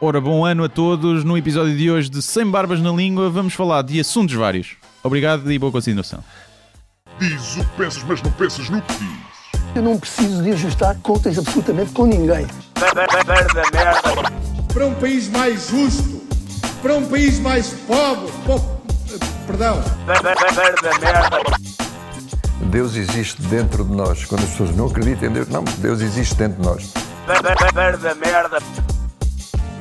[0.00, 1.24] Ora, bom ano a todos.
[1.24, 4.76] No episódio de hoje de Sem Barbas na Língua, vamos falar de assuntos vários.
[5.02, 6.22] Obrigado e boa continuação.
[7.18, 9.18] Diz o que pensas, mas não pensas no que dizes.
[9.74, 12.46] Eu não preciso de ajustar contas absolutamente com ninguém.
[14.72, 16.22] para um país mais justo,
[16.80, 18.78] para um país mais pobre, po-
[19.46, 19.82] perdão,
[22.70, 24.24] Deus existe dentro de nós.
[24.24, 26.92] Quando as pessoas não acreditam em Deus, não, Deus existe dentro de nós.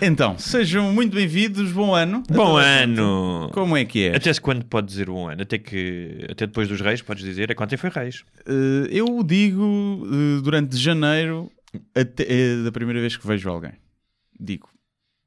[0.00, 1.72] Então, sejam muito bem-vindos.
[1.72, 2.22] Bom ano.
[2.30, 3.50] Bom ano!
[3.52, 4.16] Como é que é?
[4.16, 5.42] Até se quando pode dizer bom ano?
[5.42, 8.24] Até que até depois dos reis podes dizer, é quando foi reis.
[8.46, 11.50] Eh, eu digo eh, durante janeiro,
[11.94, 13.72] até, eh, da primeira vez que vejo alguém.
[14.38, 14.68] Digo.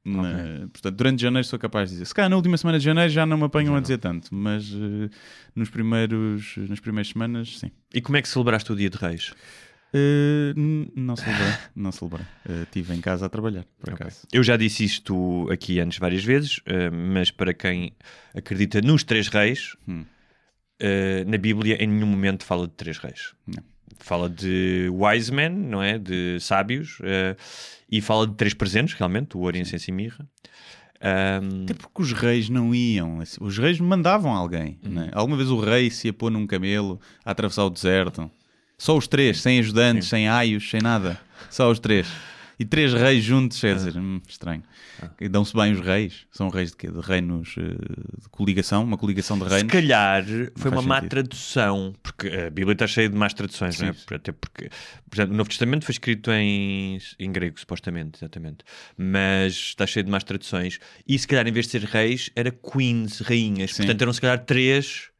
[0.04, 2.06] Na- portanto, durante janeiro sou capaz de dizer.
[2.06, 4.68] Se calhar na última semana de janeiro já não me apanham a dizer tanto, mas
[5.54, 7.70] nos primeiros, nas primeiras semanas, sim.
[7.94, 9.32] E como é que celebraste o dia de reis?
[9.94, 10.54] Eh,
[10.96, 12.26] não celebrei, não celebrei.
[12.48, 14.26] Eh, Estive em casa a trabalhar, por acaso.
[14.32, 17.92] Eu já disse isto aqui antes várias vezes, eh, mas para quem
[18.34, 20.04] acredita nos três reis, Hum.
[21.26, 23.34] na Bíblia em nenhum momento fala de três reis.
[23.46, 23.62] Não.
[23.98, 25.96] Fala de wise men, não é?
[25.98, 26.98] De sábios,
[27.88, 30.26] e fala de três presentes, realmente, o ouro, incenso e mirra.
[31.00, 34.78] Ahm, Até porque os reis não iam, os reis mandavam alguém.
[34.84, 34.90] Uhum.
[34.92, 35.10] né?
[35.12, 38.28] Alguma vez o rei se ia pôr num camelo a atravessar o deserto.
[38.82, 41.16] Só os três, sem ajudantes, sem aios, sem nada.
[41.48, 42.08] Só os três.
[42.58, 44.62] E três reis juntos, quer dizer, hum, estranho.
[45.00, 45.08] Ah.
[45.30, 46.26] Dão-se bem os reis.
[46.32, 46.88] São reis de quê?
[46.90, 49.72] De reinos eh, de coligação, uma coligação de Se reinos.
[49.72, 50.24] calhar
[50.56, 51.10] foi uma má sentido.
[51.10, 53.92] tradução, porque a Bíblia está cheia de más traduções, Sim, não é?
[53.94, 54.14] sim.
[54.14, 54.68] Até porque,
[55.08, 58.58] por exemplo, o Novo Testamento foi escrito em, em grego, supostamente, exatamente.
[58.96, 60.80] Mas está cheio de más traduções.
[61.06, 63.70] E se calhar, em vez de ser reis, era queens, rainhas.
[63.74, 63.84] Sim.
[63.84, 65.11] Portanto, eram se calhar três,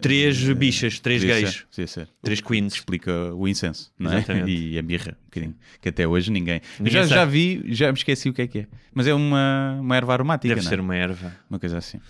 [0.00, 2.08] três bichas, três Podia gays, ser, podia ser.
[2.22, 2.74] três queens.
[2.74, 4.18] Explica o incenso, não é?
[4.18, 4.50] Exatamente.
[4.74, 5.54] E a mirra, um bocadinho.
[5.80, 6.60] Que até hoje ninguém.
[6.78, 7.14] Ninguém já, sabe.
[7.14, 8.66] já vi, já me esqueci o que é que é.
[8.92, 10.70] Mas é uma, uma erva aromática, Deve não é?
[10.70, 12.00] ser uma erva Uma coisa assim.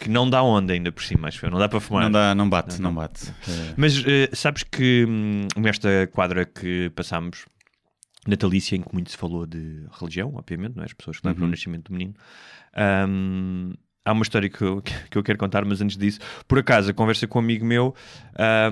[0.00, 2.04] que não dá onda ainda por cima, acho que não dá para fumar.
[2.04, 3.28] Não, dá, não bate, não, bate.
[3.48, 7.44] Eh, Mas eh, sabes que hum, nesta quadra que passámos,
[8.26, 10.86] natalícia, em que muito se falou de religião, obviamente, não é?
[10.86, 12.14] as pessoas que lembram o nascimento do menino,
[13.08, 13.72] hum,
[14.04, 16.94] há uma história que eu, que eu quero contar, mas antes disso, por acaso, a
[16.94, 17.94] conversa com um amigo meu,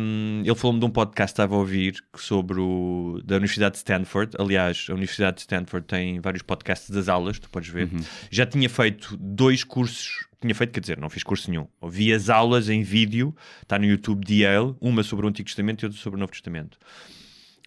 [0.00, 3.78] hum, ele falou-me de um podcast que estava a ouvir sobre o, da Universidade de
[3.78, 4.36] Stanford.
[4.38, 7.88] Aliás, a Universidade de Stanford tem vários podcasts das aulas, tu podes ver.
[8.30, 11.66] Já tinha feito dois cursos tinha feito, quer dizer, não fiz curso nenhum.
[11.80, 15.82] Ouvi as aulas em vídeo, está no YouTube de Yale, uma sobre o Antigo Testamento
[15.82, 16.78] e outra sobre o Novo Testamento.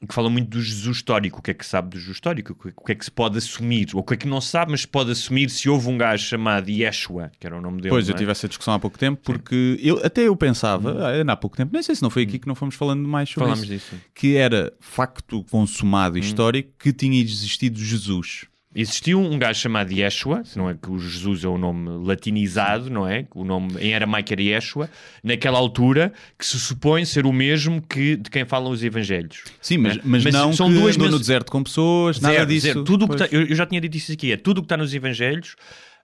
[0.08, 2.84] Que fala muito do Jesus histórico, o que é que sabe do Jesus histórico, o
[2.86, 4.88] que- é que se pode assumir, ou o que é que não sabe, mas se
[4.88, 7.90] pode assumir se houve um gajo chamado Yeshua, que era o nome dele.
[7.90, 8.18] Pois, eu é?
[8.18, 11.72] tive essa discussão há pouco tempo, porque eu, até eu pensava, ah, há pouco tempo,
[11.74, 14.02] nem sei se não foi aqui que não fomos falando mais sobre Falámos isso, disso.
[14.14, 18.46] que era facto consumado histórico que tinha existido Jesus.
[18.76, 23.08] Existiu um gajo chamado Yeshua, não é que o Jesus é o nome latinizado, não
[23.08, 23.26] é?
[23.36, 24.90] O nome em aramaico era Yeshua,
[25.24, 29.44] naquela altura, que se supõe ser o mesmo que de quem falam os evangelhos.
[29.62, 30.02] Sim, mas, É.
[30.04, 32.66] mas, Mas não são que duas andou no deserto com pessoas, nada Zero, disso.
[32.68, 32.84] zero.
[32.84, 34.94] Tudo tá- eu, eu já tinha dito isso aqui, é tudo o que está nos
[34.94, 35.56] Evangelhos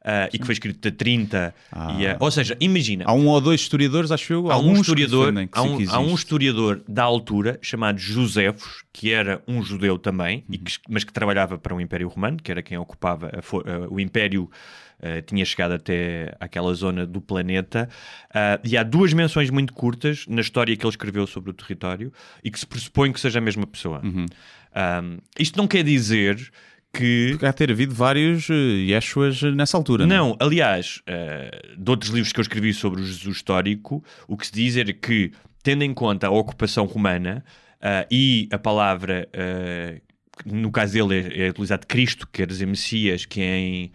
[0.03, 1.53] ah, e que foi escrito de 30.
[1.99, 5.33] e, ah, ou seja, imagina, Há um ou dois historiadores, acho eu, há um historiador,
[5.51, 10.57] há, um, há um historiador da altura chamado Josefos, que era um judeu também, e
[10.57, 10.63] Uhum.
[10.63, 13.99] que- mas que trabalhava para o Império Romano, que era quem ocupava a ah, o
[13.99, 14.49] Império.
[15.01, 17.88] ah, tinha chegado até aquela zona do planeta
[18.33, 22.11] Ah, e há duas menções muito curtas na história que ele escreveu sobre o território
[22.43, 24.01] e que se pressupõe que seja a mesma pessoa.
[24.03, 24.25] Uhum.
[24.75, 25.01] Ah,
[25.39, 26.51] isto não quer dizer
[26.94, 30.05] que Porque há ter havido vários uh, Yeshuas nessa altura.
[30.05, 34.47] Não, aliás, eh, de outros livros que eu escrevi sobre o Jesus histórico, o que
[34.47, 35.31] se diz era que,
[35.62, 37.44] tendo em conta a ocupação romana
[37.81, 40.01] eh, e a palavra, eh,
[40.38, 43.91] que no caso dele é, é utilizado Cristo, que quer dizer Messias, que em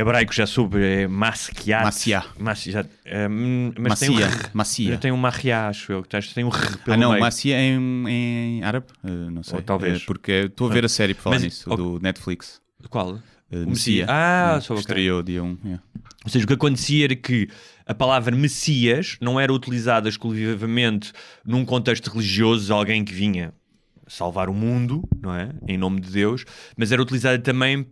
[0.00, 1.84] hebraico já soube é Masquiat.
[1.84, 2.24] Maciá.
[2.38, 4.98] Macia, eh, hum, mas tem um Macia, R- Macia.
[4.98, 7.20] Tem um Mahia, acho eu, tem um R pelo Ah não, meio.
[7.20, 8.86] Macia em, em árabe?
[9.02, 9.56] Uh, não sei.
[9.56, 10.02] Ou talvez.
[10.02, 11.76] Uh, porque estou a ver a série por falar Mas- nisso, ok.
[11.84, 12.60] do Netflix.
[12.90, 13.12] Qual?
[13.14, 13.18] Uh,
[13.50, 14.04] O Messia.
[14.04, 14.06] Messia.
[14.08, 14.74] Ah, Uh, só.
[14.74, 15.58] Estreou dia 1.
[15.64, 15.82] yeah.
[16.24, 17.48] Ou seja, o que acontecia era que
[17.86, 21.12] a palavra Messias não era utilizada exclusivamente
[21.44, 23.54] num contexto religioso, alguém que vinha
[24.08, 25.50] salvar o mundo, não é?
[25.68, 26.44] Em nome de Deus,
[26.76, 27.86] mas era utilizada também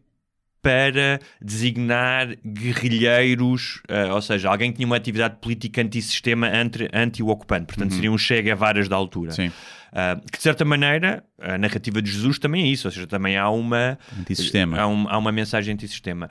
[0.64, 7.66] para designar guerrilheiros, eh, ou seja, alguém que tinha uma atividade política antissistema anti- anti-ocupante.
[7.66, 9.30] Portanto, seriam Che Guevaras da altura.
[9.32, 9.52] Sim.
[9.96, 13.36] Ah, que de certa maneira, a narrativa de Jesus também é isso, ou seja, também
[13.36, 14.76] há uma, Antissistema.
[14.76, 16.28] há, um- há uma mensagem antissistema.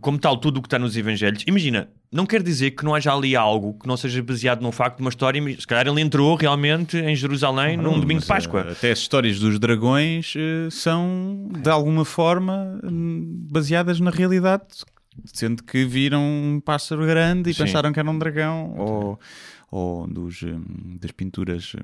[0.00, 3.12] Como tal, tudo o que está nos Evangelhos, imagina, não quer dizer que não haja
[3.12, 5.42] ali algo que não seja baseado num facto de uma história.
[5.60, 8.64] Se calhar ele entrou realmente em Jerusalém num domingo de Mas, Páscoa.
[8.68, 14.62] eh, Até as histórias dos dragões eh, são, de alguma forma, hum, baseadas na realidade,
[15.26, 17.64] sendo que viram um pássaro grande e Sim.
[17.64, 19.20] pensaram que era um dragão, ou,
[19.70, 21.74] ou dos, hum, das pinturas,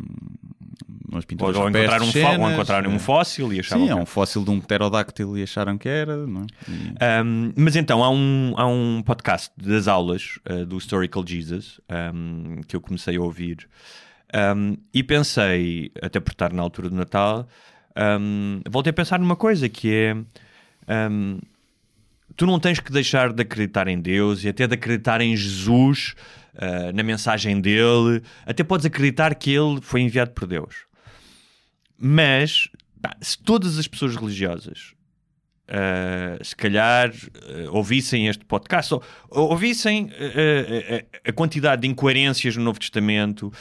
[1.12, 3.84] hum, as Ou, pinturas ou encontraram um, ou cenas, encontraram eh, um fóssil e achavam
[3.86, 6.16] Sim, é que- um fóssil de um pterodáctilo e acharam que era, é?
[6.70, 11.80] E- Um, mas então, há um, há um podcast das aulas uh, do Historical Jesus
[12.14, 13.68] um, que eu comecei a ouvir
[14.56, 17.48] um, e pensei, até por estar na altura do Natal,
[18.70, 20.16] voltei a pensar numa coisa que é.
[22.36, 26.14] tu não tens que deixar de acreditar em Deus e até de acreditar em Jesus,
[26.54, 30.74] uh, na mensagem dele, até podes acreditar que ele foi enviado por Deus.
[32.02, 32.68] Mas
[33.00, 34.94] pá, se todas as pessoas religiosas
[35.70, 42.56] uh, se calhar uh, ouvissem este podcast, ou, ou ouvissem uh, a quantidade de incoerências
[42.56, 43.52] no Novo Testamento,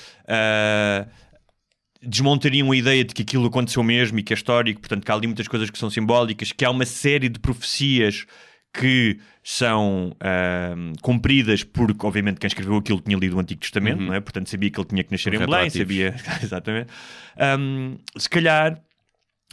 [2.02, 5.16] desmontariam a ideia de que aquilo aconteceu mesmo e que é histórico, portanto, que há
[5.16, 8.26] ali muitas coisas que são simbólicas, que há uma série de profecias
[8.74, 14.14] que são uh, cumpridas porque, obviamente, quem escreveu aquilo tinha lido o Antigo Testamento, não
[14.14, 14.20] é?
[14.20, 16.16] Portanto, sabia que ele tinha que nascer em Belém, sabia.
[16.44, 16.88] Exatamente.
[17.60, 18.80] Um, se calhar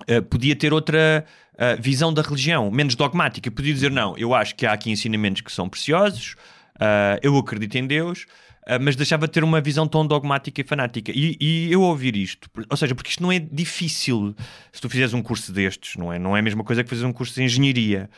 [0.02, 1.24] Uh, podia ter outra
[1.54, 3.50] uh, visão da religião, menos dogmática.
[3.50, 6.34] Podia dizer, não, eu acho que há aqui ensinamentos que são preciosos,
[6.76, 8.26] uh, eu acredito em Deus,
[8.68, 11.10] uh, mas deixava de ter uma visão tão dogmática e fanática.
[11.14, 14.36] E, e eu ouvir isto, por- ou seja, porque isto não é difícil
[14.70, 16.18] se tu fizeres um curso destes, não é?
[16.18, 18.10] Não é a mesma coisa que fazer um curso de engenharia.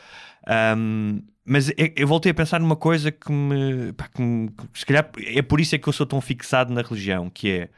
[0.47, 5.09] Um, mas eu, voltei a pensar numa coisa que me, pá, que me- se calhar
[5.17, 7.69] é por isso é que eu sou tão fixado na religião, que é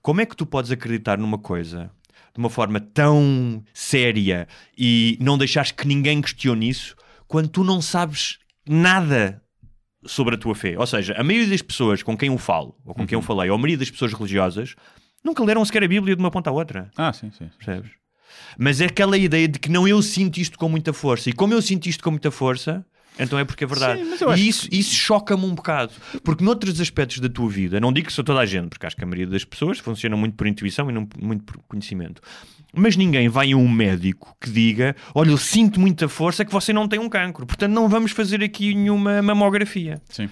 [0.00, 1.90] como é que tu podes acreditar numa coisa
[2.34, 6.96] de uma forma tão séria e não deixares que ninguém questione isso
[7.28, 9.42] quando tu não sabes nada
[10.06, 10.78] sobre a tua fé?
[10.78, 13.50] Ou seja, a maioria das pessoas com quem eu falo, ou com quem eu falei,
[13.50, 14.74] ou a maioria das pessoas religiosas,
[15.22, 16.90] nunca leram sequer a Bíblia de uma ponta à outra.
[16.96, 17.48] Ah, sim, sim.
[17.58, 17.90] Percebes?
[18.58, 21.30] Mas é aquela ideia de que não eu sinto isto com muita força.
[21.30, 22.84] E como eu sinto isto com muita força,
[23.18, 24.02] então é porque é verdade.
[24.16, 25.92] Sim, e isso, isso choca-me um bocado.
[26.24, 28.96] Porque noutros aspectos da tua vida, não digo que sou toda a gente, porque acho
[28.96, 32.22] que a maioria das pessoas funciona muito por intuição e não muito por conhecimento.
[32.74, 36.72] Mas ninguém vai a um médico que diga: Olha, eu sinto muita força que você
[36.72, 40.00] não tem um cancro, portanto não vamos fazer aqui nenhuma mamografia.
[40.08, 40.28] Sim.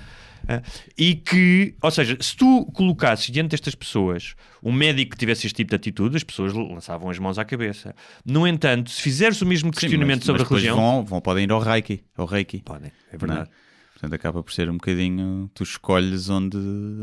[0.53, 0.63] Ah,
[0.99, 5.57] E que, ou seja, se tu colocasses diante destas pessoas um médico que tivesse este
[5.57, 7.95] tipo de atitude, as pessoas lançavam as mãos à cabeça.
[8.25, 10.77] No entanto, se fizeres o mesmo Sim, questionamento mas- sobre mas a religião.
[10.77, 12.03] Vão, vão, podem ir ao Reiki.
[12.17, 12.63] Ao Reiki.
[12.65, 13.19] Podem, é não é?
[13.19, 13.51] verdade.
[13.93, 15.51] Portanto, acaba por ser um bocadinho.
[15.55, 16.57] Tu escolhes onde,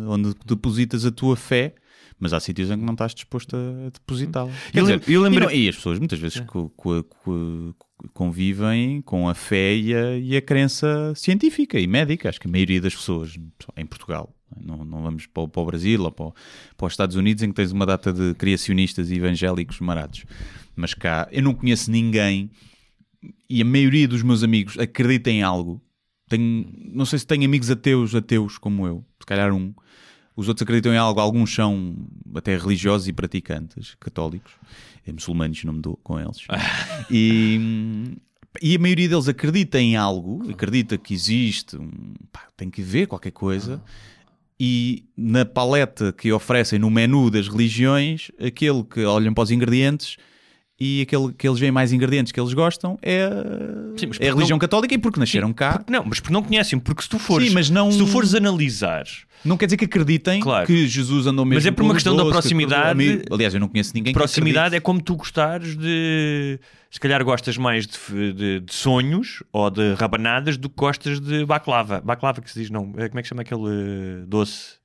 [0.08, 1.74] onde depositas a tua fé,
[2.20, 4.52] mas há sítios em que não estás disposto a depositá-la.
[4.72, 7.76] Quer Eu dizer, eu lembro- e, não- e as pessoas muitas vezes co- co- co-
[8.14, 12.30] convivem com a fé e a, e a crença científica e médica.
[12.30, 13.36] Acho que a maioria das pessoas
[13.76, 14.34] em Portugal.
[14.60, 16.34] Não, não vamos para o, para o Brasil ou para, o-
[16.78, 20.26] para os Estados Unidos em que tens uma data de criacionistas e evangélicos marados.
[20.76, 22.50] Mas cá, eu não conheço ninguém
[23.50, 25.82] e a maioria dos meus amigos acredita em algo.
[26.30, 29.74] Tenho, não sei se tenho amigos ateus, ateus como eu, se calhar um.
[30.38, 31.96] Os outros acreditam em algo, alguns são
[32.36, 34.52] até religiosos e praticantes, católicos,
[35.06, 36.46] é, muçulmanos, não me dou com eles.
[37.10, 38.16] e,
[38.62, 43.08] e a maioria deles acredita em algo, acredita que existe, um, pá, tem que ver
[43.08, 43.82] qualquer coisa.
[44.60, 50.18] E na paleta que oferecem no menu das religiões, aquele que olham para os ingredientes
[50.80, 53.28] e aquele que eles veem mais ingredientes que eles gostam é,
[53.98, 55.80] Sim, é a religião não- católica e porque nasceram cá.
[55.80, 58.06] Porque não, mas porque não conhecem, porque se tu fores, Sim, mas não- se tu
[58.08, 59.04] fores analisar,
[59.46, 60.66] Não quer dizer que acreditem Claro.
[60.68, 62.98] que Jesus andou mesmo Mas é por uma questão da doces, que- proximidade.
[62.98, 66.60] mim- Aliás, eu não conheço ninguém proximidade que é como tu gostares de.
[66.90, 71.46] Se calhar gostas mais de, de- de sonhos ou de rabanadas do que gostas de
[71.46, 72.02] baklava.
[72.02, 72.94] Baklava que se diz, não.
[72.98, 73.62] é- Como é que chama aquele
[74.22, 74.76] eh, doce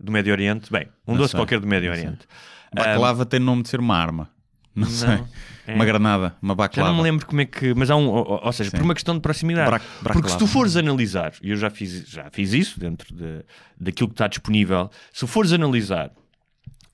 [0.00, 0.70] do Médio Oriente?
[0.72, 1.90] Bem, um Não doce sei, qualquer do Médio.
[1.90, 2.26] Oriente.
[2.74, 4.28] Baklava tem nome de ser uma arma.
[4.74, 5.22] Não, sei.
[5.66, 5.74] é.
[5.74, 6.88] Uma granada, uma Já baklava.
[6.90, 7.72] não me lembro como é que.
[7.74, 8.06] Mas há um.
[8.08, 8.76] Ou, ou seja, Sim.
[8.76, 9.80] por uma questão de proximidade.
[10.02, 13.44] Porque se tu fores analisar, e eu já fiz, já fiz isso dentro de,
[13.78, 16.10] daquilo que está disponível, se fores analisar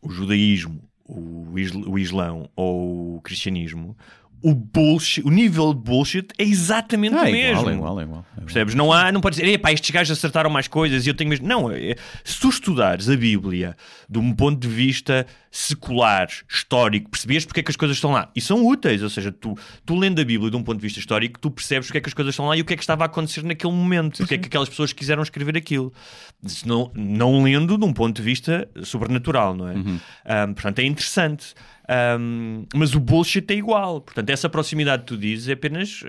[0.03, 3.97] o judaísmo, o, isl- o islão ou o cristianismo,
[4.43, 7.71] o bullshit, o nível de bullshit é exatamente Ah, o é mesmo.
[7.71, 8.19] igual, é igual, é igual.
[8.19, 8.45] é igual.
[8.47, 8.75] Percebes?
[8.75, 11.47] Não há, não pode dizer, epá, estes gajos acertaram mais coisas e eu tenho mesmo.
[11.47, 11.95] Não, é-
[12.25, 13.77] se tu estudares a Bíblia
[14.09, 18.31] de um ponto de vista secular, histórico, percebes porque é que as coisas estão lá
[18.35, 19.03] e são úteis.
[19.03, 21.87] Ou seja, tu, tu lendo a Bíblia de um ponto de vista histórico, tu percebes
[21.89, 23.43] porque é que as coisas estão lá e o que é que estava a acontecer
[23.45, 25.93] naquele momento, porque é que aquelas pessoas quiseram escrever aquilo.
[26.47, 29.75] Se não, não lendo de um ponto de vista sobrenatural, não é?
[30.25, 31.55] Ahm, portanto, é interessante.
[31.91, 34.01] Ahm, mas o bullshit é igual.
[34.01, 36.05] Portanto, essa proximidade que tu dizes é apenas.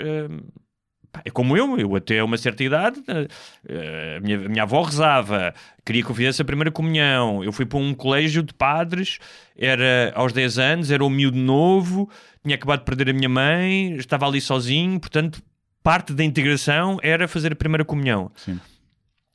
[1.11, 3.27] pá, é como eu, eu até uma certa idade, eh,
[3.67, 7.43] eh, a minha, a minha avó rezava, queria que eu fizesse a primeira comunhão.
[7.43, 9.17] Eu fui para um colégio de padres,
[9.57, 12.07] era aos 10 anos, era um miúdo novo,
[12.43, 15.41] tinha acabado de perder a minha mãe, estava ali sozinho, portanto,
[15.81, 18.31] parte da integração era fazer a primeira comunhão.
[18.35, 18.59] Sim.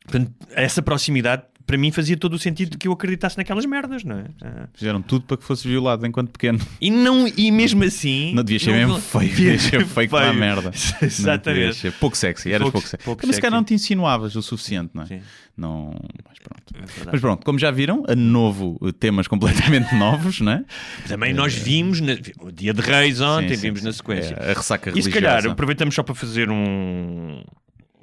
[0.04, 4.18] Portanto, essa proximidade para mim fazia todo o sentido que eu acreditasse naquelas merdas, não
[4.18, 4.24] é?
[4.42, 4.68] Ah.
[4.74, 6.60] Fizeram tudo para que fosse violado enquanto pequeno.
[6.80, 8.32] E, não, e mesmo assim.
[8.34, 10.70] Não devia ser mesmo feio, devia ser feio como a merda.
[11.02, 11.90] Exatamente.
[11.92, 13.04] Pouco sexy, eras Pouco- pouco, sexy.
[13.04, 15.06] pouco Mas se calhar não te insinuavas o suficiente, não é?
[15.06, 15.20] Sim.
[15.56, 15.94] Não.
[16.28, 16.62] Mas pronto.
[16.74, 17.10] É.
[17.12, 20.64] Mas pronto, como já viram, a novo, eh, temas completamente novos, não é?
[21.08, 24.34] Também nós vimos na- o Dia de Reis ontem, Sim, sim, vimos na sequência.
[24.38, 25.26] É, a ressaca e se religiosa.
[25.38, 27.42] calhar aproveitamos só para fazer um,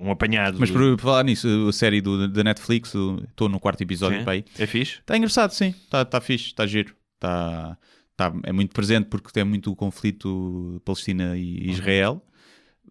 [0.03, 0.57] um apanhado.
[0.59, 2.93] Mas por, por falar nisso, a série do, da Netflix,
[3.29, 4.23] estou no quarto episódio Sim.
[4.23, 4.45] para aí.
[4.59, 4.99] É fixe?
[4.99, 5.69] Está engraçado, sim.
[5.69, 6.95] Está tá fixe, está giro.
[7.15, 7.77] Está
[8.15, 12.23] tá, é muito presente porque tem muito o conflito Palestina e Israel.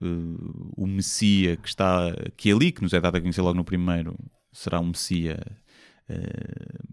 [0.01, 3.57] Uh, o Messia que está aqui e ali, que nos é dado a conhecer logo
[3.57, 4.19] no primeiro,
[4.51, 5.39] será um Messia
[6.11, 6.92] uh,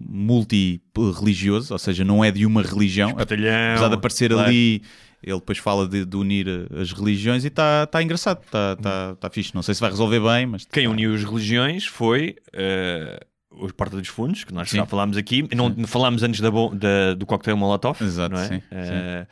[0.00, 3.10] multi-religioso, ou seja, não é de uma religião.
[3.18, 4.48] Apesar de aparecer claro.
[4.48, 4.82] ali,
[5.22, 6.46] ele depois fala de, de unir
[6.80, 9.54] as religiões e está tá engraçado, está tá, tá fixe.
[9.54, 13.20] Não sei se vai resolver bem, mas Quem uniu as religiões foi eh,
[13.50, 14.76] os Porta dos Fundos, que nós Sim.
[14.78, 15.46] já falámos aqui.
[15.54, 18.00] Não falámos antes da da- do coquetel Molotov.
[18.02, 18.46] Exato, não é?
[18.48, 19.26] sim, Eh,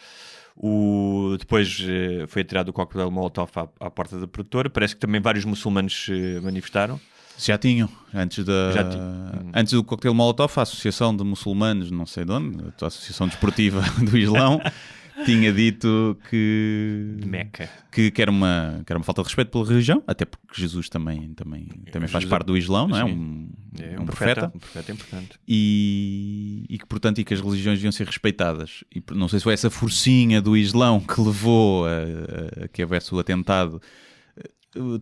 [0.56, 4.68] o, depois eh, foi atirado o coquetel Molotov à, à porta da produtora.
[4.70, 6.98] Parece que também vários muçulmanos se manifestaram.
[7.38, 9.50] Já tinham, antes, da, ti- hum.
[9.54, 13.82] antes do coquetel Molotov, a Associação de Muçulmanos, não sei de onde, a Associação Desportiva
[14.10, 14.60] do Islão,
[15.24, 17.68] tinha dito que, De Meca.
[17.90, 20.88] que, que, era uma, que era uma falta de respeito pela religião, até porque Jesus
[20.88, 23.04] também, também, também faz Jesus- parte do Islão, não é?
[23.04, 23.48] Um,
[23.80, 24.48] É um um profeta.
[24.48, 24.52] profeta.
[24.54, 25.38] Um profeta importante.
[25.48, 28.84] E, e que, portanto, e que as religiões deviam ser respeitadas.
[28.94, 32.82] E não sei se foi essa forcinha do Islão que levou a, a- a que
[32.82, 33.80] houvesse o atentado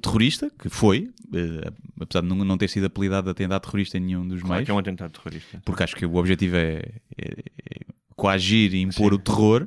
[0.01, 4.27] terrorista, que foi, eh, apesar de não, ter sido apelidado de atentado terrorista em nenhum
[4.27, 5.61] dos Claro meios, que é um atentado terrorista.
[5.65, 6.83] porque acho que o objetivo é,
[7.17, 7.81] é- é
[8.17, 9.67] coagir e impor o terror,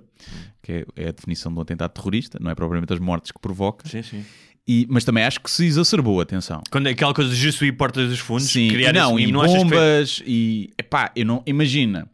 [0.64, 3.88] que é, é a definição do atentado terrorista, não é propriamente as mortes que provoca,
[3.88, 4.26] Sim, sim.
[4.68, 6.62] e, mas também acho que se exacerbou, atenção.
[6.72, 9.46] Quando é aquela coisa de Jesuí Porta dos Fundos, Sim, criar não, esse e não
[9.46, 12.08] bombas, e epá, eu não, imagina,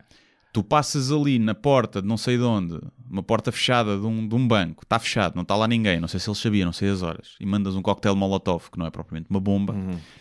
[0.51, 2.79] tu passas ali na porta de não sei de onde,
[3.13, 6.07] uma porta fechada de um, de um banco, está fechado, não está lá ninguém, não
[6.07, 8.85] sei se eles sabiam, não sei as horas, e mandas um coquetel molotov, que não
[8.87, 9.75] é propriamente uma bomba,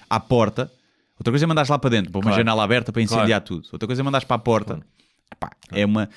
[0.09, 0.71] à porta.
[1.19, 2.31] Outra coisa é mandares lá para dentro, para uma Uhum.
[2.31, 2.41] Claro.
[2.41, 3.69] janela aberta para incendiar tudo.
[3.73, 4.81] Outra coisa é mandares para a porta.
[5.33, 6.09] Epá, é uma.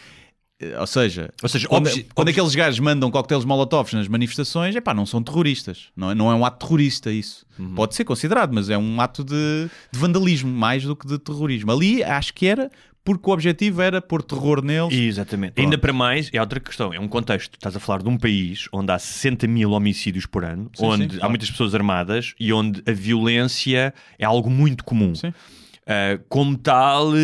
[0.59, 4.07] eh, Ou seja, Ou seja, quando, obje- quando obje- aqueles gajos mandam coquetéis molotovs nas
[4.07, 5.89] manifestações, epá, não são terroristas.
[5.95, 7.45] Não é, não é um ato terrorista isso.
[7.59, 7.75] Uhum.
[7.75, 11.71] Pode ser considerado, mas é um ato de, de vandalismo mais do que de terrorismo.
[11.71, 12.71] Ali acho que era
[13.05, 14.91] porque o objetivo era pôr terror neles.
[14.91, 15.53] Exatamente.
[15.53, 15.63] Pronto.
[15.63, 17.53] Ainda para mais, é outra questão, é um contexto.
[17.53, 21.03] Estás a falar de um país onde há 60 mil homicídios por ano, Sim, onde
[21.03, 21.29] sim, há claro.
[21.29, 25.13] muitas pessoas armadas e onde a violência é algo muito comum.
[25.13, 25.27] Sim.
[25.27, 27.15] Uh, como tal, um,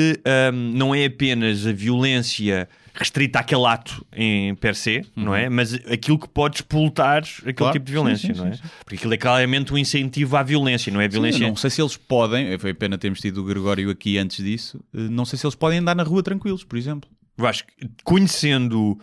[0.53, 5.49] não é apenas a violência restrita àquele ato em per se, não é?
[5.49, 7.53] Mas aquilo que pode explotar aquele Uhum.
[7.55, 7.73] Claro.
[7.73, 8.53] tipo de violência, Sim, sim, não é?
[8.55, 8.61] sim.
[8.83, 11.07] Porque aquilo é claramente um incentivo à violência, não é?
[11.07, 11.47] Violência.
[11.47, 14.99] não sei se eles podem, foi pena termos tido o Gregório aqui antes disso, eh,
[15.09, 17.09] não sei se eles podem andar na rua tranquilos, por exemplo.
[17.37, 18.97] Eu acho que, conhecendo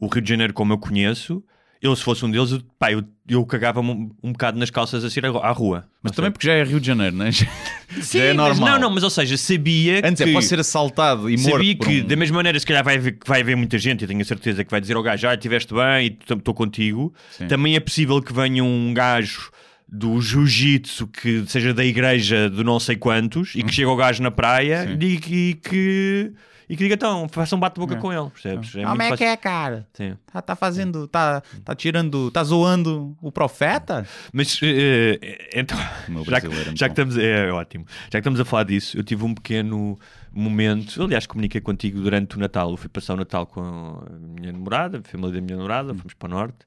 [0.00, 1.42] o Rio de Janeiro como eu conheço,
[1.82, 5.02] eu se fosse um deles, eu, pá, eu, eu cagava-me um, um bocado nas calças
[5.04, 5.84] a sair à rua.
[6.02, 7.30] Mas também porque já é Rio de Janeiro, não é?
[7.32, 7.46] Já,
[8.02, 8.74] Sim, já é mas normal.
[8.74, 10.30] não, não, mas ou seja, sabia Antes que...
[10.30, 11.50] é, pode ser assaltado e morto.
[11.56, 14.08] Sabia que, um- da mesma maneira, se calhar vai haver, vai haver muita gente, eu
[14.08, 17.12] tenho a certeza que vai dizer ao gajo, ah, estiveste bem e estou contigo.
[17.32, 17.48] Sim.
[17.48, 19.50] Também é possível que venha um gajo
[19.88, 24.22] do jiu-jitsu que seja da igreja de não sei quantos e que chegue ao gajo
[24.22, 26.32] na praia e, diga- e que,
[26.70, 28.76] e que diga, então, faça um bate-boca com ele, percebes?
[28.76, 29.88] É Como é que é, cara?
[29.92, 30.16] Sim.
[30.32, 34.06] Tá, tá fazendo, tá, tá tirando, tá zoando o profeta?
[34.32, 35.76] Mas eh, então,
[36.24, 37.84] já que, é já que estamos, é, ótimo.
[38.04, 39.98] Já que estamos a falar disso, eu tive um pequeno
[40.32, 41.02] momento.
[41.02, 42.70] Aliás, comuniquei contigo durante o Natal.
[42.70, 43.60] Eu fui passar o Natal com
[44.06, 46.58] a minha namorada, a família da minha namorada, fomos para o norte.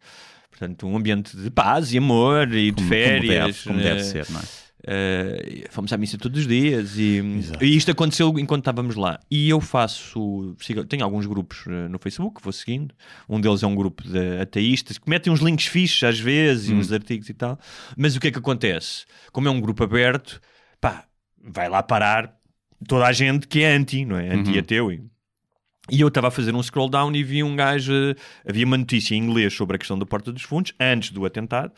[0.52, 3.64] Portanto, um ambiente de paz e amor e de Como, férias.
[3.64, 4.44] como, deve, como deve eh, ser, não é?
[4.86, 7.22] Eh, fomos à missa todos os dias e,
[7.62, 9.20] e isto aconteceu enquanto estávamos lá.
[9.32, 10.56] E eu faço,
[10.90, 12.94] tenho alguns grupos eh, no Facebook que vou seguindo.
[13.28, 16.74] Um deles é um grupo de ateístas que metem uns links fixos às vezes Hum.
[16.74, 17.60] e uns artigos e tal.
[17.98, 19.06] Mas o que é que acontece?
[19.32, 20.40] Como é um grupo aberto,
[20.82, 21.06] pá,
[21.44, 22.34] vai lá parar
[22.88, 24.34] toda a gente que é anti, não é?
[24.34, 24.92] Anti-ateu.
[24.92, 25.04] E,
[25.92, 27.92] e eu estava a fazer um scroll down e vi um gajo.
[27.94, 28.16] eh,
[28.48, 31.72] Havia uma notícia em inglês sobre a questão da Porta dos Fundos, antes do atentado,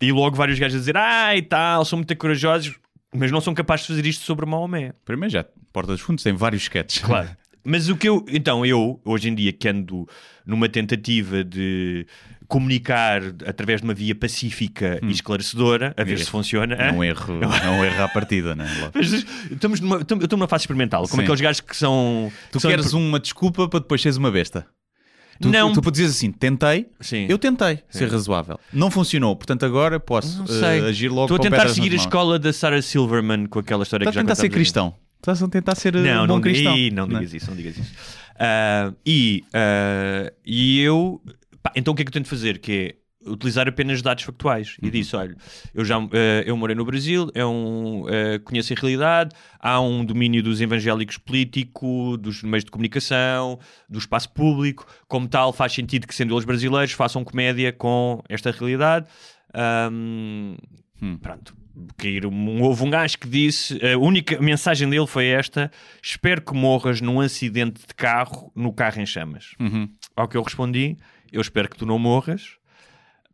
[0.00, 2.74] e logo vários gajos a dizer: Ah, e tal, são muito corajosos,
[3.14, 4.92] mas não são capazes de fazer isto sobre Maomé.
[5.04, 7.02] Primeiro já, Porta dos Fundos tem vários sketches.
[7.02, 7.28] Claro.
[7.68, 10.08] Mas o que eu, então, eu, hoje em dia, que ando
[10.46, 12.06] numa tentativa de
[12.46, 16.16] comunicar através de uma via pacífica e esclarecedora, a ver É.
[16.18, 16.76] se funciona.
[16.76, 18.66] É um erro, um erro à partida, né?
[18.94, 19.12] Mas
[19.50, 21.22] estamos numa, eu estou numa fase experimental, como Sim.
[21.22, 22.30] aqueles gajos que são.
[22.52, 24.64] Tu que são queres uma desculpa para depois seres uma besta.
[25.40, 25.72] Tu, Não.
[25.72, 27.26] tu, dizes assim, tentei, Sim.
[27.28, 28.58] eu tentei ser razoável.
[28.72, 30.80] Não funcionou, portanto agora posso Não eh, sei.
[30.88, 32.06] agir logo Estou a com tentar pedras seguir a nas mãos.
[32.06, 34.54] escola da Sarah Silverman com aquela história Estás a que já tentar ser contámos aqui.
[34.54, 34.94] cristão.
[35.18, 36.76] Estás a tentar ser eh, Não, um bom não, cristão.
[36.76, 37.92] Ih, não digas isso, não digas isso.
[38.38, 41.20] Ah, e, ah, e eu,
[41.62, 42.58] pá, então o que é que eu tento fazer?
[42.58, 42.94] Que é
[43.26, 44.76] utilizar apenas dados factuais.
[44.80, 44.88] Uhum.
[44.88, 45.36] E disse: olha,
[45.74, 50.04] eu já ah, eu morei no Brasil, é um, ah, conheço a realidade, há um
[50.04, 56.06] domínio dos evangélicos político, dos meios de comunicação, do espaço público, como tal, faz sentido
[56.06, 59.06] que, sendo eles brasileiros, façam comédia com esta realidade.
[59.54, 60.56] Ahm,
[61.00, 61.18] Hum.
[61.18, 61.54] Pronto.
[61.98, 65.70] Cair um, houve um gajo que disse: a única mensagem dele foi esta:
[66.02, 69.54] Espero que morras num acidente de carro, no carro em chamas.
[69.60, 69.88] Uhum.
[70.14, 70.96] Ao que eu respondi:
[71.30, 72.55] Eu espero que tu não morras,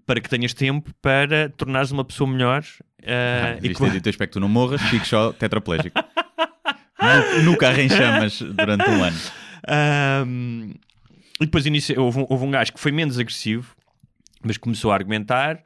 [0.06, 2.64] para que tenhas tempo para tornares uma pessoa melhor.
[3.06, 5.98] ah, Ah, e ter dito, eu espero que tu não morras, fiques só tetraplégico.
[7.00, 9.16] no, no carro em chamas durante um ano.
[9.68, 10.74] Ahm,
[11.40, 13.74] e depois inicia- houve, um, houve um gajo que foi menos agressivo,
[14.44, 15.60] mas começou a argumentar.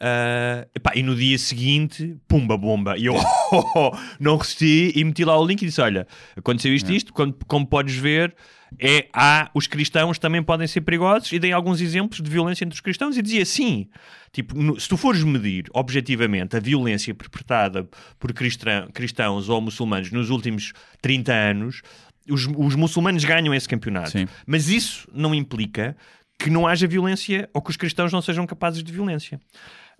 [0.00, 2.96] ah, epá, e no dia seguinte, pumba, bomba.
[2.96, 3.14] E eu
[4.18, 7.12] não resisti e meti lá o link e disse: Olha, aconteceu isto, isto.
[7.12, 8.34] Como, como podes ver,
[8.78, 11.32] é, há, os cristãos também podem ser perigosos.
[11.32, 13.88] E dei alguns exemplos de violência entre os cristãos e dizia sim.
[14.32, 17.88] Tipo, no- se tu fores medir objetivamente a violência perpetrada
[18.18, 21.82] por cristã- cristãos ou muçulmanos nos últimos 30 anos,
[22.28, 24.10] os, os muçulmanos ganham esse campeonato.
[24.10, 24.26] Sim.
[24.46, 25.96] Mas isso não implica
[26.38, 29.40] que não haja violência ou que os cristãos não sejam capazes de violência.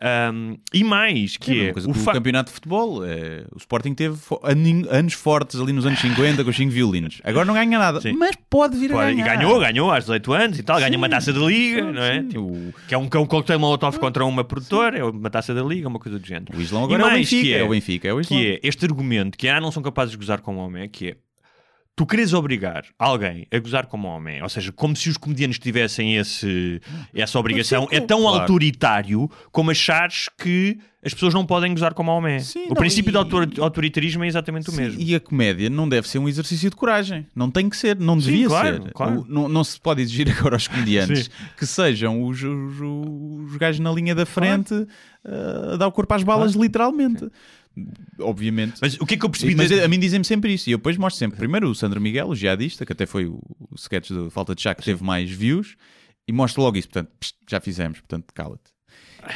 [0.05, 3.05] Ahm, e mais, que É a é, o que o campeonato de futebol.
[3.05, 4.19] é, o Sporting teve
[4.91, 7.21] anos fortes ali nos anos 50 com os 5 violinos.
[7.23, 8.15] Agora não ganha nada, Sim.
[8.15, 9.37] mas pode vir a Pode- E ganhar.
[9.37, 12.21] ganhou, ganhou aos 18 anos e tal, ganha uma taça da liga, Sim, não é?
[12.21, 12.29] sim.
[12.29, 15.31] Tipo, O- que é um, que é um coquetel molotov contra uma produtora, é uma
[15.31, 16.57] taça da liga, uma coisa do género.
[16.57, 17.43] O Islão E agora é o mais, Benfica.
[17.43, 18.41] que É o Benfica, é o Islão.
[18.41, 21.11] que é este argumento que ah, não são capazes de gozar com o homem, que
[21.11, 21.17] é
[21.95, 26.17] tu queres obrigar alguém a gozar como homem, ou seja, como se os comediantes tivessem
[26.17, 26.81] esse,
[27.15, 28.41] essa obrigação, é tão Claro.
[28.41, 32.39] autoritário como achares que as pessoas não podem gozar como homem.
[32.41, 35.01] Sim, o não, princípio e- do autor- autoritarismo é exatamente o Sim, mesmo.
[35.03, 37.27] E a comédia não deve ser um exercício de coragem.
[37.35, 38.93] Não tem que ser, não Sim, devia claro, ser.
[38.93, 39.21] claro.
[39.21, 41.31] O- não, não se pode exigir agora aos comediantes Sim.
[41.59, 46.15] que sejam os, os, os gajos na linha da frente uh, a dar o corpo
[46.15, 47.29] às balas, literalmente.
[48.21, 48.75] Obviamente.
[48.81, 49.55] Mas o que é que eu percebi?
[49.55, 50.69] Mas da- a mim dizem-me sempre isso.
[50.69, 51.39] E eu depois mostro sempre.
[51.39, 54.63] Primeiro o Sandro Miguel, o jihadista, que até foi o, o sketch de Falta de
[54.63, 55.77] Chá que teve mais views.
[56.27, 56.89] E mostro logo isso.
[56.89, 57.11] Portanto,
[57.51, 58.01] já fizemos.
[58.01, 58.73] Portanto, cala-te.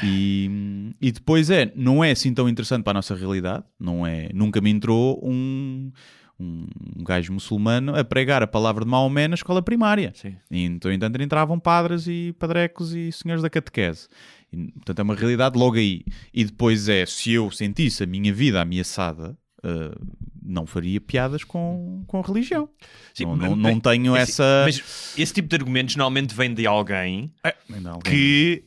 [0.02, 3.64] E, e depois é, não é assim tão interessante para a nossa realidade.
[3.78, 5.90] Não é, nunca me entrou um,
[6.38, 6.66] um
[7.04, 10.12] gajo muçulmano a pregar a palavra de Maomé na escola primária.
[10.14, 10.36] Sim.
[10.50, 14.08] E, então, entanto, entravam padres e padrecos e senhores da catequese.
[14.56, 16.02] E, portanto, é uma realidade logo aí.
[16.32, 19.94] E depois é, se eu sentisse a minha vida ameaçada, ah,
[20.42, 22.68] não faria piadas com, com a religião.
[23.12, 24.62] Sim, não, mas- não, não tenho esse- essa...
[24.64, 27.32] Mas esse tipo de argumentos normalmente vem de alguém
[27.72, 28.64] Ainda há alguém que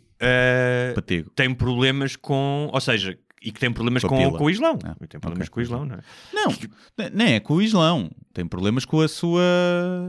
[0.96, 1.30] patego.
[1.32, 2.70] tem problemas com.
[2.74, 4.78] Ou seja, e que tem problemas Com com, o Islão.
[4.84, 5.54] Ah, tem problemas ok.
[5.54, 6.02] com o Islão, não é?
[6.34, 8.12] Não, nem é com o Islão.
[8.34, 9.42] Tem problemas com a sua...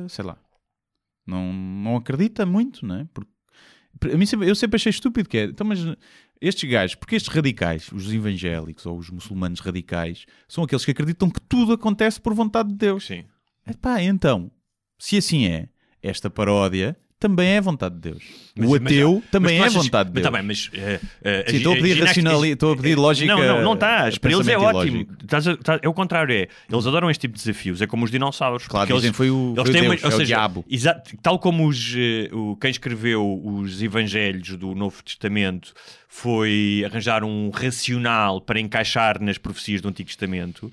[0.09, 0.37] Sei lá.
[1.27, 3.07] Não, não acredita muito, não é?
[3.15, 3.31] Porque,
[4.13, 5.45] a mim sempre- eu sempre achei estúpido que é...
[5.45, 5.81] Então, mas
[6.41, 6.95] estes gajos...
[6.95, 11.73] Porque estes radicais, os evangélicos ou os muçulmanos radicais, são aqueles que acreditam que tudo
[11.73, 13.07] acontece por vontade de Deus.
[13.07, 13.25] Sim.
[13.67, 14.51] Epá, então,
[14.99, 15.69] se assim é,
[16.03, 18.23] esta paródia também é vontade de Deus.
[18.57, 20.25] Mas- o mas- ateu mas também tu é achas- vontade de Mas Deus.
[20.25, 20.71] tá bem, mas.
[21.23, 24.19] eh, Sim, estou a pedir ginástica- racionali- estou a pedir lógica- Não, não, não estás.
[24.19, 25.07] Para eles é ótimo.
[25.23, 26.49] Estás a- estás- é o contrário, é.
[26.69, 27.81] Eles adoram este tipo de desafios.
[27.81, 28.67] É como os dinossauros.
[28.67, 30.65] Claro, dizem eles, foi o- eles o têm uma- Deus, ou é o seja, diabo.
[30.69, 35.73] Exato, tal como os, eh, o, quem escreveu os evangelhos do Novo Testamento
[36.09, 40.73] foi arranjar um racional para encaixar nas profecias do Antigo Testamento.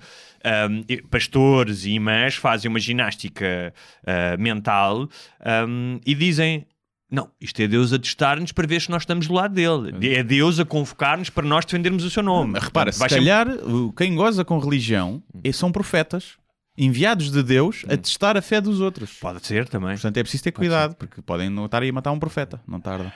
[0.69, 5.10] Um, pastores e imãs fazem uma ginástica uh, mental
[5.67, 6.65] um, e dizem
[7.10, 10.13] Não, isto é Deus a testar-nos para ver se nós estamos do lado dele.
[10.15, 12.51] É Deus a convocar-nos para nós defendermos o seu nome.
[12.53, 13.47] Mas repara, se Vai sempre- calhar
[13.97, 16.33] quem goza com religião é- são profetas
[16.77, 19.13] enviados de Deus a testar a fé dos outros.
[19.19, 19.93] Pode ser também.
[19.93, 22.79] Portanto, é preciso ter cuidado, porque podem não estar aí a matar um profeta, não
[22.79, 23.12] tarda.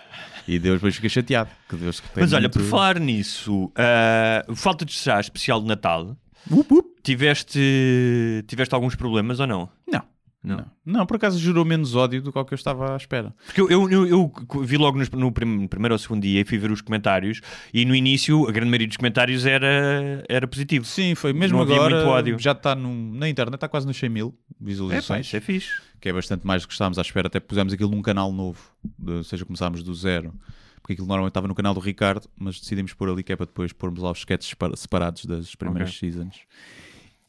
[0.48, 1.50] E Deus depois fica chateado.
[1.70, 5.68] Que Deus tem Mas olha, muito- por falar nisso, ah, falta de chá especial de
[5.68, 6.18] Natal,
[6.50, 6.90] Up, up.
[7.04, 9.70] tiveste, tiveste alguns problemas ou não?
[9.92, 10.02] Não.
[10.44, 10.58] Não.
[10.58, 10.66] Não.
[10.84, 13.32] Não, por acaso gerou menos ódio do que que eu estava à espera.
[13.46, 16.58] Porque eu, eu, eu- eu vi logo no, prim- primeiro ou segundo dia e fui
[16.58, 20.84] ver os comentários e no início a grande maioria dos comentários era, era positivo.
[20.84, 21.96] Sim, foi mesmo Não havia agora.
[21.96, 22.40] muito ódio.
[22.40, 25.28] Já está no- na internet, está quase nos 100 mil É, visualizações.
[25.28, 25.70] isso é fixe.
[26.02, 28.60] que é bastante mais do que estávamos à espera, até pusemos aquilo num canal novo,
[28.98, 30.34] de- ou seja, começámos do zero,
[30.82, 33.46] porque aquilo normalmente estava no canal do Ricardo, mas decidimos pôr ali que é para
[33.46, 36.42] depois pormos lá os sketches separa- separados das primeiras seasons.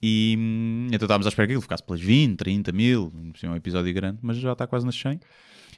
[0.02, 3.12] E hum, então estávamos à espera que aquilo ficasse pelas 20, 30 mil,
[3.42, 5.20] é um episódio grande, mas já está quase nas 100.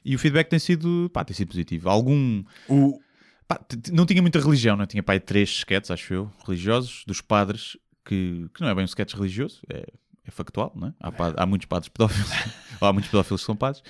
[0.04, 1.88] E o feedback tem sido, pá, tem sido positivo.
[1.90, 2.42] Algum.
[2.68, 3.00] O,
[3.46, 3.60] pá,
[3.92, 7.76] não tinha muita religião, não tinha pá, aí três sketches, acho eu, religiosos, dos padres,
[8.04, 9.86] que, que não é bem um sketch religioso, é,
[10.26, 10.92] é factual, não é?
[11.00, 12.30] Há, pa- há muitos padres pedófilos,
[12.80, 13.82] há muitos pedófilos que são padres.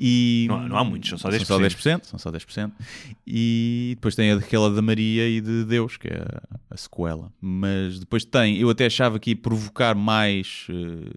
[0.00, 2.72] E, Não há- não há muitos, são só São só 10%, são só 10%.
[3.26, 7.32] E depois tem aquela da Maria e de Deus, que é a, a sequela.
[7.40, 11.10] Mas depois tem, eu até achava que ia provocar mais, eh,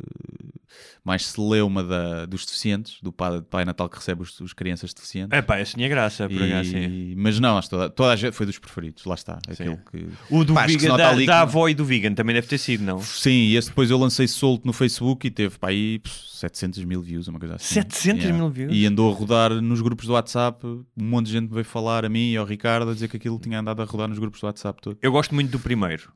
[1.04, 5.38] mais celeuma da, dos deficientes, do pai, pai Natal que recebe os, os crianças deficientes.
[5.38, 7.14] é pá, esse tinha graça, por E- acaso, sim.
[7.16, 9.40] Mas não, acho que toda, toda a gente foi dos preferidos, lá está.
[9.48, 10.08] Aquele que...
[10.30, 12.84] O do Pá, vegan, da, ali da avó e do vegan também deve ter sido,
[12.84, 13.00] não?
[13.02, 16.84] Sim, e esse depois eu lancei solto no Facebook e teve para aí pff, 700
[16.86, 17.76] mil views, uma coisa assim.
[17.76, 18.72] 700 mil views?
[18.74, 20.66] E andou a rodar nos grupos do WhatsApp.
[20.66, 23.18] Um monte de gente me veio falar a mim e ao Ricardo a dizer que
[23.18, 24.98] aquilo tinha andado a rodar nos grupos do WhatsApp todo.
[25.02, 26.12] Eu gosto muito do primeiro.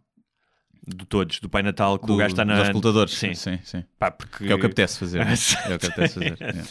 [0.95, 2.55] De todos, do Pai Natal, que Do, o gajo está na.
[2.55, 3.13] Dos auscultadores.
[3.13, 3.83] Sim, sim, sim.
[3.99, 4.45] Pá, porque...
[4.45, 5.37] Que é o que apetece fazer.
[5.37, 5.55] Sim.
[5.69, 6.37] é o que apetece fazer.
[6.41, 6.63] é.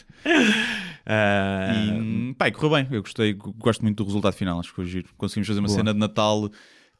[1.06, 2.88] Ah, E pá, e correu bem.
[2.90, 4.58] Eu gostei, gosto muito do resultado final.
[4.58, 5.08] Acho que foi giro.
[5.16, 5.78] Conseguimos fazer uma Boa.
[5.78, 6.50] cena de Natal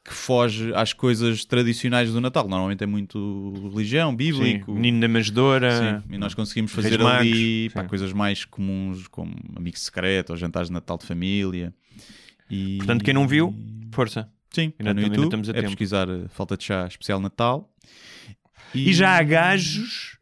[0.04, 2.48] que foge às coisas tradicionais do Natal.
[2.48, 4.72] Normalmente é muito religião, sim, bíblico.
[4.72, 6.00] Menino da Manjedora.
[6.00, 7.88] Sim, e nós conseguimos fazer ali pá, sim.
[7.88, 11.74] coisas mais comuns, como amigo secreto ou jantares de Natal de família.
[12.50, 12.78] E...
[12.78, 13.54] Portanto, quem não viu,
[13.92, 14.28] força.
[14.50, 15.66] Sim, ainda no ainda YouTube, estamos a é tempo.
[15.68, 17.70] pesquisar eh, Falta de Chá Especial Natal.
[18.74, 20.16] E já há gajos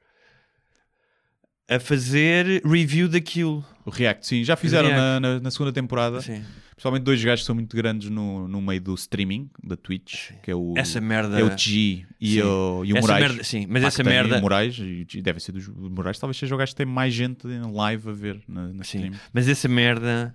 [1.69, 3.65] a fazer review daquilo.
[3.85, 6.21] O React, sim, já fizeram na, na- na segunda temporada.
[6.21, 6.45] Sim.
[6.71, 10.51] Principalmente dois gajos que são muito grandes no, no meio do streaming, da Twitch, que
[10.51, 11.41] é o, Essa merda.
[11.41, 12.43] é o G e Sim.
[12.43, 13.29] o, e o Essa Moraes.
[13.29, 16.59] merda- sim, mas essa merda- O Moraes, e deve ser dos Moraes, talvez seja o
[16.59, 18.99] gajo que tem mais gente em live a ver na, na Sim.
[18.99, 19.15] stream.
[19.33, 20.35] Mas essa merda.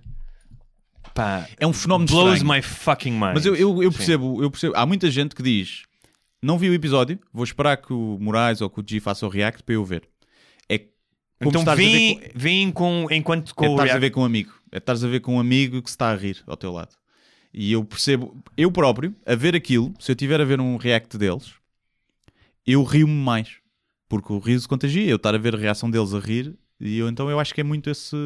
[1.14, 1.46] Pá.
[1.58, 2.54] É um fenómeno Blows estranho.
[2.54, 3.34] my fucking mind.
[3.34, 3.98] Mas eu, eu, eu Sim.
[3.98, 4.74] percebo, eu percebo.
[4.76, 5.82] Há muita gente que diz:
[6.42, 9.28] não vi o episódio, vou esperar que o Moraes ou que o G faça o
[9.28, 10.08] react para eu ver.
[10.68, 14.22] É como Então vem, com- vem com, enquanto com é o estares a ver com
[14.22, 14.52] um amigo.
[14.70, 16.94] É estares a ver com um amigo que se está a rir ao teu lado.
[17.52, 21.18] E eu percebo, eu próprio, a ver aquilo, se eu estiver a ver um react
[21.18, 21.52] deles,
[22.66, 23.56] eu rio-me mais.
[24.08, 27.08] Porque o riso contagia, eu estar a ver a reação deles a rir, e eu,
[27.08, 28.16] então eu acho que é muito esse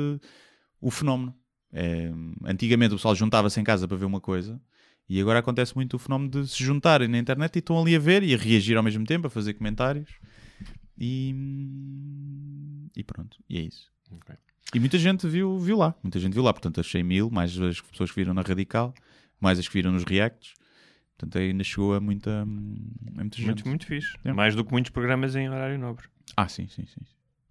[0.81, 1.35] o fenómeno.
[1.73, 2.11] É,
[2.45, 4.61] antigamente o pessoal juntava-se em casa para ver uma coisa,
[5.09, 7.99] e agora acontece muito o fenómeno de se juntarem na internet e estão ali a
[7.99, 10.11] ver e a reagir ao mesmo tempo, a fazer comentários.
[10.99, 11.35] E,
[12.97, 13.93] e pronto, e é isso.
[14.75, 17.81] E muita gente viu, viu lá, muita gente viu lá, portanto achei mil, mais as
[17.81, 18.95] pessoas que viram na Radical,
[19.41, 20.55] mais as que viram nos reacts,
[21.17, 23.47] portanto ainda chegou a muita, a muita gente.
[23.47, 24.17] Muito, muito fixe.
[24.25, 24.33] É.
[24.33, 26.09] Mais do que muitos programas em horário nobre.
[26.37, 27.03] Ah, sim, sim, sim,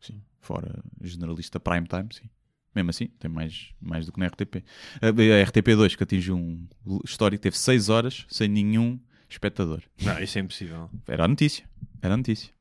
[0.02, 0.22] sim.
[0.42, 2.30] Fora generalista prime time, sim.
[2.76, 4.58] Mesmo assim, tem mais, mais do que na RTP.
[5.02, 6.68] A, a RTP2 que atingiu um
[7.06, 9.82] histórico, teve 6 horas sem nenhum espectador.
[10.02, 10.90] Não, isso é impossível.
[11.08, 11.68] Era a notícia.
[12.02, 12.54] Era a notícia.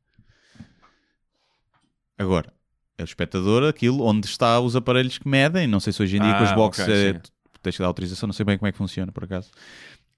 [2.16, 2.52] Agora,
[2.96, 5.66] é o espectador aquilo onde está os aparelhos que medem.
[5.66, 7.20] Não sei se hoje em dia com Ah, os boxes ok, é, sim.
[7.62, 9.50] tens que dar autorização, não sei bem como é que funciona por acaso.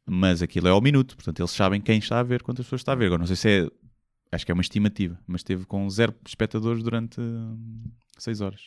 [0.05, 2.93] Mas aquilo é ao minuto, portanto eles sabem quem está a ver, quantas pessoas está
[2.93, 3.07] a ver.
[3.07, 3.71] Agora não sei se é.
[4.31, 7.21] Acho que é uma estimativa, mas teve com zero espectadores durante
[8.19, 8.61] 6 horas.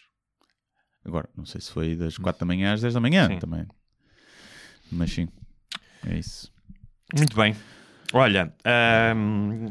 [1.10, 3.40] Agora, não sei se foi das 4 da manhã às 10 da manhã Sim.
[3.40, 3.66] também.
[4.92, 5.28] Mas sim,
[6.08, 6.52] é isso.
[7.18, 7.56] Muito bem.
[8.14, 8.54] Olha,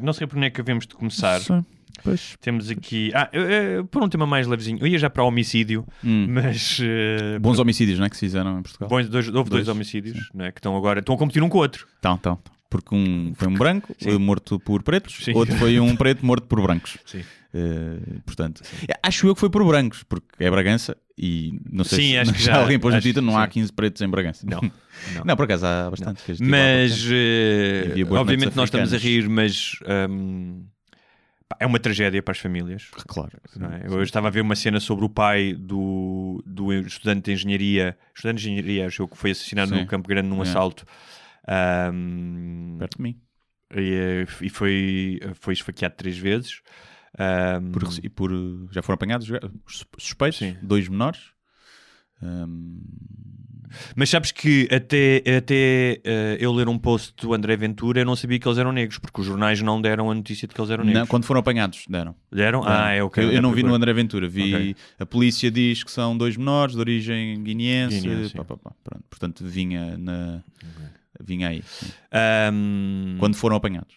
[0.00, 1.40] não sei por onde é que havemos de começar.
[1.40, 1.64] Sim,
[2.04, 2.36] Pois.
[2.40, 3.10] Temos aqui.
[3.12, 4.78] Ah, eu- por um tema mais levezinho.
[4.80, 6.26] Eu ia já para homicídio, Hum.
[6.30, 6.78] mas.
[6.80, 8.08] eh, Bons homicídios, não é?
[8.10, 8.88] Que se fizeram em Portugal.
[8.88, 11.00] bons- dois- houve dois, Dois, homicídios não é, que estão agora.
[11.00, 11.88] Estão a competir um com o outro.
[11.98, 12.38] Então, então.
[12.70, 14.10] Porque um foi um branco Sim.
[14.10, 15.32] eh, morto por pretos, Sim.
[15.34, 16.98] outro foi um preto morto por brancos.
[17.06, 17.24] Sim.
[17.54, 18.60] Eh, portanto,
[19.02, 22.32] acho eu que foi por brancos, porque é Bragança e não sei Sim, se acho
[22.34, 23.52] que já- alguém pôs no que não há sim.
[23.52, 24.46] 15 pretos em Bragança.
[24.46, 24.60] Não.
[25.14, 25.24] Não.
[25.24, 26.20] Não, por acaso há bastante.
[26.22, 29.76] há pouco Mas, eh, boas obviamente, nós estamos a rir, mas.
[31.48, 32.88] pá, é uma tragédia para as famílias.
[33.06, 33.30] Claro.
[33.82, 33.86] é?
[33.86, 38.42] Eu estava a ver uma cena sobre o pai do, do estudante de engenharia, estudante
[38.42, 39.80] de engenharia, acho eu, que foi assassinado Sim.
[39.80, 40.42] no Campo Grande num É.
[40.42, 40.84] assalto.
[41.48, 43.16] Ahm, Perto de mim.
[43.74, 46.60] e, eh, e foi, foi esfaqueado três vezes.
[47.18, 49.28] Ahm, Por, e por, uh, já foram apanhados
[49.66, 50.56] os suspeitos, Sim.
[50.62, 51.32] dois menores.
[52.22, 52.80] Hum,
[53.94, 58.16] Mas sabes que até, até eh, eu ler um post do André Ventura eu não
[58.16, 60.70] sabia que eles eram negros, porque os jornais não deram a notícia de que eles
[60.70, 61.00] eram negros.
[61.02, 62.14] não, quando foram apanhados, deram.
[62.32, 62.62] Deram?
[62.62, 62.72] Deram.
[62.82, 63.22] Ah, é ok.
[63.22, 64.76] Eu, eu não vi no André Ventura, vi Ok.
[64.98, 68.00] a polícia diz que são dois menores de origem guineense.
[68.00, 68.72] Guineense, pá, pá, pá.
[69.08, 70.42] Portanto, vinha na.
[71.24, 71.62] Vinha aí.
[72.12, 73.94] Ahm, Quando foram apanhados.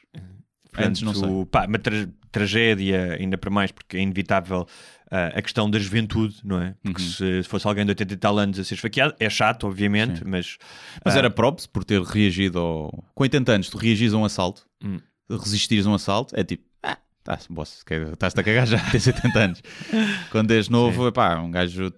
[0.78, 1.22] Antes não sei.
[1.24, 4.66] Portanto, pá, uma tra- tragédia, ainda para mais, porque é inevitável
[5.12, 6.76] ah, a questão da juventude, não é?
[6.82, 7.08] Porque Uhum.
[7.10, 10.20] se, se fosse alguém de 80 e tal anos a ser esfaqueado, é chato, obviamente,
[10.20, 10.26] Sim.
[10.28, 10.58] mas.
[11.04, 13.04] Mas ah, era props por ter reagido ao.
[13.14, 15.00] Com 80 anos, tu reagis a um assalto, Hum.
[15.30, 19.40] resistires a um assalto, é tipo, ah, tá, boss, estás-te a cagar já, tens 80
[19.40, 19.62] anos.
[20.32, 21.92] Quando és novo, epá, um gajo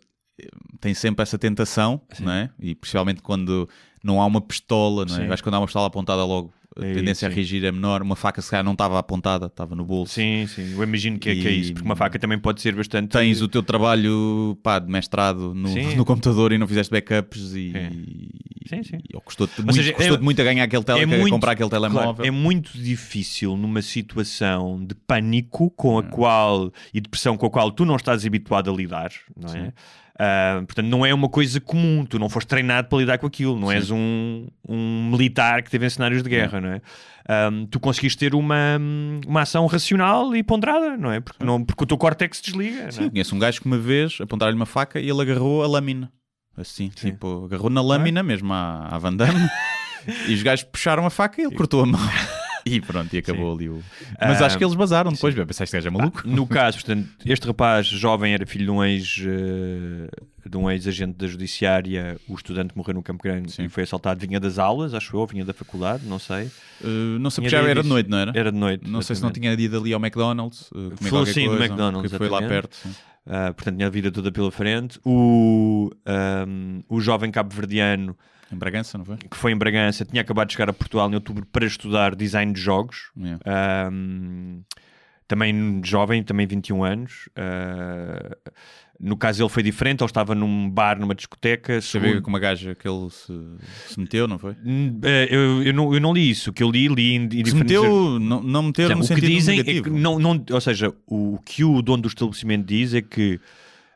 [0.82, 2.50] tem sempre essa tentação, não é?
[2.60, 3.70] E principalmente quando
[4.04, 5.28] não há uma pistola, não é?
[5.28, 7.72] Acho que quando há uma pistola apontada logo, a É tendência isso, a reagir é
[7.72, 8.02] menor.
[8.02, 10.14] Uma faca, se calhar, não estava apontada, estava no bolso.
[10.16, 12.74] Sim, sim, eu imagino que é, que é isso, porque uma faca também pode ser
[12.76, 13.10] bastante.
[13.10, 17.72] Tens o teu trabalho pá, de mestrado no, no computador e não fizeste backups e,
[17.76, 17.90] É.
[18.66, 18.98] Sim, sim.
[19.08, 21.70] e- ou custou-te muito, seja, custou-te é- muito a ganhar aquele tele, muito- comprar aquele
[21.70, 22.26] claro, telemóvel.
[22.26, 27.72] é muito difícil numa situação de pânico com a qual e depressão com a qual
[27.72, 29.74] tu não estás habituado a lidar, não é?
[30.20, 33.60] Ah, portanto, não é uma coisa comum, tu não foste treinado para lidar com aquilo,
[33.60, 36.82] não és um, um militar que teve em cenários de guerra, não é?
[37.28, 38.80] Ah, tu conseguiste ter uma,
[39.26, 41.20] uma ação racional e ponderada, não é?
[41.20, 43.10] Porque, não, porque o teu córtex desliga, Sim, não eu é?
[43.12, 46.12] conheço um gajo que uma vez apontaram-lhe uma faca e ele agarrou a lâmina.
[46.56, 47.12] Assim, Sim.
[47.12, 49.50] tipo, agarrou na lâmina mesmo à, à Van Damme
[50.28, 52.00] e os gajos puxaram a faca e ele cortou a mão.
[52.74, 53.84] E pronto, e acabou ali o.
[54.20, 55.36] Mas Ah, acho que eles bazaram depois.
[55.36, 56.22] Bem, pensaste que gajo é maluco?
[56.26, 60.10] No caso, portanto, este rapaz jovem era filho de um ex eh,
[60.50, 63.64] de um ex-agente da judiciária, o estudante morreu no Campo Grande Sim.
[63.64, 66.46] e foi assaltado, vinha das aulas, acho eu, vinha da faculdade, não sei.
[66.82, 68.32] Uh, não sei porque já era de noite, não era?
[68.36, 68.90] Era de noite.
[68.90, 69.58] Não sei se não exatamente.
[69.58, 70.70] tinha ido ali ao McDonald's.
[70.72, 72.62] Uh, Foi qualquer sim, do coisa, McDonald's, Que foi lá exatamente.
[72.62, 72.76] perto.
[72.76, 72.96] sim.
[73.26, 75.00] Ah, portanto, tinha a vida toda pela frente.
[75.06, 78.18] O, ahm, o jovem cabo-verdiano
[78.54, 79.18] Em Bragança, não foi?
[79.18, 82.54] que foi em Bragança tinha acabado de chegar a Portugal em outubro para estudar design
[82.54, 83.12] de jogos.
[83.18, 83.40] Yeah.
[83.46, 84.62] Ahm,
[85.28, 87.30] também jovem, também 21 anos.
[87.36, 88.38] Ah,
[89.00, 90.02] no caso, ele foi diferente.
[90.02, 91.82] Ele estava num bar, numa discoteca.
[91.82, 93.34] Segundo- com uma gaja que ele se,
[93.88, 94.56] se meteu, não foi?
[95.04, 96.52] Eh, eu, eu, não, eu não li isso.
[96.52, 99.02] O que eu li, li em, em Que se meteu, não, não meter no o
[99.02, 99.84] que sentido dizem é negativo.
[99.86, 103.40] que não, não, ou seja, o que o dono do estabelecimento diz é que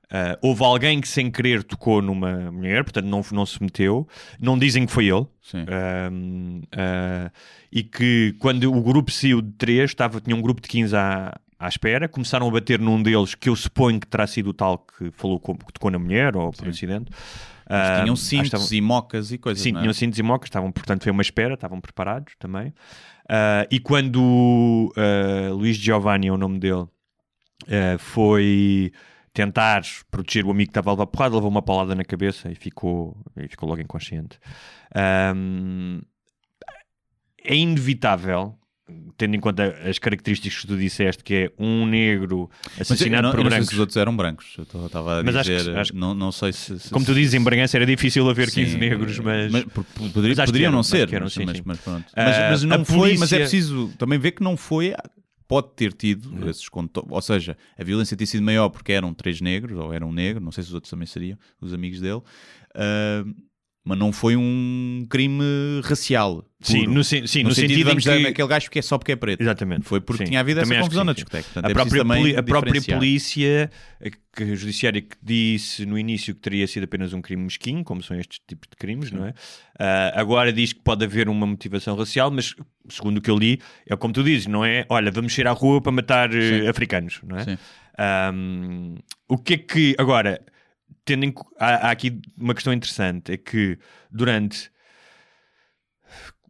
[0.09, 4.07] ah, houve alguém que sem querer tocou numa mulher, portanto não, não se meteu.
[4.39, 5.25] Não dizem que foi ele.
[5.41, 5.65] Sim.
[5.67, 7.31] Ahm, ah,
[7.71, 11.37] e que quando o grupo saiu de três, estava, tinha um grupo de 15 à,
[11.59, 14.77] à espera, começaram a bater num deles que eu suponho que terá sido o tal
[14.77, 17.11] que falou com, que tocou na mulher ou por acidente.
[17.69, 19.61] Mas tinham cintos estavam- e mocas e coisas.
[19.61, 19.79] Sim, é?
[19.81, 22.73] tinham cintos e mocas, estavam, portanto, foi uma espera, estavam preparados também.
[23.69, 24.93] E quando
[25.51, 26.85] Luís Giovanni é o nome dele,
[27.99, 28.93] foi
[29.37, 32.55] tentar proteger o amigo que estava a levar porrada, levou uma paulada na cabeça e
[32.55, 34.39] ficou, e ficou logo inconsciente.
[34.95, 35.99] Ahm,
[37.43, 38.55] é inevitável.
[39.17, 43.39] Tendo em conta as características que tu disseste, que é um negro assassinado não, por
[43.39, 43.67] eu não sei brancos.
[43.67, 44.55] se os outros eram brancos.
[44.57, 47.03] Eu estava a Mas acho que- dizer, acho que- não, não sei se, se- Como
[47.05, 49.51] tu dizes, em Bragança era difícil haver Sim, 15 negros, mas...
[49.51, 49.65] Mas
[50.45, 52.05] poderiam não ser, mas, mas- mas pronto.
[52.15, 54.93] Ah, Mas, não foi, mas é preciso também ver que não foi,
[55.47, 59.39] pode ter tido esses conto- ou seja, a violência ter sido maior porque eram três
[59.41, 62.21] negros, ou era um negro, não sei se os outros também seriam, os amigos dele,
[62.75, 63.23] ah,
[63.87, 65.41] mas não foi um crime
[65.81, 66.43] racial.
[66.59, 66.93] Sim, puro.
[66.95, 68.27] no, sen- sim, no, sentido, vamos em dizer, que...
[68.27, 69.41] aquele gajo que é só porque é preto.
[69.41, 69.85] Exatamente.
[69.85, 70.31] Foi porque Sim.
[70.31, 71.15] tinha havido essa Também que confusão sim, na sim.
[71.15, 71.43] discoteca.
[71.45, 73.71] Portanto, a é própria, a própria polícia,
[74.03, 78.03] a, que judiciária que disse no início que teria sido apenas um crime mesquinho, como
[78.03, 79.33] são estes tipos de crimes, não é?
[79.79, 82.55] Ah, agora diz que pode haver uma motivação racial, mas
[82.89, 84.85] segundo o que eu li, é como tu dizes, não é?
[84.89, 86.67] Olha, vamos sair à rua para matar eh, Sim.
[86.67, 87.43] africanos, não é?
[87.45, 87.57] Sim.
[87.97, 88.95] Ahm,
[89.29, 90.41] o que é que, agora,
[91.07, 93.79] tendo em há, há aqui uma questão interessante, é que
[94.11, 94.69] durante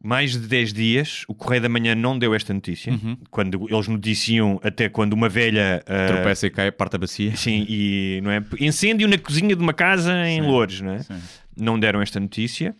[0.03, 3.17] mais de 10 dias o Correio da Manhã não deu esta notícia, Uhum.
[3.31, 5.83] quando eles noticiam até quando uma velha...
[5.87, 7.35] ah, Tropeça e cai, parte da bacia.
[7.35, 8.43] Sim, e não é?
[8.59, 10.99] Incêndio na cozinha de uma casa em Loures, não é?
[10.99, 11.19] Sim.
[11.55, 12.75] Não deram esta notícia.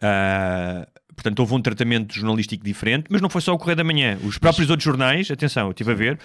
[0.00, 4.16] Ah, portanto, houve um tratamento jornalístico diferente, mas não foi só o Correio da Manhã.
[4.22, 6.18] Os próprios outros jornais, atenção, eu estive a ver,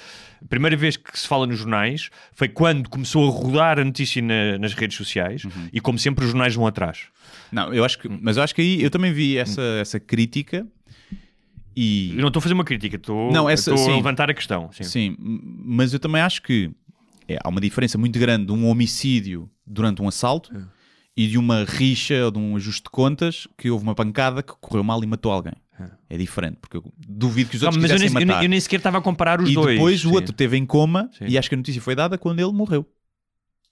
[0.43, 4.21] a primeira vez que se fala nos jornais foi quando começou a rodar a notícia
[4.21, 5.69] na- nas redes sociais Uhum.
[5.73, 7.05] e, como sempre, os jornais vão atrás.
[7.51, 10.65] Não, eu acho que, mas eu acho que aí eu também vi essa, essa crítica
[11.75, 13.95] E Eu não estou a fazer uma crítica, estou Não, essa- estou a sim.
[13.97, 14.69] levantar a questão.
[14.71, 14.83] Sim.
[14.83, 16.69] Sim, mas eu também acho que
[17.27, 20.51] é, há uma diferença muito grande de um homicídio durante um assalto
[21.15, 24.53] e de uma rixa ou de um ajuste de contas que houve uma pancada que
[24.59, 25.53] correu mal e matou alguém.
[26.09, 28.35] É diferente, porque eu duvido que os Não, outros mas eu quisessem nem, eu nem-
[28.35, 28.45] matar.
[28.45, 29.75] eu nem sequer estava a comparar os e dois.
[29.75, 30.15] depois o Sim.
[30.15, 31.25] outro teve em coma Sim.
[31.27, 32.85] e acho que a notícia foi dada quando ele morreu.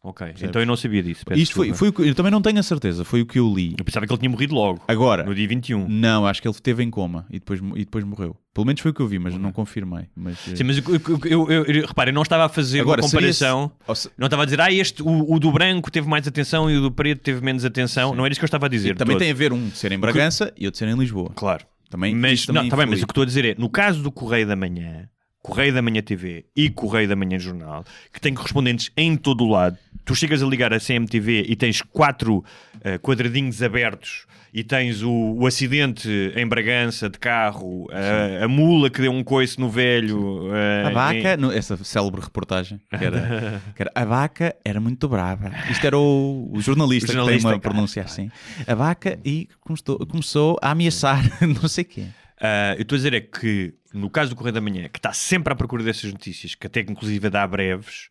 [0.03, 1.23] Ok, então eu não sabia disso.
[1.35, 3.53] Isto foi, foi o que, eu também não tenho a certeza, foi o que eu
[3.53, 3.75] li.
[3.77, 4.81] Eu pensava que ele tinha morrido logo.
[4.87, 5.87] Agora, No dia 21.
[5.87, 8.35] não, acho que ele esteve em coma e depois, e depois morreu.
[8.51, 10.05] Pelo menos foi o que eu vi, mas não confirmei.
[10.15, 10.83] Mas, eh, Sim, mas eu,
[11.25, 13.71] eu, eu, eu, repara, eu não estava a fazer Agora, uma comparação.
[14.17, 16.81] Não estava a dizer, ah, este, o, o do branco teve mais atenção e o
[16.81, 18.15] do preto teve menos atenção.
[18.15, 18.95] Não era isso que eu estava a dizer.
[18.95, 19.21] também todo.
[19.21, 21.31] tem a ver um de ser em Bragança e outro de ser em Lisboa.
[21.35, 21.63] Claro.
[21.91, 24.09] Também, Mas, não, tá bem, mas o que estou a dizer é, no caso do
[24.09, 25.09] Correio da Manhã,
[25.41, 29.49] Correio da Manhã TV e Correio da Manhã Jornal, que têm correspondentes em todo o
[29.49, 32.43] lado, tu chegas a ligar a CMTV e tens quatro
[32.83, 38.89] eh, quadradinhos abertos e tens o, o acidente em Bragança de carro, a, a mula
[38.89, 40.53] que deu um coice no velho.
[40.53, 44.79] eh, A vaca, em- no- essa célebre reportagem, que era, que era, a vaca era
[44.79, 45.51] muito brava.
[45.71, 47.73] Isto era o, o jornalista, O jornalista, que tem uma cara.
[47.73, 48.29] pronúncia assim.
[48.67, 52.03] A vaca e começou, começou a ameaçar não sei quê.
[52.41, 55.13] Ah, eu estou a dizer é que no caso do Correio da Manhã, que está
[55.13, 58.09] sempre à procura dessas notícias, que até inclusive dá breves,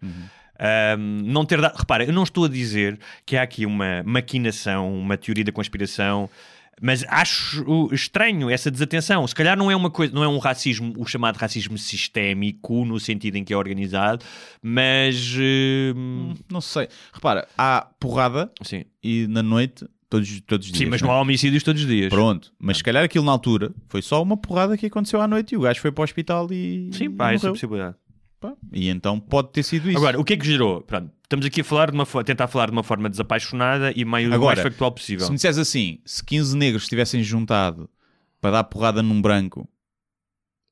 [0.59, 1.77] ah, não ter dado.
[1.77, 6.31] Repara, eu não estou a dizer que há aqui uma maquinação, uma teoria da conspiração.
[6.83, 9.27] Mas acho estranho essa desatenção.
[9.27, 12.99] Se calhar não é uma coisa, não é um racismo, o chamado racismo sistémico, no
[12.99, 14.25] sentido em que é organizado,
[14.63, 15.35] mas
[15.95, 16.89] hum, Não sei.
[17.13, 20.85] Repara, há porrada sim, e na noite, todos, todos os dias.
[20.85, 22.11] sim, mas não não há homicídios todos os dias.
[22.11, 25.55] Pronto, mas se calhar aquilo na altura foi só uma porrada que aconteceu à noite
[25.55, 26.91] e o gajo foi para o hospital e.
[26.93, 27.53] Sim, e pá, essa morreu.
[27.55, 27.97] possibilidade.
[28.41, 29.99] Pá, E então pode ter sido isso.
[29.99, 30.81] Agora, o que é que gerou?
[30.83, 34.05] Pronto, estamos aqui a falar de uma fo- tentar falar de uma forma desapaixonada e
[34.05, 35.25] meio Agora, mais factual possível.
[35.27, 37.89] Se me disseres assim, se 15 negros tivessem juntado
[38.41, 39.69] para dar porrada num branco,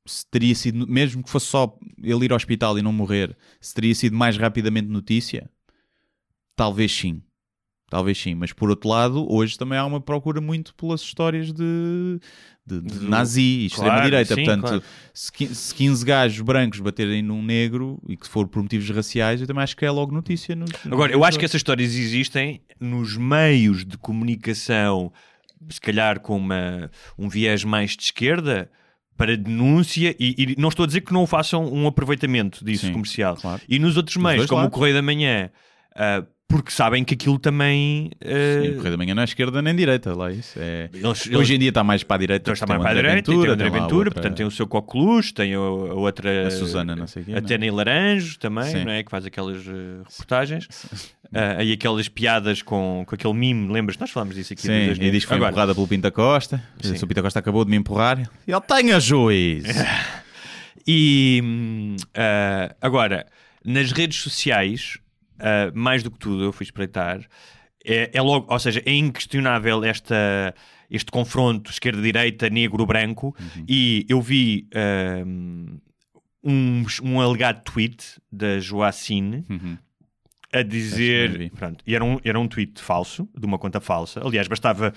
[0.07, 3.75] se teria sido, mesmo que fosse só ele ir ao hospital e não morrer, se
[3.75, 5.51] teria sido mais rapidamente notícia?
[6.57, 7.23] Talvez sim.
[7.91, 12.21] Talvez sim, mas por outro lado, hoje também há uma procura muito pelas histórias de,
[12.67, 14.35] de, de nazi e extrema-direita.
[14.35, 14.83] sim, Portanto, claro.
[15.15, 19.41] se, qui- se 15 gajos brancos baterem num negro e que for por motivos raciais,
[19.41, 20.55] eu também acho que é logo notícia.
[20.55, 25.11] Nos, Agora, eu acho que essas histórias existem nos meios de comunicação,
[25.71, 28.71] se calhar com uma, um viés mais de esquerda,
[29.17, 32.93] para denúncia, e, e não estou a dizer que não façam um aproveitamento disso Sim,
[32.93, 33.37] comercial.
[33.37, 33.61] claro.
[33.69, 34.71] E nos outros meios, como o.
[34.71, 35.51] Correio da Manhã,
[35.97, 38.11] ah, porque sabem que aquilo também.
[38.25, 40.89] ah, Sim, o Correio da Manhã não é esquerda nem direita, lá isso é...
[40.95, 42.53] eles- Hoje eles- em dia está mais para a direita.
[42.53, 44.47] Está mais tem para a direita, e tem o André tem Ventura, outra- portanto tem
[44.47, 46.49] o seu Coqueluche, tem a, a outra...
[46.49, 47.41] A Susana, não sei o quê, A é?
[47.43, 48.85] Tênia Laranjo também, Sim.
[48.85, 49.03] não é?
[49.03, 50.69] Que faz aquelas eh, reportagens.
[51.35, 53.99] Ah, e aquelas piadas com, com aquele mime, lembras?
[53.99, 54.63] Nós falámos disso aqui.
[54.63, 56.63] Sim, e diz que foi Agora, empurrada pelo Pinta Costa.
[56.81, 56.95] Sim.
[56.95, 59.69] O Pinta Costa acabou de me empurrar, ele tenha juízo.
[60.91, 63.27] E hum, ah, agora,
[63.63, 64.97] nas redes sociais,
[65.39, 67.21] ah, mais do que tudo, eu fui espreitar,
[67.85, 70.55] é, é logo, ou seja, é inquestionável esta,
[70.91, 73.65] este confronto esquerda-direita, negro-branco, Uhum.
[73.69, 74.69] e eu vi
[75.27, 75.79] hum,
[76.43, 79.79] um, um alegado tweet da Joacine Uhum.
[80.53, 81.51] a dizer.
[81.53, 84.21] Pronto, e era um, era um tweet falso, de uma conta falsa.
[84.25, 84.93] Aliás, bastava.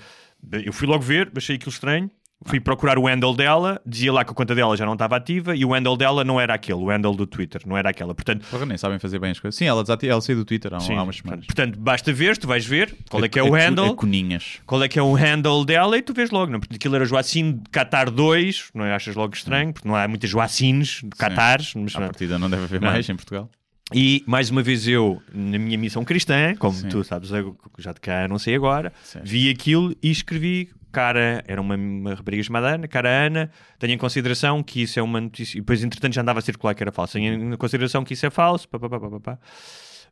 [0.64, 2.10] Eu fui logo ver, achei aquilo estranho.
[2.44, 5.54] Fui procurar o handle dela, dizia lá que a conta dela já não estava ativa
[5.56, 8.14] e o handle dela não era aquele, o handle do Twitter, não era aquela.
[8.14, 9.56] Portanto, Porra, nem sabem fazer bem as coisas.
[9.56, 11.46] Sim, ela, desativa, ela saiu do Twitter há, sim, há umas semanas.
[11.46, 13.94] portanto, basta ver, tu vais ver qual é que é o A- a- handle, a
[13.94, 14.60] Coninhas.
[14.66, 16.50] qual é que é o handle dela e tu vês logo.
[16.52, 16.60] Não?
[16.60, 18.94] Porque aquilo era Joacine de Qatar 2, não é?
[18.94, 21.74] Achas logo estranho, porque não há muitas Joacines de Qatares.
[21.74, 22.10] mas À pronto.
[22.10, 22.88] partida não deve haver Não.
[22.90, 23.48] mais em Portugal.
[23.94, 26.88] E mais uma vez eu, na minha missão cristã, como Sim.
[26.88, 29.26] tu sabes, eu já de cá não sei agora, Certo.
[29.28, 33.98] vi aquilo e escrevi, cara, era uma, uma rapariga chamada Ana, cara Ana, tenha em
[33.98, 36.92] consideração que isso é uma notícia, e depois entretanto já andava a circular que era
[36.92, 39.38] falso, tenha em consideração que isso é falso, pá, pá, pá, pá, pá,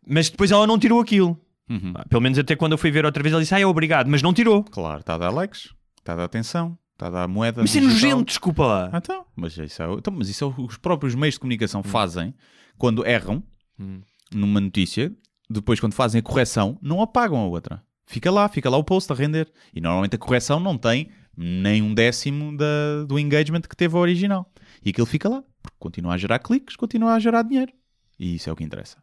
[0.07, 1.39] mas depois ela não tirou aquilo.
[1.69, 1.93] Uhum.
[2.09, 4.23] Pelo menos até quando eu fui ver outra vez, ela disse, ah, é obrigado, mas
[4.23, 4.65] não tirou.
[4.65, 7.61] Claro, está a dar likes, está a dar atenção, está a dar moeda.
[7.61, 8.91] Mas isso é nojento, desculpa lá.
[8.93, 11.41] Ah, então, mas isso, é, então, mas isso é o que os próprios meios de
[11.41, 12.35] comunicação fazem
[12.77, 13.43] quando erram
[13.79, 14.01] Hum.
[14.35, 15.11] numa notícia,
[15.49, 17.83] depois quando fazem a correção, não apagam a outra.
[18.11, 19.49] Fica lá, fica lá o post a render.
[19.73, 24.01] E normalmente a correção não tem nem um décimo da- do engagement que teve a
[24.01, 24.53] original.
[24.85, 27.73] E aquilo fica lá, porque continua a gerar cliques, continua a gerar dinheiro.
[28.19, 28.99] E isso é o que interessa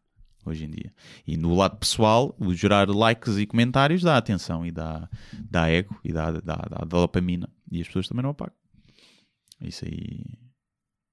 [0.46, 0.94] hoje em dia.
[1.26, 5.10] E no lado pessoal, o gerar likes e comentários dá atenção e dá,
[5.50, 7.50] dá ego e dá, dá, dá dopamina.
[7.72, 8.56] E as pessoas também não apagam.
[9.62, 10.20] Isso aí.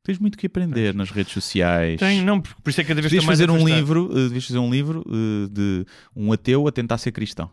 [0.04, 1.98] Tens muito que aprender nas redes sociais.
[1.98, 4.46] Tem, não, por por isso é que cada vez Devias fazer um livro, eh, devias
[4.46, 7.50] fazer um livro eh, de um ateu a tentar ser cristão.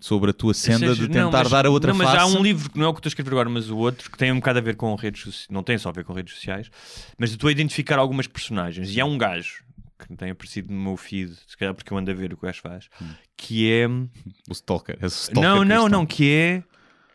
[0.00, 2.20] Sobre a tua senda Seja, de não, tentar mas- dar a outra não, mas face.
[2.20, 4.10] há um livro que não é o que estou a escrever agora, mas o outro
[4.10, 5.46] que tem um bocado a ver com redes sociais.
[5.50, 6.70] Não tem só a ver com redes sociais,
[7.18, 8.94] mas estou a identificar algumas personagens.
[8.94, 9.62] E há um gajo
[9.98, 12.36] que não tem aparecido no meu feed, se calhar porque eu ando a ver o
[12.36, 12.88] que o gajo faz,
[13.36, 13.86] que é.
[14.48, 14.98] O stalker.
[15.02, 15.88] esse stalker Não, não, cristão.
[15.88, 16.62] não, que é.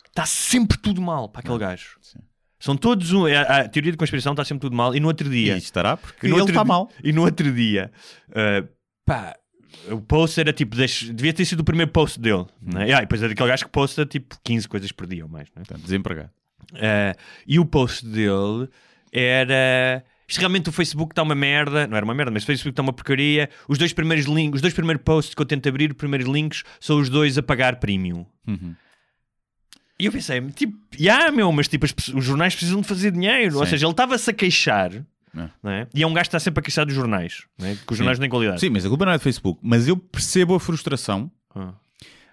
[0.08, 1.98] Está sempre tudo mal para aquele gajo.
[2.02, 2.20] sim.
[2.62, 3.26] São todos um.
[3.26, 4.94] A, a teoria de conspiração está sempre tudo mal.
[4.94, 5.56] E no outro dia.
[5.56, 6.90] E estará porque ele está mal.
[7.02, 7.90] E no outro dia,
[8.32, 8.68] uh,
[9.06, 9.34] pá,
[9.92, 12.46] o post era tipo, devia ter sido o primeiro post dele.
[12.62, 12.90] Né?
[12.90, 15.30] E, ah, e depois é daquele gajo que posta tipo 15 coisas por dia ou
[15.30, 15.48] mais.
[15.50, 15.64] Né?
[15.66, 16.30] Portanto, desempregado.
[16.74, 17.18] Uh,
[17.48, 18.70] e o post dele
[19.12, 20.04] era.
[20.28, 22.84] Isto realmente o Facebook está uma merda, não era uma merda, mas o Facebook está
[22.84, 23.50] uma porcaria.
[23.68, 26.64] Os dois primeiros links, os dois primeiros posts que eu tento abrir, os primeiros links,
[26.80, 28.26] são os dois a pagar premium.
[28.48, 28.76] Uhum.
[30.00, 30.78] E eu pensei, tipo,
[31.12, 33.58] ah, meu, mas tipo, os jornais precisam de fazer dinheiro.
[33.58, 33.72] Ou Sim.
[33.72, 34.92] seja, ele estava-se a queixar,
[35.36, 35.50] É.
[35.70, 35.88] é?
[35.94, 37.76] e é um gajo que está sempre a queixar dos jornais, é?
[37.76, 38.60] que os jornais não têm qualidade.
[38.60, 39.60] Sim, mas a culpa não é do Facebook.
[39.64, 41.32] Mas eu percebo a frustração.
[41.56, 41.74] Ah.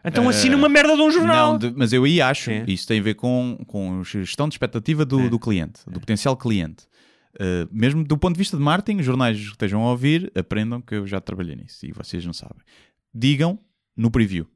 [0.04, 1.52] Então assina uma merda de um jornal.
[1.52, 2.64] Não, de- mas eu aí acho, Sim.
[2.68, 5.28] isso tem a ver com, com a gestão de expectativa do, É.
[5.28, 6.84] do cliente, do potencial cliente.
[7.34, 10.80] Uh, mesmo do ponto de vista de marketing, os jornais que estejam a ouvir, aprendam
[10.80, 12.56] que eu já trabalhei nisso e vocês não sabem.
[13.12, 13.58] Digam
[13.96, 14.46] no preview.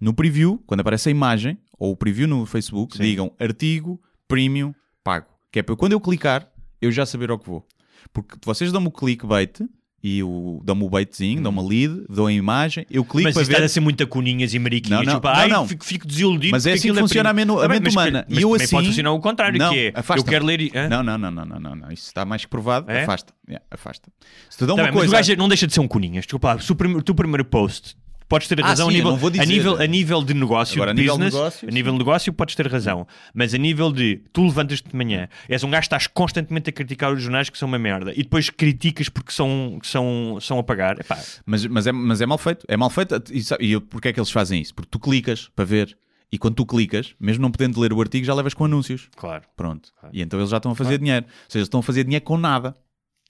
[0.00, 3.02] No preview, quando aparece a imagem, ou o preview no Facebook, Sim.
[3.04, 3.98] digam artigo,
[4.28, 5.26] premium, pago.
[5.52, 6.46] Que é para quando eu clicar,
[6.84, 7.66] eu já saber ao que vou.
[8.12, 9.60] Porque vocês dão-me o clickbait
[10.06, 13.58] e o, dão-me o baitzinho, dão-me a lead, dão a imagem, eu clico Mas para
[13.58, 13.64] ver.
[13.64, 15.00] a ser muito a coninhas e mariquinhas.
[15.00, 15.66] Não, não, tipo, não, ai, não.
[15.66, 16.50] Fico, fico desiludido.
[16.52, 17.54] Mas é assim que aquilo funciona a premium.
[17.56, 18.26] men- a bem, mente mas, humana.
[18.28, 20.30] Mas E eu também pode assim- funcionar o contrário, Não, que é, eu afasta-me.
[20.30, 20.70] quero ler...
[20.90, 21.90] Não, não, não, não, não, não, não.
[21.90, 22.90] Isso está mais que provado.
[22.90, 23.02] É?
[23.04, 23.32] Afasta.
[23.48, 24.12] Yeah, afasta.
[24.50, 25.14] Se te dão Tá uma bem, mas coisa.
[25.14, 26.26] o gajo não deixa de ser um coninhas.
[26.26, 26.54] Desculpa,
[26.98, 27.96] o teu primeiro post
[28.28, 29.42] podes ter Ah, razão sim, a, eu nível, não vou dizer.
[29.42, 32.32] a, nível, a nível de negócio, Agora, a nível de negócio, a nível de negócio
[32.32, 33.06] podes ter razão.
[33.34, 36.72] Mas a nível de tu levantas-te de manhã, és um gajo que estás constantemente a
[36.72, 40.62] criticar os jornais que são uma merda e depois criticas porque são, são, são a
[40.62, 40.98] pagar.
[41.00, 42.64] Epá, Mas, mas, é, mas é mal feito.
[42.68, 43.14] É mal feito.
[43.32, 44.74] E, e eu- porquê é que eles fazem isso?
[44.74, 45.96] Porque tu clicas para ver.
[46.32, 49.08] E quando tu clicas, mesmo não podendo ler o artigo, já levas com anúncios.
[49.14, 49.90] claro, Pronto.
[50.12, 51.24] E então eles já estão a fazer dinheiro.
[51.26, 52.74] Ou seja, eles estão a fazer dinheiro com nada.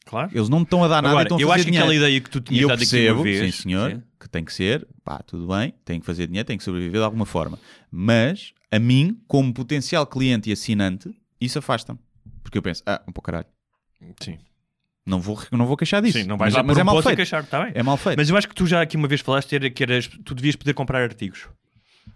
[0.07, 0.31] claro.
[0.33, 1.91] Eles não estão a dar nada e Agora, estão a eu fazer acho que dinheiro.
[1.91, 3.55] aquela ideia que tu E tinhas eu dado aqui uma vez...
[3.57, 4.03] sim senhor, Sim.
[4.25, 7.05] Que tem que ser, pá, tudo bem, tem que fazer dinheiro, tem que sobreviver de
[7.05, 7.59] alguma forma.
[7.91, 11.99] Mas, a mim, como potencial cliente e assinante, isso afasta-me.
[12.43, 13.47] Porque eu penso, ah, um pouco caralho,
[14.23, 14.39] Sim.
[15.07, 16.19] não vou, não vou queixar disso.
[16.19, 17.17] Sim, não vais mas, lá mas por é um mal feito.
[17.17, 17.73] queixar, está bem.
[17.75, 18.17] É mal feito.
[18.17, 20.57] Mas eu acho que tu já aqui uma vez falaste era que eras, tu devias
[20.57, 21.47] poder comprar artigos.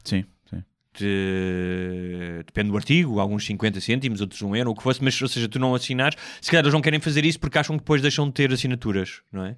[0.04, 0.62] Sim, sim.
[0.98, 5.28] De- Depende do artigo, alguns 50 cêntimos, outros 1 euro, o que fosse, mas ou
[5.28, 8.00] seja, tu não assinares, se calhar eles não querem fazer isso porque acham que depois
[8.02, 9.56] deixam de ter assinaturas, não é?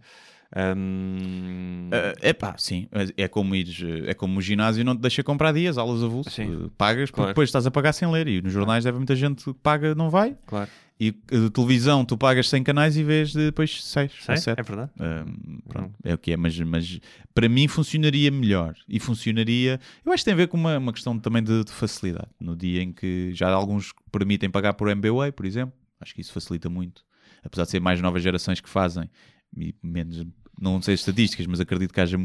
[0.54, 1.90] Ahm,
[2.20, 2.88] é pá, sim.
[3.16, 6.30] É como ires, é como o ginásio não te deixa comprar dias, aulas avulso.
[6.30, 6.66] Sim.
[6.66, 7.30] Eh, Pagas porque Claro.
[7.30, 8.26] depois estás a pagar sem ler.
[8.28, 10.36] E nos jornais deve muita gente que paga, não vai.
[10.46, 10.70] claro.
[11.02, 14.60] E eh, televisão, tu pagas 100 canais e vês de depois 6 Sei, ou 7.
[14.60, 14.90] é verdade.
[15.00, 17.00] Hum, pronto, é o que é, mas, mas
[17.32, 19.80] para mim funcionaria melhor e funcionaria.
[20.04, 22.28] Eu acho que tem a ver com uma, uma questão também de, de facilidade.
[22.38, 26.34] No dia em que já alguns permitem pagar por MBWay, por exemplo, acho que isso
[26.34, 27.02] facilita muito.
[27.42, 29.08] Apesar de ser mais novas gerações que fazem,
[29.56, 30.22] e menos,
[30.60, 32.18] não sei as estatísticas, mas acredito que haja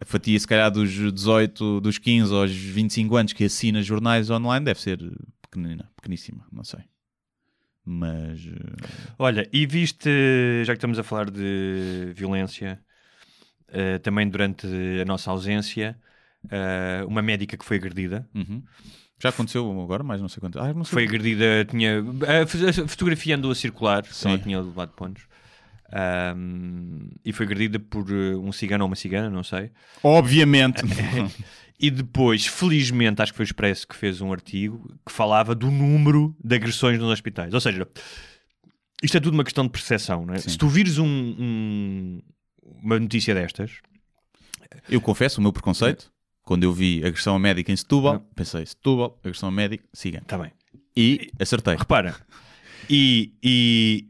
[0.00, 4.64] a fatia, se calhar, dos 18, dos 15 aos 25 anos que assina jornais online
[4.64, 4.98] deve ser
[5.42, 6.80] pequenina, pequeníssima, não sei.
[7.84, 10.10] Mas eh, Olha, e viste,
[10.64, 12.78] já que estamos a falar de violência,
[13.68, 14.66] eh, também durante
[15.00, 15.98] a nossa ausência,
[16.50, 18.28] eh, uma médica que foi agredida.
[18.34, 18.62] Uhum.
[19.20, 20.60] Já aconteceu agora, mas não sei quanto.
[20.60, 21.98] Ah, não sei Foi agredida, tinha.
[21.98, 24.28] A, a fotografia andou a circular, Sim.
[24.28, 25.26] ela tinha levado pontos.
[25.90, 29.70] Ahm, e foi agredida por eh, um cigano ou uma cigana, não sei.
[30.02, 30.82] Obviamente.
[31.80, 35.70] E depois, felizmente, acho que foi o Expresso que fez um artigo que falava do
[35.70, 37.54] número de agressões nos hospitais.
[37.54, 37.86] Ou seja,
[39.00, 40.38] isto é tudo uma questão de percepção, não é?
[40.38, 40.48] Sim.
[40.50, 42.22] Se tu vires um- um-
[42.82, 43.74] uma notícia destas,
[44.90, 46.10] eu confesso o meu preconceito.
[46.42, 48.20] Quando eu vi agressão a médica em Setúbal, Não.
[48.34, 50.18] pensei, Setúbal, agressão a médica, siga.
[50.18, 50.50] está bem.
[50.96, 51.76] E acertei.
[51.76, 52.16] Repara,
[52.90, 54.08] e, e,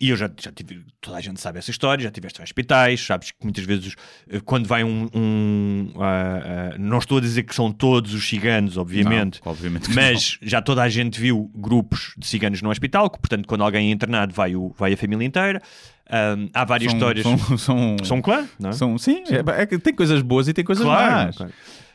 [0.00, 3.04] e eu já, já tive, toda a gente sabe essa história, já tiveste em hospitais,
[3.04, 3.94] sabes que muitas vezes
[4.28, 5.08] eh, quando vai um.
[5.14, 9.40] um, ah, ah, não estou a dizer que são todos os ciganos, obviamente.
[9.44, 13.18] Não, obviamente que Mas já toda a gente viu grupos de ciganos no hospital, que,
[13.18, 15.62] portanto, quando alguém é internado, vai, o, vai a família inteira.
[16.10, 17.24] Ahm, há várias são, histórias.
[17.24, 18.72] São, são, São claro, não é?
[18.72, 21.26] são- sim, é- é que tem coisas boas e tem coisas claro.
[21.26, 21.36] más.
[21.36, 21.52] claro.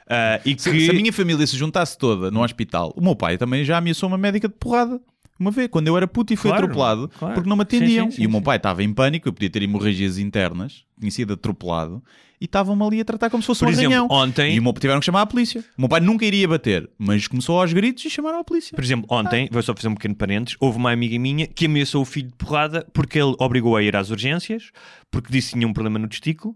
[0.10, 0.62] Ah, e que...
[0.62, 3.78] Se, se a minha família se juntasse toda no hospital, o meu pai também já
[3.78, 5.00] ameaçou uma médica de porrada.
[5.39, 7.33] Uma vez, quando eu era puto e fui Claro, atropelado, claro.
[7.35, 8.11] porque não me Sim, atendiam.
[8.11, 8.43] sim, sim, e o meu sim.
[8.43, 12.03] pai estava em pânico, eu podia ter hemorragias internas, tinha sido atropelado,
[12.41, 14.07] e estavam-me ali a tratar como se fosse Por um exemplo, arranhão.
[14.09, 15.61] ontem- E o meu, tiveram que chamar a polícia.
[15.77, 18.75] O meu pai nunca iria bater, mas começou aos gritos e chamaram a polícia.
[18.75, 22.01] Por exemplo, ontem, vou só fazer um pequeno parênteses, houve uma amiga minha que ameaçou
[22.01, 24.71] o filho de porrada porque ele obrigou a ir às urgências,
[25.11, 26.55] porque disse que tinha um problema no testículo.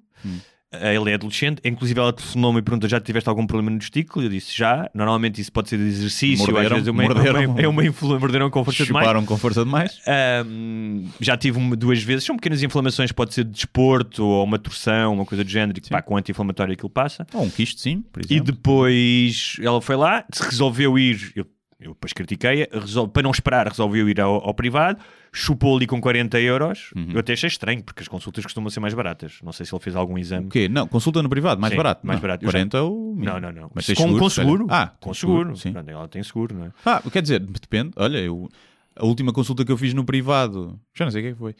[0.82, 4.26] Ele é adolescente, inclusive ela telefonou-me e perguntou: já tiveste algum problema no testículo?
[4.26, 4.90] Eu disse já.
[4.94, 7.42] Normalmente isso pode ser de exercício, Morderam, às vezes é uma, morderam.
[7.42, 9.06] é uma, é uma influ- morderam com força demais.
[9.06, 10.00] Chuparam com força demais.
[10.08, 14.58] Ahm, já tive uma, duas vezes, são pequenas inflamações, pode ser de desporto ou uma
[14.60, 17.26] torção, uma coisa do género, que pá, com anti-inflamatório aquilo passa.
[17.34, 21.46] Ou um quisto, sim, E depois ela foi lá, se resolveu ir, eu,
[21.86, 25.00] eu depois critiquei, resol- para não esperar, resolveu ir ao, ao privado,
[25.32, 26.92] chupou ali com 40 euros.
[26.96, 27.12] Uhum.
[27.14, 29.40] Eu até achei estranho, porque as consultas costumam ser mais baratas.
[29.44, 30.48] Não sei se ele fez algum exame.
[30.48, 30.68] O quê?
[30.70, 32.06] Não, consulta no privado, mais Sim, barato.
[32.06, 32.46] mais Não, barato.
[32.46, 33.26] Eu 40 é o mínimo.
[33.26, 33.72] Não, não, não.
[33.74, 34.52] Mas com, com se calhar.
[34.52, 34.68] seguro.
[34.70, 35.56] Ah, com seguro.
[35.58, 35.72] Sim.
[35.74, 36.72] Pronto, ela tem seguro, não é?
[36.86, 37.92] Ah, quer dizer, depende.
[37.96, 38.48] Olha, eu,
[38.96, 41.40] a última consulta que eu fiz no privado, já não sei o que é que
[41.40, 41.56] foi,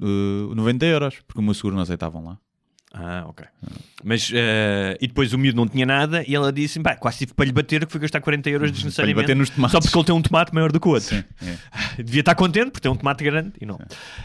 [0.00, 2.38] uh, 90 euros, porque o meu seguro não aceitavam lá.
[2.98, 3.46] Ah, ok.
[4.02, 7.34] Mas, eh, e depois o miúdo não tinha nada e ela disse: pá, quase tive
[7.34, 9.22] para lhe bater que foi gastar 40 euros desnecessariamente.
[9.22, 9.72] bater nos tomates.
[9.72, 11.08] Só porque ele tem um tomate maior do que o outro.
[11.10, 11.56] Sim, é.
[12.02, 13.78] Devia estar contente por ter um tomate grande e não.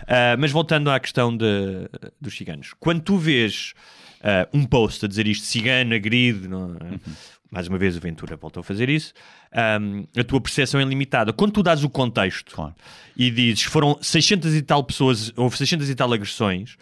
[0.08, 3.74] Ah, mas voltando à questão de- dos ciganos, quando tu vês
[4.24, 6.98] ah, um post a dizer isto, cigano, agride, não é?
[7.52, 9.12] mais uma vez o Ventura voltou a fazer isso,
[9.52, 11.34] ahm, a tua percepção é limitada.
[11.34, 12.74] Quando tu dás o contexto Claro.
[13.18, 16.78] e dizes foram 600 e tal pessoas, houve 600 e tal agressões.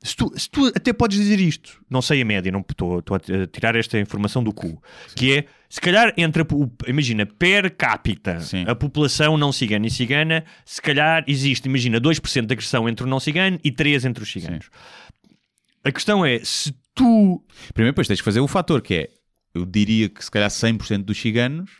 [0.00, 3.46] Se tu, se tu até podes dizer isto, não sei a média, não estou a
[3.50, 4.80] tirar esta informação do cu,
[5.16, 6.46] que é se calhar entre a,
[6.88, 8.64] imagina, per capita, Sim.
[8.68, 13.08] a população não cigana e cigana, se calhar existe, imagina, 2% de agressão entre o
[13.08, 14.70] não cigano e 3% entre os ciganos.
[15.82, 17.44] A questão é se tu
[17.74, 19.08] Primeiro, depois tens que fazer o fator que é,
[19.52, 21.72] eu diria que se calhar 100% dos ciganos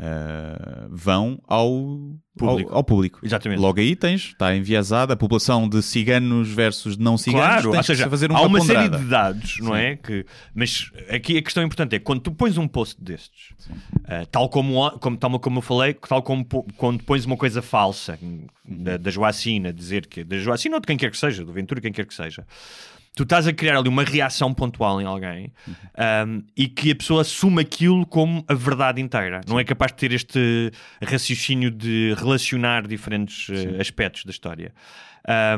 [0.00, 2.70] uh, vão ao Público.
[2.70, 3.20] Ao, ao público.
[3.22, 3.60] Exatamente.
[3.60, 7.62] Logo aí tens, está enviesada a população de ciganos versus não ciganos.
[7.62, 8.98] Claro, ou seja, fazer há uma, uma série ponderada.
[8.98, 9.96] de dados, não é?
[9.96, 10.24] Que,
[10.54, 13.52] mas aqui a questão importante é quando tu pões um post destes,
[14.04, 16.46] ah, tal como, como, tal como eu falei, tal como
[16.76, 18.18] quando pões uma coisa falsa
[18.64, 21.80] da, da Joacina, dizer que da Joacina ou de quem quer que seja, do Ventura,
[21.80, 22.46] quem quer que seja.
[23.16, 25.52] Tu estás a criar ali uma reação pontual em alguém
[26.26, 29.40] um, e que a pessoa assume aquilo como a verdade inteira.
[29.48, 30.70] Não é capaz de ter este
[31.02, 34.72] raciocínio de relacionar diferentes eh, aspectos da história.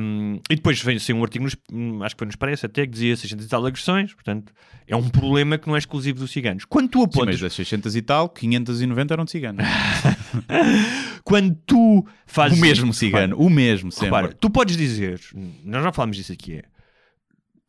[0.00, 1.56] Um, e depois veio assim um artigo, nos,
[2.02, 4.52] acho que foi nos parece até, que dizia 600 e tal agressões, portanto
[4.88, 6.64] é um problema que não é exclusivo dos ciganos.
[6.64, 9.64] Quando tu Sim, apontas, mas das 600 e tal, 590 eram de ciganos.
[11.24, 14.06] quando tu fazes o mesmo cigano, o mesmo sempre.
[14.06, 15.20] Repara, tu podes dizer,
[15.64, 16.64] nós já falámos disso aqui, é,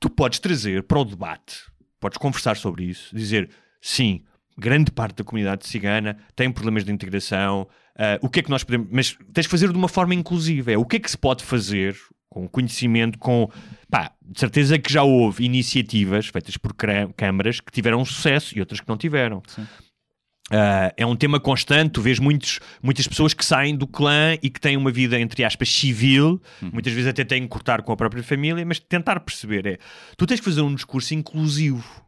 [0.03, 1.61] tu podes trazer para o debate,
[1.97, 3.49] podes conversar sobre isso, dizer,
[3.81, 4.21] sim,
[4.57, 8.65] grande parte da comunidade cigana tem problemas de integração, ah, o que é que nós
[8.65, 11.17] podemos, mas tens de fazer de uma forma inclusiva, é o que é que se
[11.17, 11.95] pode fazer
[12.27, 13.49] com conhecimento, com,
[13.89, 16.73] pá, de certeza que já houve iniciativas feitas por
[17.15, 19.41] câmaras que tiveram sucesso e outras que não tiveram.
[20.51, 24.49] Uh, é um tema constante, tu vês muitos, muitas pessoas que saem do clã e
[24.49, 27.95] que têm uma vida, entre aspas, civil, muitas vezes até têm que cortar com a
[27.95, 29.77] própria família, mas tentar perceber é,
[30.17, 32.03] tu tens que fazer um discurso inclusivo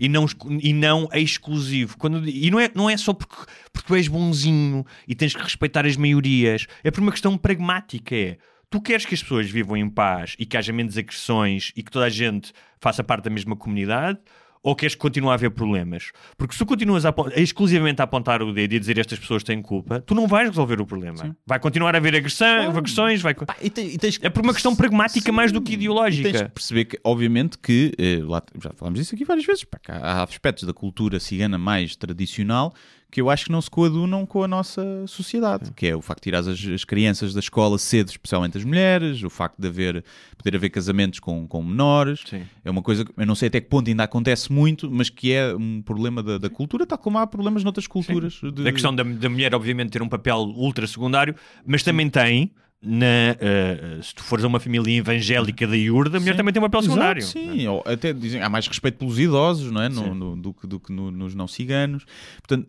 [0.00, 0.24] e não,
[0.62, 1.98] e não exclusivo.
[1.98, 3.36] Quando, e não é, não é só porque,
[3.70, 8.16] porque tu és bonzinho e tens que respeitar as maiorias, é por uma questão pragmática,
[8.16, 8.38] é
[8.70, 11.90] tu queres que as pessoas vivam em paz e que haja menos agressões e que
[11.90, 14.18] toda a gente faça parte da mesma comunidade,
[14.62, 16.10] ou queres que continue a haver problemas?
[16.36, 19.42] Porque se tu continuas a exclusivamente a apontar o dedo e a dizer estas pessoas
[19.42, 21.36] têm culpa, tu não vais resolver o problema.
[21.46, 23.34] Vai continuar a haver agressão, agressões, vai...
[23.34, 25.80] Pá, e te- e tens é por uma questão pragmática mais do que E tens
[25.80, 26.44] ideológica.
[26.44, 29.64] que perceber que, obviamente, que eh, lá, já falámos disso aqui várias vezes.
[29.64, 32.72] pá, há aspectos da cultura cigana mais tradicional
[33.10, 36.20] que eu acho que não se coadunam com a nossa sociedade, que é o facto
[36.20, 40.04] de tirar as, as crianças da escola cedo, especialmente as mulheres, o facto de haver,
[40.38, 42.20] poder haver casamentos com, com menores.
[42.26, 42.42] Sim.
[42.64, 45.32] É uma coisa que eu não sei até que ponto ainda acontece muito, mas que
[45.32, 48.40] é um problema da, da cultura, tal como há problemas noutras culturas.
[48.54, 51.34] de- A questão da, da mulher, obviamente, ter um papel ultra secundário,
[51.66, 52.52] mas também tem,
[52.82, 53.06] na,
[53.38, 56.36] eh, se tu fores a uma família evangélica da Iurda, a mulher Sim.
[56.38, 57.22] também tem um papel Exato, secundário.
[57.22, 59.88] sim, ou até dizem há mais respeito pelos idosos, não é?
[59.90, 60.14] No- Sim.
[60.14, 62.06] no- do, que- do que no- nos não ciganos.
[62.46, 62.66] Portanto,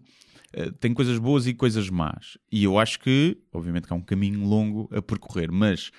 [0.79, 2.37] tem coisas boas e coisas más.
[2.51, 5.91] E eu acho que, obviamente, que há um caminho longo a percorrer, mas.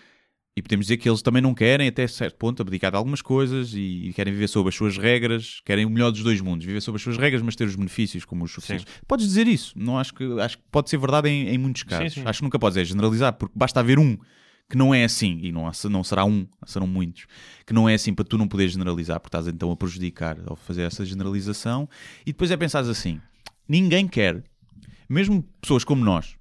[0.55, 3.73] E podemos dizer que eles também não querem, até certo ponto, abdicar de algumas coisas
[3.73, 6.83] e, e querem viver sob as suas regras, querem o melhor dos dois mundos, viver
[6.83, 8.85] sob as suas regras, mas ter os benefícios como os subsídios.
[9.09, 12.13] Podes dizer isso, não acho que acho que pode ser verdade em, em muitos casos.
[12.13, 12.23] sim.
[12.27, 14.19] Acho que nunca podes é generalizar, porque basta haver um
[14.69, 17.27] que não é assim, e não, não será um, serão muitos,
[17.67, 20.57] que não é assim para tu não poderes generalizar, porque estás então a prejudicar ao
[20.57, 21.89] fazer essa generalização,
[22.27, 23.21] e depois é pensar assim:
[23.69, 24.43] ninguém quer,
[25.09, 26.37] mesmo pessoas como nós,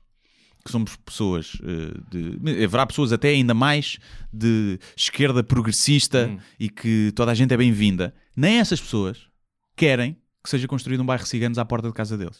[0.63, 1.99] que somos pessoas eh,
[2.39, 2.63] de.
[2.63, 3.97] Haverá pessoas até ainda mais
[4.31, 6.37] de esquerda progressista Hum.
[6.59, 8.13] e que toda a gente é bem-vinda.
[8.35, 9.27] Nem essas pessoas
[9.75, 12.39] querem que seja construído um bairro ciganos à porta de casa deles.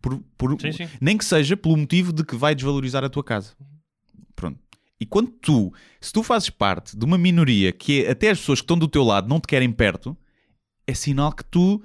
[0.00, 0.88] Por, por- Sim, sim.
[1.00, 3.54] Nem que seja pelo motivo de que vai desvalorizar a tua casa.
[4.36, 4.58] Pronto.
[5.00, 8.60] E quando tu, se tu fazes parte de uma minoria que é, até as pessoas
[8.60, 10.16] que estão do teu lado não te querem perto,
[10.86, 11.82] é sinal que tu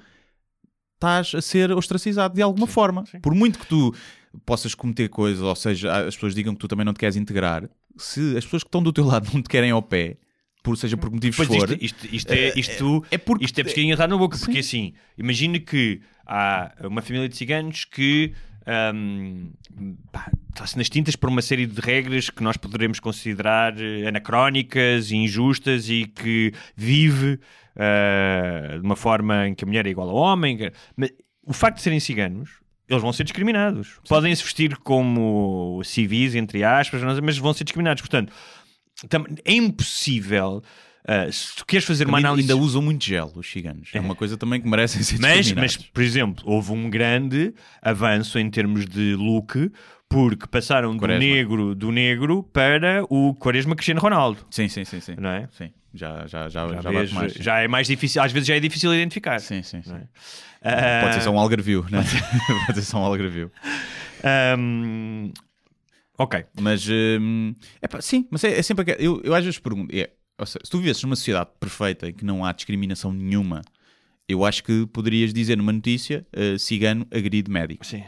[1.03, 3.03] estás a ser ostracizado de alguma forma.
[3.21, 3.93] Por muito que tu
[4.45, 7.69] possas cometer coisas, ou seja, as pessoas digam que tu também não te queres integrar,
[7.97, 10.17] se as pessoas que estão do teu lado não te querem ao pé,
[10.63, 13.63] por seja por motivos Pois for, isto, isto, isto é, isto, é porque- isto é
[13.63, 18.33] pesquinha errada na boca, porque assim, imagina que há uma família de ciganos que
[20.11, 25.11] pá, está-se nas tintas por uma série de regras que nós poderemos considerar eh, anacrónicas
[25.11, 27.39] e injustas e que vive
[27.76, 30.72] eh, de uma forma em que a mulher é igual ao homem.
[30.95, 31.11] Mas
[31.45, 32.51] o facto de serem ciganos,
[32.88, 33.99] eles vão ser discriminados.
[34.07, 38.01] Podem se vestir como civis, entre aspas, mas vão ser discriminados.
[38.01, 38.32] Portanto,
[39.43, 40.61] é impossível.
[41.05, 42.49] Ah, se tu queres fazer uma análise.
[42.51, 43.89] ainda usam muito gel, os ciganos.
[43.93, 48.39] É uma coisa também que merecem ser Mas, mas, por exemplo, houve um grande avanço
[48.39, 49.69] em termos de look
[50.07, 54.45] porque passaram do negro, do negro para o Quaresma Cristiano Ronaldo.
[54.49, 55.15] Sim, sim, sim, sim.
[55.17, 55.49] Não é?
[55.51, 57.33] Sim, já, já, já, já, Já, vês, mais.
[57.33, 59.39] já é mais difícil, às vezes já é difícil identificar.
[59.39, 59.91] Sim, sim, sim.
[60.61, 62.01] Ah, Pode ser só um algarvio, né?
[62.67, 63.51] Pode ser só um algarvio.
[64.23, 65.31] ahm,
[66.17, 66.45] ok.
[66.61, 66.87] Mas,
[67.81, 68.95] epá, sim, mas é, é sempre...
[68.99, 69.93] Eu, eu às vezes pergunto...
[69.93, 70.09] é,
[70.45, 73.61] seja, se tu vivesses numa sociedade perfeita em que não há discriminação nenhuma,
[74.27, 77.85] eu acho que poderias dizer numa notícia eh, cigano agride médico.
[77.85, 78.03] Sim.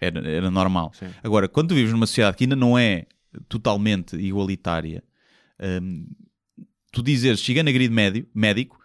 [0.00, 0.92] Era, era normal.
[0.94, 1.06] Sim.
[1.22, 3.06] Agora, quando tu vives numa sociedade que ainda não é
[3.48, 5.02] totalmente igualitária,
[5.60, 6.06] hum,
[6.90, 8.78] tu dizeres cigano agride médio, médico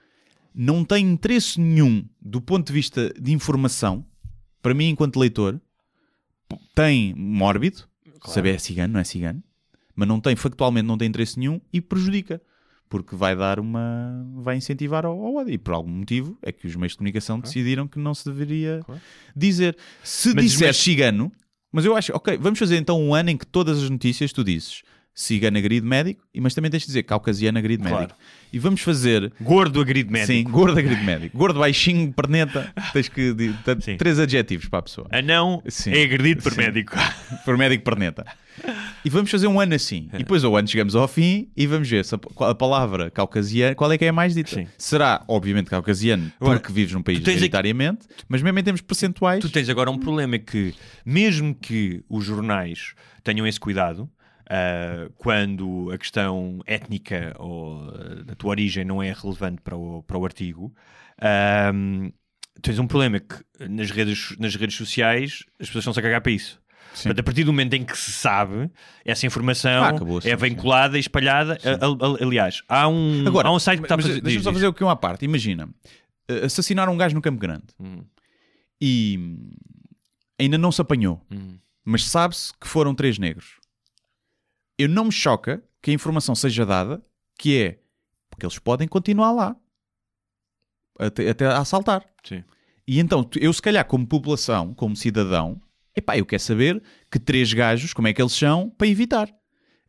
[0.53, 4.03] não tem interesse nenhum do ponto de vista de informação,
[4.61, 5.61] para mim, enquanto leitor,
[6.73, 7.87] tem mórbido,
[8.25, 9.43] saber é cigano, não é cigano,
[9.95, 12.41] mas não tem, factualmente, não tem interesse nenhum e prejudica.
[12.89, 14.25] Porque vai dar uma.
[14.35, 15.53] vai incentivar ao, ao ódio.
[15.53, 18.81] E por algum motivo é que os meios de comunicação decidiram que não se deveria
[19.35, 19.75] dizer.
[20.03, 21.31] Se Mas- disseres mas- cigano,
[21.71, 24.43] mas eu acho, ok, vamos fazer então um ano em que todas as notícias tu
[24.43, 24.83] dizes
[25.19, 28.01] cigano agride médico, e- mas também tens de dizer caucasiano agride Claro.
[28.01, 28.19] médico.
[28.53, 30.31] E vamos fazer Gordo agride médico.
[30.31, 31.35] Sim, gordo agride médico.
[31.37, 32.71] Gordo, baixinho, perneta.
[32.93, 33.35] Tens que.
[33.81, 33.97] Sim.
[33.97, 35.07] três adjetivos para a pessoa.
[35.11, 35.91] Anão Sim.
[35.91, 36.59] é agredido por Sim.
[36.61, 36.93] médico.
[37.43, 38.25] Por médico perneta.
[39.03, 40.09] E vamos fazer um ano assim.
[40.13, 43.91] E depois ao ano chegamos ao fim e vamos ver se a, palavra caucasiano, qual
[43.91, 44.49] é que é a mais dita.
[44.51, 44.67] Sim.
[44.77, 48.81] Será, obviamente, caucasiano, Agora, porque vives num país tens aqui- maioritariamente, mas mesmo em termos
[48.81, 49.39] percentuais.
[49.41, 50.73] Tu tens agora um problema é que,
[51.05, 52.93] mesmo que os jornais
[53.23, 54.09] tenham esse cuidado,
[54.49, 60.03] ah, quando a questão étnica ou ah, da tua origem não é relevante para o,
[60.03, 60.73] para o artigo,
[61.21, 62.09] ahm,
[62.61, 66.21] tens um problema é que nas redes, nas redes sociais as pessoas estão-se a cagar
[66.21, 66.59] para isso.
[66.93, 68.71] Portanto, a partir do momento em que se sabe,
[69.05, 69.91] essa informação Ah,
[70.23, 71.55] é vinculada e espalhada.
[71.63, 74.19] A- a- aliás, há um, Agora, há um site que está a fazer.
[74.21, 75.23] Deixa-me só fazer aqui uma parte.
[75.23, 75.69] Imagina,
[76.27, 78.03] eh, assassinaram um gajo no Campo Grande Hum.
[78.81, 79.49] e hum,
[80.39, 81.57] ainda não se apanhou, Hum.
[81.85, 83.56] mas sabe-se que foram três negros.
[84.77, 87.03] Eu não me choca que a informação seja dada,
[87.37, 87.79] que é
[88.29, 89.55] porque eles podem continuar lá
[90.99, 92.05] até, até a assaltar.
[92.23, 92.43] Sim.
[92.87, 95.61] E então, eu se calhar como população, como cidadão,
[95.95, 99.29] epá, eu quero saber que três gajos, como é que eles são, para evitar.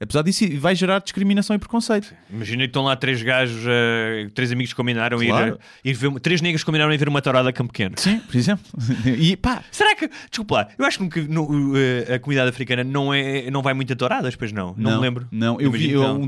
[0.01, 2.15] Apesar disso, vai gerar discriminação e preconceito.
[2.31, 5.59] Imagina que estão lá três gajos, eh, três amigos que combinaram Claro.
[5.85, 7.95] ir, ir ver, três negros combinaram ir ver uma tourada a Campo Pequeno.
[7.99, 8.65] Sim, por exemplo.
[9.19, 13.13] E pá, Será que, desculpa lá, eu acho que no- eh, a comunidade africana não,
[13.13, 15.27] é, não vai muito a touradas, pois não, não, me lembro.
[15.33, 16.25] Não, eu vi Imagino que um não.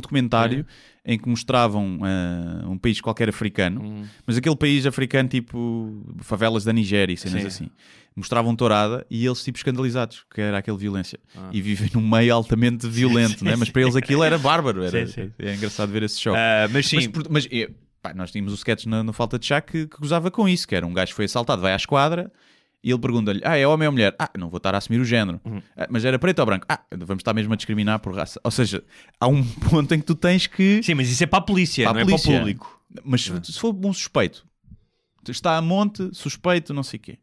[0.61, 0.65] É.
[1.05, 4.05] em que mostravam ah, um país qualquer africano, Hum.
[4.27, 7.47] mas aquele país africano tipo favelas da Nigéria e cenas Sim.
[7.47, 7.71] assim.
[8.15, 11.19] Mostravam tourada e eles tipo escandalizados, que era aquela violência.
[11.35, 11.49] Ah.
[11.53, 13.57] E vivem num meio altamente violento, né?
[13.57, 14.83] mas para eles aquilo era bárbaro.
[14.83, 15.33] Era, Sim, sim.
[15.39, 16.37] É engraçado ver esse choque.
[16.37, 17.71] Ah, mas sim, Mas, mas, é,
[18.03, 20.67] pá, nós tínhamos o sketch na, no Falta de Chá que, que gozava com isso,
[20.69, 22.31] que era um gajo que foi assaltado, vai à esquadra
[22.83, 24.15] e ele pergunta-lhe, ah, é homem ou mulher?
[24.19, 25.41] Ah, não vou estar a assumir o género.
[25.45, 25.61] Uhum.
[25.77, 26.67] "Ah, mas era preto ou branco?
[26.69, 28.41] Ah, vamos estar mesmo a discriminar por raça.
[28.43, 28.83] Ou seja,
[29.21, 30.83] há um ponto em que tu tens que...
[30.83, 32.31] sim, mas isso é para a polícia, Para a não é polícia.
[32.31, 32.81] para o público.
[33.05, 34.45] Mas se, se for um suspeito,
[35.29, 37.19] está a monte, suspeito, não sei o quê.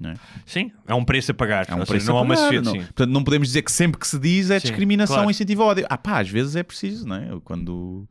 [0.00, 0.14] Não é?
[0.46, 1.66] Sim, há um preço a pagar.
[1.68, 2.78] Há um Ou seja, preço não há uma pagar, sociedade.
[2.78, 2.84] não.
[2.84, 5.26] Portanto, não podemos dizer que sempre que se diz é Sim, discriminação claro.
[5.26, 5.86] ou incentivo ao ódio.
[5.90, 7.28] Ah pá, às vezes é preciso, não é?
[7.42, 8.06] Quando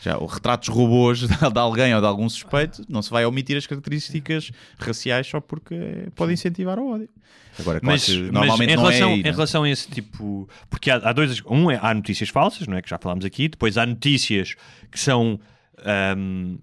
[0.00, 3.66] já o retratos robôs de alguém ou de algum suspeito, não se vai omitir as
[3.66, 7.08] características raciais só porque pode incentivar ao ódio.
[7.58, 9.32] Agora, claro Mas, que mas normalmente em, não relação, é aí, em não é?
[9.32, 10.48] relação a esse tipo.
[10.70, 11.42] Porque há, há dois.
[11.44, 12.82] Um é há notícias falsas, não é?
[12.82, 13.48] Que já falámos aqui.
[13.48, 14.54] Depois há notícias
[14.90, 15.38] que são
[15.84, 16.56] ahm,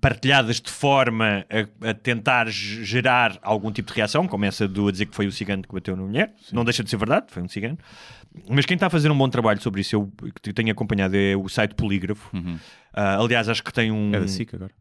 [0.00, 1.44] partilhadas de forma
[1.82, 5.14] a, a tentar ge- gerar algum tipo de reação, como essa do a dizer que
[5.14, 6.34] foi o cigano que bateu na mulher.
[6.52, 7.78] Não deixa de ser verdade, foi um cigano.
[8.48, 11.36] Mas quem está a fazer um bom trabalho sobre isso, eu que tenho acompanhado, é
[11.36, 12.30] o site Polígrafo.
[12.92, 14.14] Ah, aliás, acho que tem um Uhum.
[14.14, 14.72] É da SIC agora.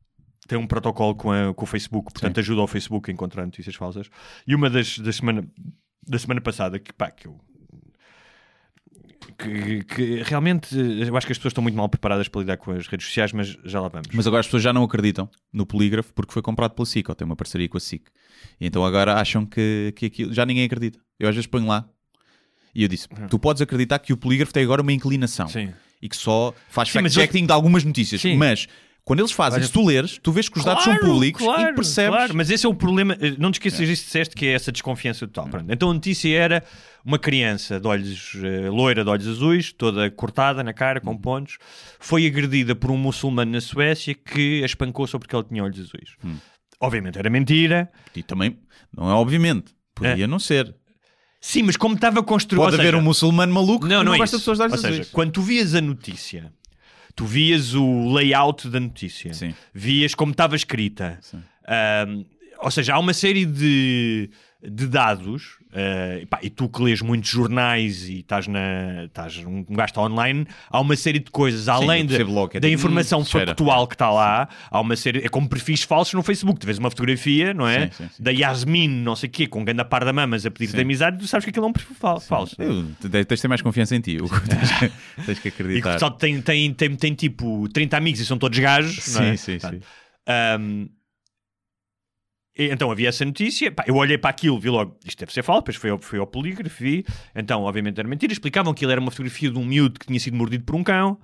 [0.47, 3.75] tem um protocolo com, a- com o Facebook, portanto ajuda ao Facebook a encontrar notícias
[3.75, 4.09] falsas.
[4.47, 5.45] E uma das da semana,
[6.07, 7.37] da semana passada, que pá, que eu
[9.37, 12.71] que, que realmente eu acho que as pessoas estão muito mal preparadas para lidar com
[12.71, 14.07] as redes sociais, mas já lá vamos.
[14.13, 17.15] Mas agora as pessoas já não acreditam no polígrafo porque foi comprado pela SIC, ou
[17.15, 18.03] tem uma parceria com a SIC.
[18.59, 20.33] E então agora acham que, que aquilo.
[20.33, 20.99] Já ninguém acredita.
[21.19, 21.87] Eu às vezes ponho lá
[22.73, 25.71] e eu disse: tu podes acreditar que o polígrafo tem agora uma inclinação Sim.
[26.01, 28.21] e que só faz fact-checking de algumas notícias.
[28.21, 28.37] Sim.
[28.37, 28.67] Mas
[29.05, 31.41] quando eles fazem, Olha- se tu leres, tu vês que os dados são Claro, públicos
[31.43, 32.15] claro, e percebes.
[32.15, 33.17] Claro, mas esse é o problema.
[33.19, 35.49] Eh, Não te esqueças disso que disseste, que é essa desconfiança total.
[35.49, 35.65] Pronto.
[35.71, 36.63] Então a notícia era
[37.05, 41.57] uma criança de olhos eh, loira, de olhos azuis, toda cortada na cara, com pontos,
[41.99, 45.79] foi agredida por um muçulmano na Suécia que a espancou só porque ele tinha olhos
[45.79, 46.15] azuis.
[46.79, 47.91] Obviamente era mentira.
[48.15, 48.57] E também,
[48.95, 50.73] não é obviamente, podia não ser.
[51.41, 52.63] Sim, mas como estava construído.
[52.63, 54.45] Pode haver seja, um muçulmano maluco Não, não, não é gosta isso.
[54.45, 55.09] de pessoas de olhos Ou seja, azuis.
[55.11, 56.53] quando tu vias a notícia,
[57.15, 59.53] tu vias o layout da notícia, Sim.
[59.73, 61.19] vias como estava escrita.
[61.67, 62.25] Ahm,
[62.59, 64.29] ou seja, há uma série de,
[64.65, 69.37] de dados, ah, e pá, e tu que lês muitos jornais e estás na estás
[69.39, 72.59] um um gajo está online, há uma série de coisas, além eu de- logo é
[72.59, 73.47] da tipo, informação hum, cheira.
[73.47, 76.59] factual que está lá, há uma série, é como perfis falsos no Facebook.
[76.59, 77.87] Tu vês uma fotografia, não é?
[77.87, 78.23] Sim, sim, sim.
[78.23, 81.17] Da Yasmin, não sei o quê, com ganda par da mamas a pedir de amizade,
[81.17, 82.55] tu sabes que aquilo é um perfil fal- falso.
[82.59, 84.39] Eu, tens de ter mais confiança em ti, Hugo.
[84.47, 84.91] tens, que,
[85.25, 85.93] tens que E que o acreditar.
[85.93, 89.13] pessoal tem, tem, tem, tem tipo 30 amigos e são todos gajos.
[89.13, 89.35] não é?
[89.35, 89.79] Sim, sim, sim.
[90.59, 90.87] Um,
[92.55, 95.61] então havia essa notícia, pá, eu olhei para aquilo, vi logo, isto deve ser falso,
[95.61, 97.03] depois fui ao, ao polígrafo, vi,
[97.35, 100.19] então obviamente era mentira, explicavam que ele era uma fotografia de um miúdo que tinha
[100.19, 101.17] sido mordido por um cão,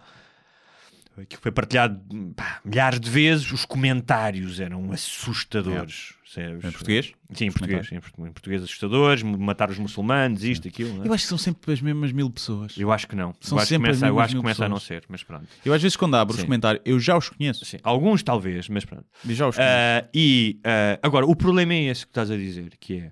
[1.21, 1.99] aquilo foi partilhado
[2.35, 6.13] pá, milhares de vezes, os comentários eram assustadores.
[6.23, 6.63] percebes?
[6.65, 7.13] Em português?
[7.33, 10.93] Sim, em Os português, em portu- em português assustadores, matar os muçulmanos, isto, aquilo.
[10.95, 11.07] não é?
[11.07, 12.75] Eu acho que são sempre as mesmas mil pessoas.
[12.77, 13.33] Eu acho que não.
[13.41, 15.03] São eu acho que sempre as começa, eu mesmas acho que começa a não ser,
[15.09, 15.47] mas pronto.
[15.65, 16.45] Eu às vezes quando abro os Sim.
[16.47, 17.65] comentários, eu já os conheço.
[17.65, 19.05] Sim, alguns talvez, mas pronto.
[19.27, 19.71] Eu já os conheço.
[19.73, 23.11] Ah, e ah, agora, o problema é esse que estás a dizer, que é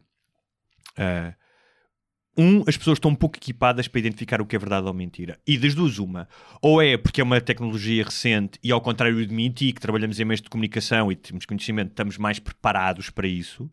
[0.98, 1.34] ah,
[2.38, 5.38] um, as pessoas estão um pouco equipadas para identificar o que é verdade ou mentira.
[5.48, 6.28] E das duas, uma.
[6.62, 9.82] Ou é porque é uma tecnologia recente e ao contrário de mim e ti, que
[9.82, 13.70] trabalhamos em meios de comunicação e temos conhecimento, estamos mais preparados para isso.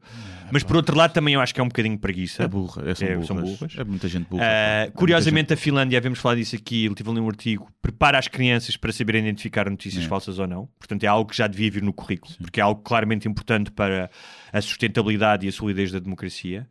[0.50, 2.44] Mas por outro lado também eu acho que é um bocadinho preguiça.
[2.44, 3.26] É burra, é, são, É, burras.
[3.26, 3.74] são burras.
[3.78, 4.42] É muita gente burra.
[4.42, 8.18] Uh, É curiosamente, a Finlândia, havemos falado disso aqui, ele tive ali um artigo, prepara
[8.18, 10.08] as crianças para saberem identificar notícias É.
[10.08, 10.68] falsas ou não.
[10.78, 14.10] Portanto, é algo que já devia vir no currículo, porque é algo claramente importante para
[14.55, 16.68] a sustentabilidade e a solidez da democracia.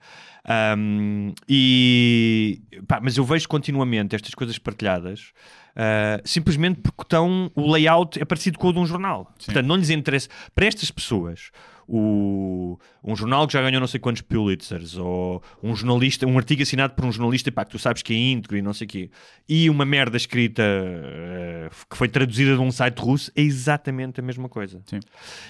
[0.77, 5.33] Um, e, pá, mas eu vejo continuamente estas coisas partilhadas
[5.73, 9.33] uh, simplesmente porque estão, o layout é parecido com o de um jornal.
[9.37, 10.29] Portanto, não lhes interessa.
[10.55, 11.51] Para estas pessoas,
[11.85, 16.61] o, um jornal que já ganhou não sei quantos Pulitzers, ou um jornalista, um artigo
[16.61, 18.89] assinado por um jornalista pá, que tu sabes que é íntegro e não sei o
[18.89, 19.11] quê,
[19.47, 24.23] e uma merda escrita eh, que foi traduzida de um site russo, é exatamente a
[24.23, 24.81] mesma coisa.
[24.85, 24.99] Sim.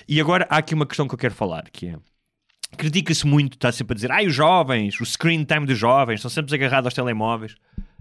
[0.08, 1.98] E agora há aqui uma questão que eu quero falar, que é
[2.78, 6.30] critica-se muito, está sempre a dizer, ai, os jovens, o screen time dos jovens, estão
[6.30, 7.56] sempre agarrados aos telemóveis.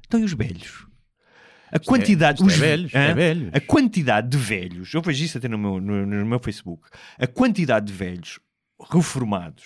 [0.07, 0.87] Então e os velhos?
[1.71, 3.51] A quantidade, isto é os velhos, é velhos.
[3.55, 6.83] A quantidade de velhos, eu vejo isso até no meu, no, no meu Facebook,
[7.19, 8.39] a quantidade de velhos
[8.91, 9.65] reformados,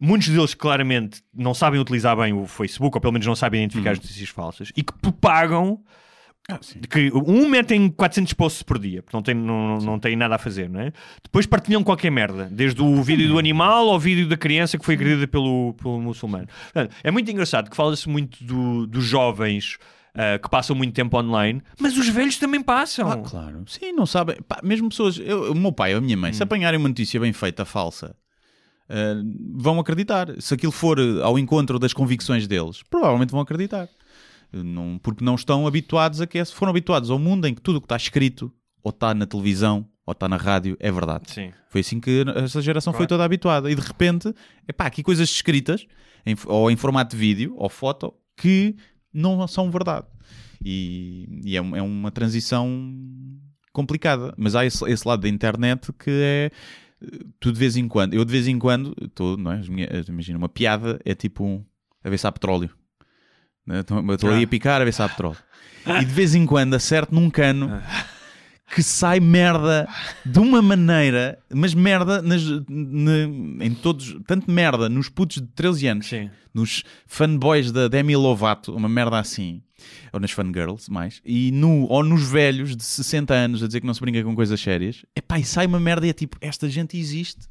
[0.00, 3.90] muitos deles claramente não sabem utilizar bem o Facebook, ou pelo menos não sabem identificar
[3.90, 3.92] Hum.
[3.92, 5.80] as notícias falsas, e que propagam
[6.46, 6.58] Ah,
[6.90, 10.38] que um metem 400 posts por dia, porque não tem, não, não tem nada a
[10.38, 10.92] fazer, não é?
[11.22, 14.94] Depois partilham qualquer merda, desde o vídeo do animal ao vídeo da criança que foi
[14.94, 16.46] agredida pelo, pelo muçulmano.
[16.64, 19.78] Portanto, é muito engraçado que fala-se muito do- dos jovens
[20.14, 23.10] ah, que passam muito tempo online, mas os velhos também passam.
[23.10, 23.64] Ah, claro.
[23.66, 24.36] Sim, não sabem.
[24.46, 25.18] Pá, mesmo pessoas.
[25.18, 26.34] eu- o meu pai ou a minha mãe, Hum.
[26.34, 28.14] se apanharem uma notícia bem feita, falsa,
[28.88, 29.14] eh,
[29.56, 30.28] vão acreditar.
[30.40, 33.88] Se aquilo for ao encontro das convicções deles, provavelmente vão acreditar.
[34.54, 37.60] Eh, Não, porque não estão habituados a que é- foram habituados ao mundo em que
[37.60, 38.52] tudo o que está escrito,
[38.82, 41.30] ou está na televisão, ou está na rádio, é verdade.
[41.30, 41.50] Sim.
[41.70, 43.70] Foi assim que essa geração foi toda habituada.
[43.70, 44.32] E de repente,
[44.68, 45.86] epá, aqui coisas escritas,
[46.26, 48.76] em- ou em formato de vídeo, ou foto, que
[49.12, 50.06] não são verdade.
[50.64, 52.68] E, e é, é uma transição
[53.72, 54.34] complicada.
[54.36, 56.50] Mas há esse, esse lado da internet que é.
[57.02, 59.60] eh, Tu de vez em quando, eu de vez em quando, estou, não é?
[60.08, 61.64] Imagina, uma piada é tipo um,
[62.02, 62.70] a ver se há petróleo.
[63.66, 63.80] Né?
[63.80, 65.38] Estou estou ali a picar a ver se há petróleo.
[65.86, 67.82] E de vez em quando acerto num cano
[68.74, 69.86] que sai merda
[70.24, 75.86] de uma maneira, mas merda nas, ne- em todos, tanto merda nos putos de 13
[75.86, 76.30] anos, Sim.
[76.52, 79.62] nos fanboys da Demi Lovato, uma merda assim,
[80.12, 83.86] ou nas fangirls, mais, e no, ou nos velhos de 60 anos a dizer que
[83.86, 86.68] não se brinca com coisas sérias, epá, e sai uma merda e é tipo, esta
[86.68, 87.42] gente existe.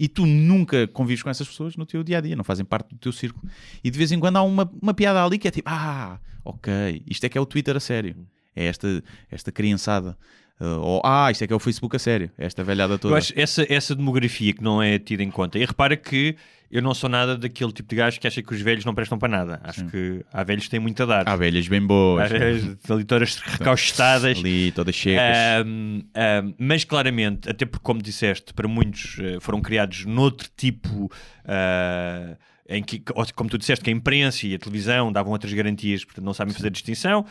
[0.00, 2.88] E tu nunca convives com essas pessoas no teu dia a dia, não fazem parte
[2.88, 3.46] do teu círculo.
[3.84, 7.02] E de vez em quando há uma, uma piada ali que é tipo, ah, ok,
[7.06, 8.16] isto é que é o Twitter a sério.
[8.56, 10.16] É esta, esta criançada
[10.60, 12.30] Uh, ou, ah, isto é que é o Facebook a sério.
[12.36, 13.14] Esta velhada toda.
[13.14, 15.58] Eu acho essa, essa demografia que não é tida em conta.
[15.58, 16.36] E repara que
[16.70, 19.18] eu não sou nada daquele tipo de gajo que acha que os velhos não prestam
[19.18, 19.60] para nada.
[19.64, 21.28] Acho que há velhos que têm muito a dar.
[21.28, 22.26] Há velhas bem boas.
[22.26, 24.38] Há velhas ali todas recaustadas.
[24.38, 25.36] Ali, todas secas.
[25.36, 31.10] Ahm, ahm, mas claramente, até porque, como disseste, para muitos eh, foram criados noutro tipo.
[31.44, 32.36] ah,
[32.70, 33.02] em que,
[33.34, 36.54] como tu disseste, que a imprensa e a televisão davam outras garantias, portanto não sabem
[36.54, 37.26] fazer distinção,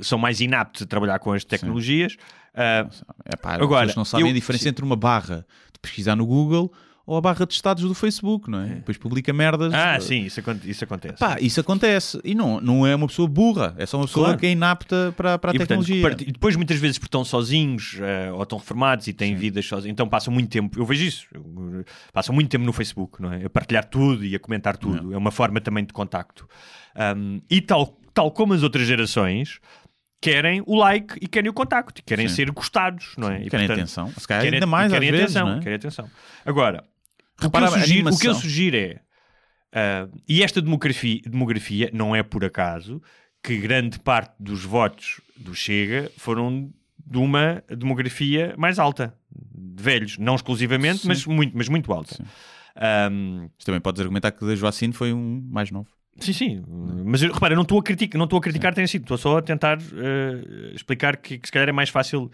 [0.00, 2.16] são mais inaptos a trabalhar com as tecnologias.
[2.54, 2.86] Ah,
[3.24, 4.68] É pá, Agora, Agora, não sabem eu- a diferença sim.
[4.70, 6.72] entre uma barra de pesquisar no Google
[7.04, 8.66] ou a barra de estados do Facebook, não é?
[8.76, 9.74] Depois publica merdas.
[9.74, 11.18] ah, Uh, sim, isso, isso acontece.
[11.18, 12.20] Pá, isso acontece.
[12.22, 14.38] E não, não é uma pessoa burra, é só uma pessoa Claro.
[14.38, 16.02] que é inapta para, para a E, portanto, tecnologia.
[16.02, 19.66] part- e depois muitas vezes porque estão sozinhos eh, ou estão reformados e têm vidas
[19.66, 23.20] sozinhos, então passam muito tempo, eu vejo isso, eu, eh, passam muito tempo no Facebook,
[23.20, 23.46] não é?
[23.46, 26.46] A partilhar tudo e a comentar tudo, é uma forma também de contacto.
[27.16, 29.58] Um, e tal, tal como as outras gerações,
[30.22, 32.34] querem o like e querem o contacto, e querem Sim.
[32.36, 33.42] ser gostados, não é?
[33.42, 34.10] E, Querem portanto, atenção.
[34.16, 35.60] Se calhar querem- ainda mais às querem vezes, atenção, não é?
[35.60, 36.10] querem atenção.
[36.46, 36.84] Agora,
[37.34, 39.00] o que, Repara eu a sugiro, o que eu sugiro é,
[39.74, 43.02] ah, e esta demografia, demografia não é por acaso
[43.42, 46.72] que grande parte dos votos do Chega foram
[47.04, 51.08] de uma demografia mais alta, de velhos, não exclusivamente, Sim.
[51.08, 52.16] mas muito, mas muito alta.
[52.76, 55.88] Mas também podes argumentar que o Joacine foi um mais novo.
[56.18, 56.64] Sim, sim.
[57.04, 59.42] Mas repara, não estou a criticar, não estou a criticar tenha sido, estou só a
[59.42, 62.30] tentar eh, explicar que, que se calhar é mais fácil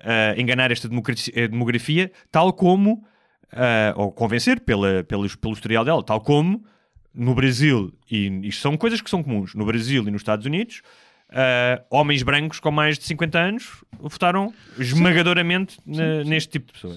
[0.00, 0.88] eh, enganar esta
[1.34, 3.04] eh, demografia, tal como,
[3.52, 6.64] eh, ou convencer pela, pelo, pelo historial dela, tal como
[7.12, 10.82] no Brasil, e isto são coisas que são comuns, no Brasil e nos Estados Unidos,
[11.30, 16.96] eh, homens brancos com mais de 50 anos votaram esmagadoramente ne- neste tipo de pessoas.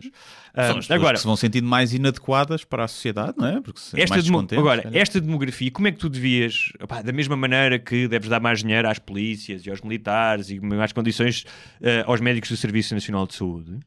[0.54, 3.48] Ah, São as pessoas agora, que se vão sentindo mais inadequadas para a sociedade, não
[3.48, 3.62] é?
[3.62, 5.02] Porque se- esta mais demo- agora, se calhar.
[5.02, 8.60] esta demografia, como é que tu devias, opá, da mesma maneira que deves dar mais
[8.60, 11.46] dinheiro às polícias e aos militares e mais condições
[11.82, 13.80] eh, aos médicos do Serviço Nacional de Saúde,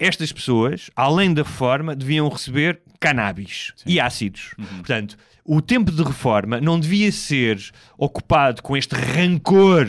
[0.00, 4.54] estas pessoas, além da reforma, deviam receber cannabis e ácidos.
[4.58, 4.64] Uhum.
[4.78, 7.60] Portanto, o tempo de reforma não devia ser
[7.98, 9.86] ocupado com este rancor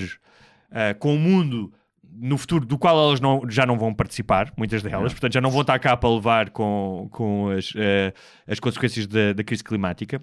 [0.71, 1.73] ah, com o mundo
[2.13, 5.49] no futuro do qual elas não- já não vão participar, muitas delas, portanto já não
[5.49, 8.13] vão estar cá para levar com, com as, eh,
[8.47, 10.21] as consequências da, da crise climática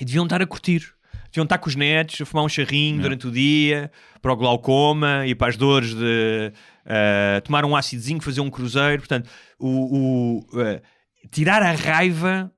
[0.00, 0.92] e deviam estar a curtir.
[1.32, 5.26] Deviam estar com os netos, a fumar um charrinho durante o dia, para o glaucoma
[5.26, 6.52] e para as dores de
[6.84, 8.98] eh, tomar um ácidozinho, fazer um cruzeiro.
[8.98, 10.82] Portanto, o, o, eh,
[11.30, 12.52] tirar a raiva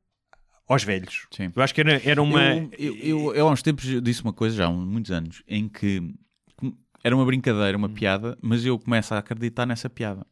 [0.66, 1.28] aos velhos.
[1.30, 1.52] Sim.
[1.54, 2.42] Eu acho que era, era uma.
[2.42, 5.68] Eu, eu, eu, eu há uns tempos disse uma coisa, já há muitos anos, em
[5.68, 6.02] que
[7.04, 7.82] era uma brincadeira, Hum.
[7.82, 10.26] uma piada, mas eu começo a acreditar nessa piada.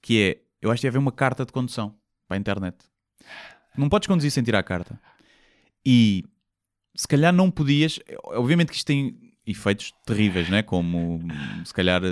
[0.00, 1.96] Que é, eu acho que deve haver uma carta de condução
[2.28, 2.76] para a internet.
[3.76, 5.00] Não podes conduzir sem tirar a carta.
[5.84, 6.24] E
[6.94, 7.98] se calhar não podias.
[8.24, 9.14] Obviamente que isto tem
[9.46, 10.62] efeitos terríveis, né?
[10.62, 11.20] como
[11.64, 12.10] se calhar eh,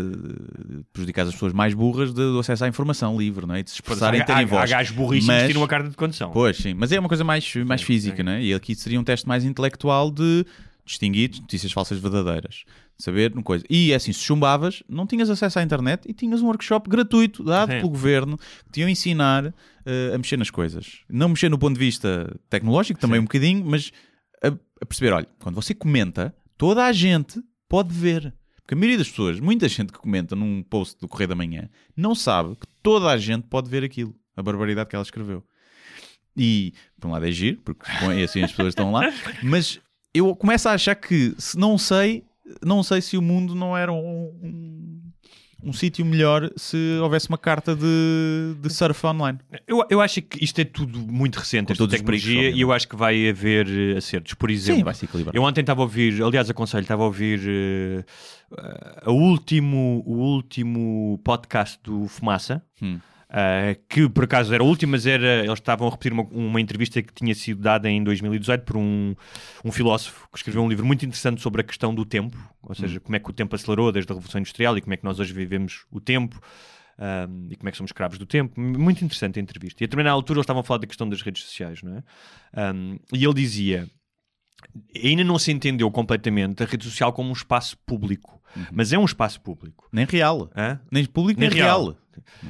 [0.93, 3.61] prejudicar as pessoas mais burras de- do acesso à informação livre, não é?
[3.61, 4.71] E de se expressarem e terem há, há voz.
[4.71, 6.31] gajos burríssimos Mas- que tiram a carta de condução.
[6.33, 6.75] Pois, sim.
[6.75, 8.23] Mas é uma coisa mais, mais física, sim.
[8.25, 8.43] né?
[8.43, 10.45] E aqui seria um teste mais intelectual de
[10.85, 12.65] distinguir notícias falsas verdadeiras.
[12.99, 13.65] Saber uma coisa.
[13.71, 17.45] E é assim, se chumbavas, não tinhas acesso à internet e tinhas um workshop gratuito
[17.45, 17.77] dado Sim.
[17.79, 19.55] pelo governo que te iam ensinar
[19.87, 21.03] eh, a mexer nas coisas.
[21.09, 23.93] Não mexer no ponto de vista tecnológico, também um bocadinho, mas
[24.81, 28.35] a, perceber, olha, quando você comenta, toda a gente pode ver.
[28.57, 31.69] Porque a maioria das pessoas, muita gente que comenta num post do Correio da Manhã,
[31.97, 35.43] não sabe que toda a gente pode ver aquilo, a barbaridade que ela escreveu.
[36.37, 39.13] E, por um lado, é giro, porque é assim as pessoas estão lá,
[39.43, 39.81] mas
[40.15, 42.25] eu começo a achar que, se não sei,
[42.65, 44.98] não sei se o mundo não era um,
[45.63, 49.39] um sítio melhor se houvesse uma carta de, de surf online.
[49.67, 52.51] Eu, eu acho que isto é tudo muito recente, Com esta perigos, tecnologia, e eu
[52.69, 52.77] obviamente.
[52.77, 54.35] acho que vai haver eh, acertos.
[54.35, 55.35] Por exemplo, Sim, vai se equilibrar.
[55.35, 58.05] eu ontem estava a ouvir, aliás, aconselho, estava a ouvir eh,
[59.03, 62.63] a último, o último podcast do Fumaça.
[62.81, 62.99] Hum.
[63.31, 66.61] Eh, que por acaso era o último, mas era, eles estavam a repetir uma, uma
[66.61, 69.15] entrevista que tinha sido dada em 2018 por um,
[69.65, 72.99] um filósofo que escreveu um livro muito interessante sobre a questão do tempo, ou seja,
[73.01, 75.21] como é que o tempo acelerou desde a Revolução Industrial e como é que nós
[75.21, 76.41] hoje vivemos o tempo
[76.99, 78.59] um, e como é que somos escravos do tempo.
[78.61, 79.83] Muito interessante a entrevista.
[79.83, 82.73] E a determinada altura eles estavam a falar da questão das redes sociais, não é?
[82.75, 83.89] Um, e ele dizia:
[85.05, 89.05] ainda não se entendeu completamente a rede social como um espaço público, mas é um
[89.05, 89.89] espaço público.
[89.93, 90.51] Nem real.
[90.57, 90.81] Hã?
[90.91, 91.85] Nem público, nem, Nem real.
[91.85, 91.99] real.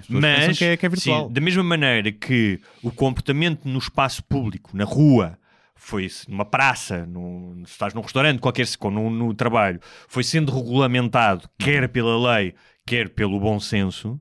[0.09, 1.27] Mas, que é, que é virtual.
[1.27, 5.39] sim, da mesma maneira que o comportamento no espaço público, na rua,
[5.75, 11.49] foi numa praça, num, se estás num restaurante, qualquer no, no trabalho, foi sendo regulamentado,
[11.59, 12.55] quer pela lei,
[12.85, 14.21] quer pelo bom senso,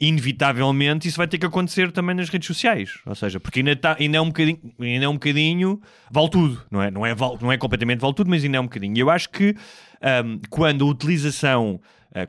[0.00, 2.98] inevitavelmente isso vai ter que acontecer também nas redes sociais.
[3.06, 5.80] Ou seja, porque ainda, tá, ainda, é, um bocadinho, ainda é um bocadinho,
[6.10, 6.90] vale tudo, não é?
[6.90, 8.96] Não é, val- não é completamente vale tudo, mas ainda é um bocadinho.
[8.96, 9.54] E eu acho que
[10.24, 11.80] hum, quando a utilização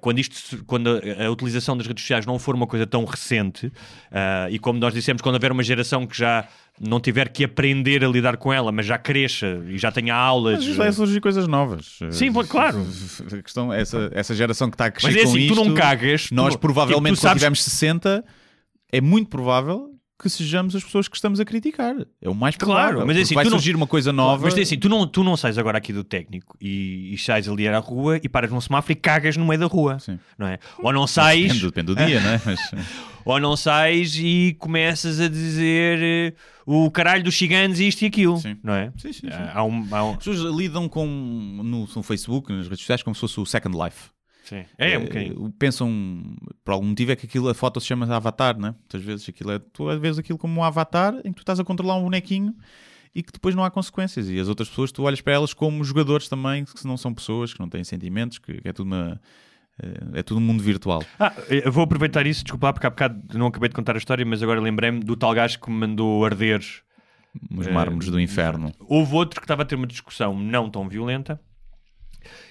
[0.02, 4.50] quando, isto, quando a, utilização das redes sociais não for uma coisa tão recente, uh,
[4.50, 6.48] e como nós dissemos, quando houver uma geração que já
[6.80, 10.66] não tiver que aprender a lidar com ela, mas já cresça e já tenha aulas.
[10.66, 12.00] Mas vai surgir coisas novas.
[12.12, 12.78] Sim, claro.
[13.32, 15.66] A questão, essa, essa geração que está a crescer Mas é com assim, tu isto,
[15.66, 18.24] não cagas, tu Nós, não- provavelmente, tipo, tu quando sabes- tivermos 60,
[18.92, 21.96] é muito provável que sejamos as pessoas que estamos a criticar.
[22.22, 22.92] É o mais provável.
[22.94, 24.44] Claro, mas é assim, vai tu não- surgir uma coisa nova.
[24.46, 27.48] Mas é assim, tu não, tu não sais agora aqui do técnico e, e sais
[27.48, 30.00] ali à rua e paras num semáforo e cagas no meio da rua.
[30.00, 30.18] Sim.
[30.38, 30.58] Não é?
[30.80, 32.42] Ou não sais, Depende, depende do dia, não é?
[32.46, 32.60] Mas,
[33.24, 36.34] ou não sais e começas a dizer eh,
[36.66, 38.38] o caralho dos ciganos e isto e aquilo.
[38.38, 38.58] Sim.
[38.64, 38.92] Não é?
[38.98, 39.38] Sim, sim, sim.
[39.54, 43.14] Há um, há um- as pessoas lidam com, no, no Facebook, nas redes sociais, como
[43.16, 44.10] se fosse o Second Life.
[44.48, 44.64] Sim.
[44.78, 45.54] É, um Eh, bocadinho.
[45.60, 48.76] Pensam, por algum motivo, é que aquilo, a foto se chama avatar, né?
[48.80, 51.64] Muitas vezes aquilo é, tu vês aquilo como um avatar em que tu estás a
[51.64, 52.56] controlar um bonequinho
[53.14, 54.30] e que depois não há consequências.
[54.30, 57.54] E as outras pessoas, tu olhas para elas como jogadores também, que não são pessoas,
[57.54, 59.20] que não têm sentimentos, que, que é tudo uma.
[59.82, 61.04] eh, É tudo um mundo virtual.
[61.20, 64.26] Ah, eu vou aproveitar isso, desculpa porque há bocado não acabei de contar a história,
[64.26, 66.62] mas agora lembrei-me do tal gajo que me mandou arder.
[67.56, 68.72] Os Eh, mármores do inferno.
[68.80, 71.40] Houve outro que estava a ter uma discussão não tão violenta.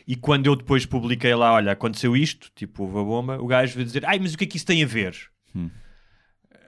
[0.07, 3.75] E quando eu depois publiquei lá, olha, aconteceu isto, tipo, houve a bomba, o gajo
[3.75, 5.17] veio dizer, ai, mas o que é que isso tem a ver?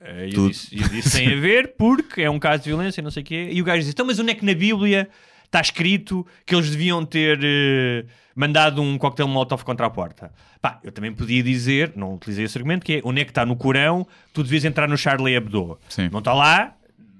[0.00, 0.50] Eh, e eu Tudo.
[0.50, 3.26] disse, eu disse, tem a ver porque é um caso de violência, não sei o
[3.26, 3.48] quê.
[3.52, 5.08] E o gajo disse, então, mas onde é que na Bíblia
[5.44, 8.04] está escrito que eles deviam ter eh,
[8.34, 10.32] mandado um coquetel molotov contra a porta?
[10.60, 13.44] Pá, eu também podia dizer, não utilizei esse argumento, que é, onde é que está
[13.46, 15.78] no Corão, tu devias entrar no Charlie Hebdo.
[15.88, 16.08] Sim.
[16.10, 16.76] Não está lá,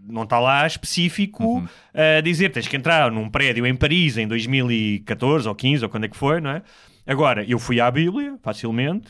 [0.08, 5.48] não está lá específico a dizer tens que entrar num prédio em Paris em 2014
[5.48, 6.62] ou 15 ou quando é que foi, não é?
[7.06, 9.08] Agora, eu fui à Bíblia, facilmente,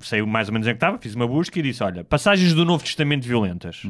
[0.00, 2.64] sei mais ou menos em que estava, fiz uma busca e disse: olha, passagens do
[2.64, 3.82] Novo Testamento violentas.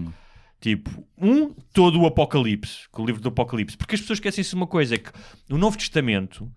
[0.59, 4.67] Tipo, um, todo o Apocalipse, o livro do Apocalipse, porque as pessoas esquecem-se de uma
[4.67, 5.11] coisa: é que
[5.51, 6.51] o Novo Testamento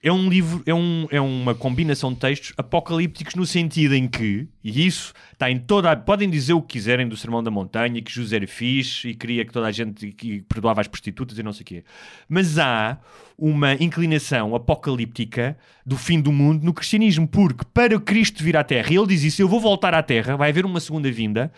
[0.00, 4.46] é um livro, é, um, é uma combinação de textos apocalípticos no sentido em que,
[4.62, 8.00] e isso está em toda a, podem dizer o que quiserem do Sermão da Montanha,
[8.00, 11.42] que José era fixe e queria que toda a gente que perdoava as prostitutas e
[11.42, 11.84] não sei o quê.
[12.28, 12.98] Mas há
[13.36, 18.92] uma inclinação apocalíptica do fim do mundo no cristianismo, porque para Cristo vir à Terra,
[18.92, 21.52] e ele diz isso, eu vou voltar à Terra, vai haver uma segunda vinda,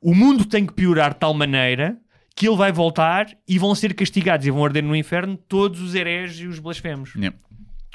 [0.00, 1.98] o mundo tem que piorar de tal maneira
[2.34, 5.94] que ele vai voltar e vão ser castigados e vão arder no inferno todos os
[5.94, 7.14] hereges e os blasfemos.
[7.14, 7.36] Yeah.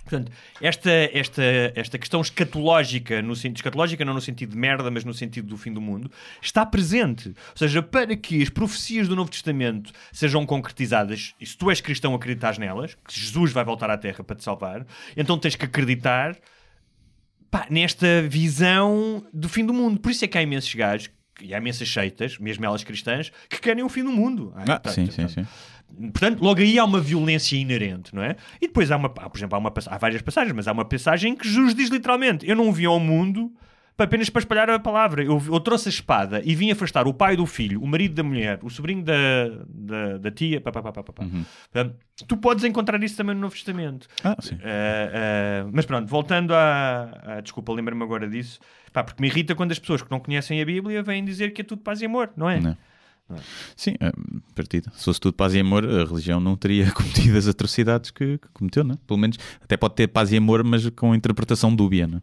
[0.09, 1.43] Portanto, esta, esta,
[1.75, 5.55] esta questão escatológica, no sentido, escatológica não no sentido de merda, mas no sentido do
[5.55, 7.29] fim do mundo, está presente.
[7.29, 11.79] Ou seja, para que as profecias do Novo Testamento sejam concretizadas, e se tu és
[11.79, 14.83] cristão acreditas nelas, que Jesus vai voltar à Terra para te salvar,
[15.15, 16.35] então tens que acreditar
[17.51, 19.99] pá, nesta visão do fim do mundo.
[19.99, 23.59] Por isso é que há imensos gajos, e há imensas seitas, mesmo elas cristãs, que
[23.59, 24.51] querem o fim do mundo.
[24.55, 25.47] Ah, Portanto, sim, sim, portanto, sim.
[25.97, 28.35] Portanto, logo aí há uma violência inerente, não é?
[28.61, 30.85] E depois há uma, há, por exemplo, há, uma, há várias passagens, mas há uma
[30.85, 33.51] passagem que Jesus diz literalmente: Eu não vim ao mundo
[33.97, 35.23] para- apenas para espalhar a palavra.
[35.23, 38.23] Eu, eu trouxe a espada e vim afastar o pai do filho, o marido da
[38.23, 39.13] mulher, o sobrinho da,
[39.67, 40.61] da, da tia.
[40.61, 41.13] Pá, pá, pá, pá, pá.
[41.71, 41.95] Portanto,
[42.27, 44.07] tu podes encontrar isso também no Novo Testamento.
[44.23, 44.55] Ah, sim.
[44.55, 47.11] Uh, uh, mas pronto, voltando à.
[47.25, 48.59] à- desculpa, lembro-me agora disso.
[48.93, 51.61] Pá, porque me irrita quando as pessoas que não conhecem a Bíblia vêm dizer que
[51.61, 52.59] é tudo paz e amor, não é?
[52.59, 52.77] Não.
[53.75, 54.11] Sim, é,
[54.55, 54.91] partido.
[54.95, 58.47] Se fosse tudo paz e amor, a religião não teria cometido as atrocidades que, que
[58.53, 58.97] cometeu, não é?
[59.07, 62.21] Pelo menos, até pode ter paz e amor, mas com interpretação dúbia, não é?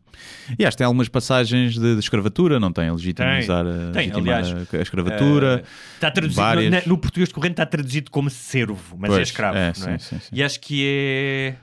[0.58, 2.88] E acho que tem algumas passagens de, de escravatura, não tem?
[2.88, 5.64] A legitimizar a, Tem, aliás, a, escravatura.
[5.94, 9.28] Está traduzido várias- no, na- no português corrente está traduzido como servo, mas é Pois,
[9.28, 9.56] escravo.
[9.58, 9.98] é, não sim, é?
[9.98, 10.28] sim, sim.
[10.32, 11.54] E acho que é.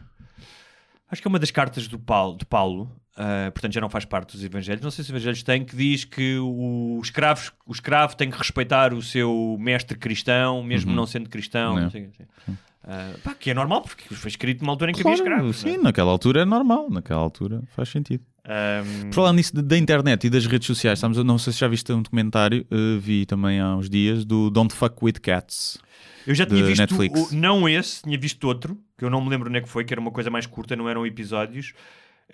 [1.12, 4.06] Acho que é uma das cartas do Paulo, de Paulo, ah, portanto já não faz
[4.06, 4.82] parte dos Evangelhos.
[4.82, 8.38] Não sei se os Evangelhos têm, que diz que o escravo, o escravo tem que
[8.38, 11.76] respeitar o seu mestre cristão, mesmo não sendo cristão.
[11.76, 11.84] Não.
[11.84, 12.58] não quê, assim.
[12.86, 15.58] Ah, pá, que é normal, porque foi escrito numa altura em que Claro, havia escravos.
[15.58, 15.84] sim, não é?
[15.84, 18.24] naquela altura é normal, naquela altura faz sentido.
[19.06, 21.94] Por falar nisso da internet e das redes sociais, estamos, não sei se já viste
[21.94, 25.78] um documentário, eh, vi também há uns dias, do Don't Fuck With Cats.
[26.28, 27.32] Eu já tinha visto, Netflix.
[27.32, 29.86] o- não esse, tinha visto outro, que eu não me lembro onde é que foi,
[29.86, 31.72] que era uma coisa mais curta, não eram episódios.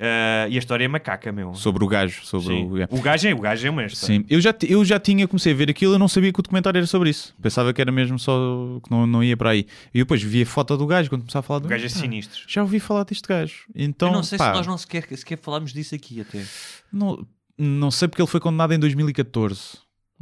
[0.02, 1.54] Ah, e a história é macaca, meu.
[1.54, 2.64] Sobre o gajo, sobre Sim.
[2.66, 2.98] o...
[2.98, 4.16] O gajo é, o gajo é uma história.
[4.20, 6.44] Sim, eu já, eu já tinha, comecei a ver aquilo, eu não sabia que o
[6.44, 7.36] documentário era sobre isso.
[7.42, 9.66] Pensava que era mesmo só, que não, não ia para aí.
[9.94, 11.90] E depois vi a foto do gajo, quando começava a falar do O gajo é
[11.90, 12.42] pá, sinistro.
[12.48, 13.64] Já ouvi falar deste gajo.
[13.76, 16.46] Então, eu não sei pá, se nós não sequer, sequer falámos disso aqui até.
[16.94, 17.28] não,
[17.58, 19.60] não sei porque ele foi condenado em 2014.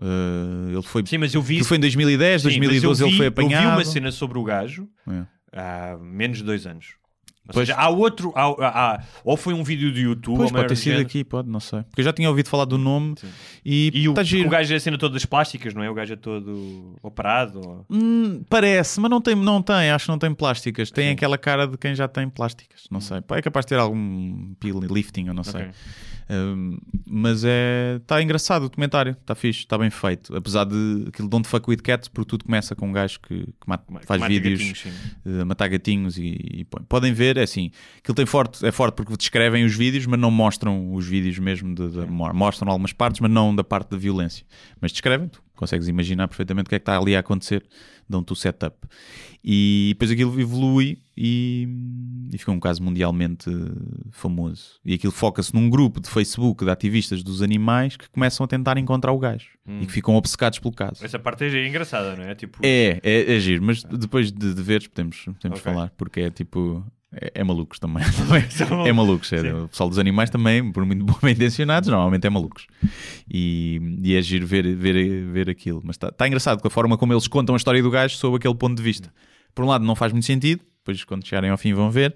[0.01, 1.63] Eh, ele foi, Sim, mas eu vi.
[1.63, 3.77] foi em 2010, sim, mas eu 2012 ele vi- foi Eu vi apanhado.
[3.77, 5.23] uma cena sobre o gajo É.
[5.53, 6.93] há menos de dois anos.
[7.53, 7.67] Pois.
[7.67, 8.31] seja, há outro.
[8.35, 10.99] há- há- há- ou foi um vídeo do YouTube, Pois ou pode ter do sido
[11.01, 11.81] aqui, pode, não sei.
[11.83, 13.15] Porque eu já tinha ouvido falar do nome
[13.65, 14.47] e, E o, giro.
[14.47, 15.89] o gajo é cena toda das plásticas, não é?
[15.89, 17.59] O gajo é todo operado.
[17.59, 20.91] ou- Hum, parece, mas não tem, não tem, acho que não tem plásticas.
[20.91, 22.83] Tem aquela cara de quem já tem plásticas.
[22.91, 23.21] Não sei.
[23.21, 25.69] Pá, É capaz de ter algum peel lifting, eu não sei.
[27.09, 27.97] Mas é.
[28.01, 30.35] Está engraçado o documentário, está fixe, está bem feito.
[30.35, 33.53] Apesar de aquilo Don't Fuck with Cats, porque tudo começa com um gajo que, que
[33.67, 34.91] mata- faz Mata vídeos gatinhos, sim.
[35.25, 36.83] eh, a matar gatinhos e, e põe.
[36.83, 40.29] Podem ver, é assim, aquilo tem forte, é forte porque descrevem os vídeos, mas não
[40.31, 43.97] mostram os vídeos mesmo, de, de- mo- mostram algumas partes, mas não da parte da
[43.97, 44.45] violência.
[44.81, 47.65] Mas descrevem, tu consegues imaginar perfeitamente o que é que está ali a acontecer,
[48.07, 48.77] dão-te o setup.
[49.43, 51.67] E depois aquilo evolui e,
[52.33, 53.49] e fica um caso mundialmente
[54.11, 54.79] famoso.
[54.85, 58.77] E aquilo foca-se num grupo de Facebook de ativistas dos animais que começam a tentar
[58.77, 59.47] encontrar o gajo
[59.81, 61.03] e que ficam obcecados pelo caso.
[61.03, 62.35] Essa parte é engraçada, não é?
[62.35, 65.61] Tipo, É, é, é giro, mas depois de, de veres podemos, podemos Ok.
[65.61, 66.85] falar, porque é tipo.
[67.21, 68.03] É, é malucos também.
[68.85, 69.31] é malucos.
[69.33, 72.67] É, o pessoal dos animais também, por muito bem intencionados, normalmente é malucos.
[73.29, 75.81] E, e é giro ver, ver, ver aquilo.
[75.83, 78.37] Mas está tá engraçado com a forma como eles contam a história do gajo sob
[78.37, 79.11] aquele ponto de vista.
[79.53, 82.15] Por um lado, não faz muito sentido, depois quando chegarem ao fim vão ver.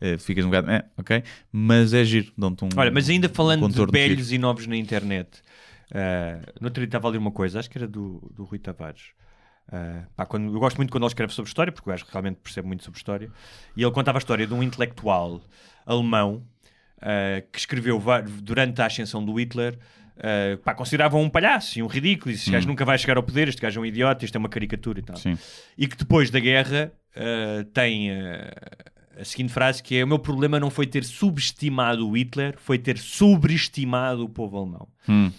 [0.00, 2.68] eh, ficas um bocado, é, ok, mas é giro, dão-te um.
[2.76, 5.42] Olha, mas ainda falando de contorno velhos e novos na internet,
[5.94, 8.58] ah, no outro dia estava a ler uma coisa, acho que era do, do Rui
[8.58, 9.12] Tavares.
[9.70, 12.36] Ah, pá, quando, eu gosto muito quando ele escreve sobre história, porque o gajo realmente
[12.42, 13.30] percebe muito sobre história.
[13.76, 15.40] E ele contava a história de um intelectual
[15.86, 16.42] alemão
[17.00, 18.02] ah, que escreveu
[18.42, 19.78] durante a ascensão do Hitler.
[20.16, 22.30] ah, pá, consideravam um palhaço e um ridículo.
[22.30, 23.48] E este gajo nunca vai chegar ao poder.
[23.48, 24.24] Este gajo é um idiota.
[24.24, 25.16] Isto é uma caricatura e tal.
[25.16, 25.38] Sim.
[25.76, 28.10] E que depois da guerra ah, tem
[29.18, 32.78] a seguinte frase que é o meu problema não foi ter subestimado o Hitler, foi
[32.78, 34.88] ter sobreestimado o povo alemão.
[35.08, 35.30] Hum.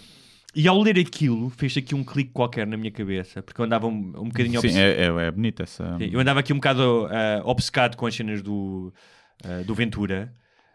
[0.55, 3.87] E ao ler aquilo, fez aqui um clique qualquer na minha cabeça, porque eu andava
[3.87, 5.97] um, um bocadinho Sim, é, é, é bonita essa.
[5.97, 8.93] Sim, Eu andava aqui um bocado ah, obcecado com as cenas do,
[9.43, 10.31] ah, do Ventura,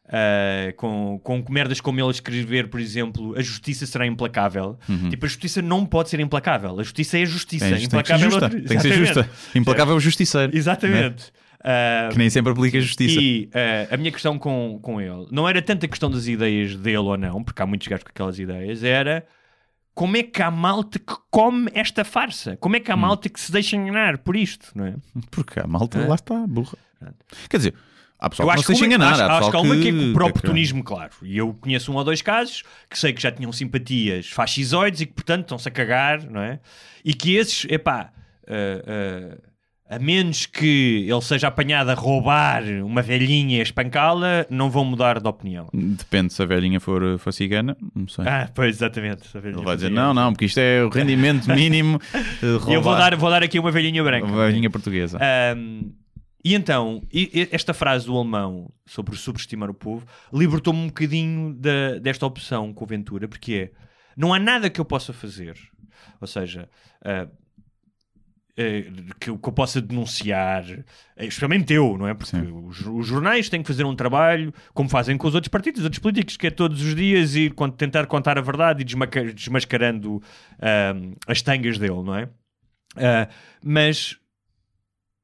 [0.09, 4.76] ah, com, com merdas como ele escrever, por exemplo, a justiça será implacável.
[5.11, 6.79] Tipo, a justiça não pode ser implacável.
[6.81, 7.64] A justiça é a justiça.
[7.66, 8.45] Tem, tem que ser implacável é justa.
[8.47, 9.31] outra- Tem que ser justa.
[9.55, 10.57] Implacável é o justiceiro.
[10.57, 11.33] Exatamente.
[11.62, 13.20] Ah, Que nem sempre aplica a justiça.
[13.20, 16.74] e eh, a minha questão com, com ele não era tanto a questão das ideias
[16.76, 19.24] dele ou não, porque há muitos gajos com aquelas ideias, era
[19.99, 22.57] como é que há malta que come esta farsa?
[22.59, 22.99] Como é que há Hum.
[22.99, 24.95] malta que se deixa enganar por isto, não é?
[25.29, 26.07] Porque a malta É?
[26.07, 26.79] lá está, burra.
[27.51, 27.75] Quer dizer,
[28.17, 29.13] há pessoal Eu que não se deixa uma- enganar.
[29.15, 31.11] acho, acho que há uma que é que- por que- oportunismo, claro.
[31.23, 35.07] E eu conheço um ou dois casos que sei que já tinham simpatias fascisoides e
[35.07, 36.61] que, portanto, estão-se a cagar, não é?
[37.05, 38.13] E que esses, epá,
[38.47, 38.53] ah,
[39.35, 39.39] ah,
[39.89, 45.18] a menos que ele seja apanhado a roubar uma velhinha e espancá-la, não vão mudar
[45.20, 45.68] de opinião.
[45.72, 48.26] Depende se a velhinha for, for cigana, não sei.
[48.26, 49.28] Ah, pois, exatamente.
[49.36, 51.99] Ele vai dizer: não, não, porque isto é o rendimento mínimo.
[52.43, 54.26] eu vou dar, vou dar aqui uma velhinha branca.
[54.26, 55.18] a velhinha portuguesa.
[55.20, 55.91] Ahm,
[56.45, 57.03] e então,
[57.51, 62.84] esta frase do alemão sobre subestimar o povo libertou-me um bocadinho da- desta opção com
[62.84, 63.78] o Ventura, porque é,
[64.16, 65.57] não há nada que eu possa fazer,
[66.20, 66.68] ou seja,
[67.05, 67.26] eh,
[69.21, 70.65] que, eu- que eu possa denunciar,
[71.17, 72.15] eh, especialmente eu, não é?
[72.15, 75.81] Porque os, os jornais têm que fazer um trabalho, como fazem com os outros partidos,
[75.81, 78.85] os outros políticos, que é todos os dias con- tentar contar a verdade e
[79.33, 80.23] desmascarando
[80.61, 82.29] ahm, as tangas dele, não é?
[82.97, 83.29] Ah,
[83.63, 84.17] mas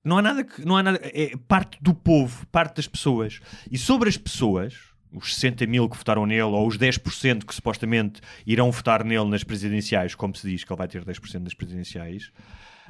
[0.04, 0.64] não há nada que.
[0.64, 3.40] Não há nada, é parte do povo, parte das pessoas.
[3.70, 4.74] E sobre as pessoas,
[5.12, 9.42] os 60 mil que votaram nele, ou os 10% que supostamente irão votar nele nas
[9.42, 12.30] presidenciais, como se diz que ele vai ter 10% das presidenciais.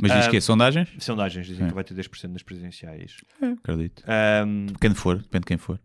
[0.01, 0.88] Mas diz ah, que é sondagens?
[0.99, 1.68] Sondagens dizem Sim.
[1.68, 3.16] que vai ter 10% das presidenciais.
[3.62, 4.03] Acredito.
[4.07, 5.78] Ahm, Quem for, depende de quem for.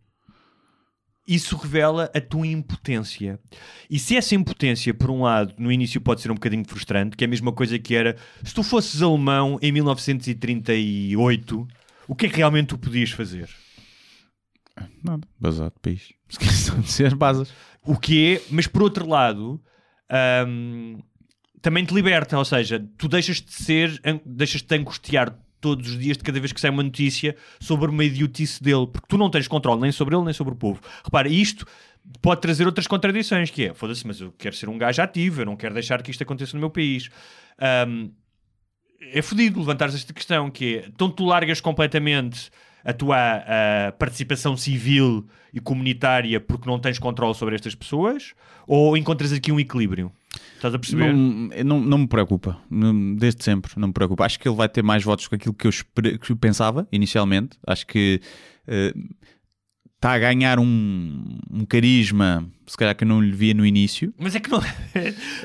[1.28, 3.39] isso revela a tua impotência.
[3.88, 7.24] E se essa impotência, por um lado, no início pode ser um bocadinho frustrante, que
[7.24, 11.68] é a mesma coisa que era se tu fosses alemão em 1938,
[12.07, 13.47] o que é que realmente tu podias fazer?
[15.03, 15.28] Nada.
[15.39, 16.14] Basado, país.
[16.28, 17.53] Esqueçam de ser as basas.
[17.84, 19.62] O que é, mas por outro lado,
[20.47, 20.99] hum,
[21.62, 26.18] também te liberta, ou seja, tu deixas de ser, deixas de angustiar todos os dias
[26.18, 29.47] de cada vez que sai uma notícia sobre uma idiotice dele, porque tu não tens
[29.47, 30.80] controle nem sobre ele nem sobre o povo.
[31.03, 31.66] Repara, isto
[32.22, 35.45] pode trazer outras contradições, que é, foda-se, mas eu quero ser um gajo ativo, eu
[35.45, 37.10] não quero deixar que isto aconteça no meu país.
[37.88, 38.12] Hum,
[39.01, 42.49] é fodido levantares esta questão, que é, então tu largas completamente
[42.84, 48.34] a tua ah, participação civil e comunitária porque não tens controle sobre estas pessoas,
[48.67, 50.11] ou encontras aqui um equilíbrio?
[50.55, 51.13] Estás a perceber?
[51.13, 52.57] Não, não, não me preocupa.
[53.17, 54.25] Desde sempre, não me preocupa.
[54.25, 55.71] Acho que ele vai ter mais votos que aquilo que eu,
[56.19, 57.57] que eu pensava inicialmente.
[57.65, 58.21] Acho que
[58.67, 58.93] eh,
[60.00, 64.14] está a ganhar um, um carisma, se calhar que eu não lhe via no início.
[64.18, 64.60] Mas é que não.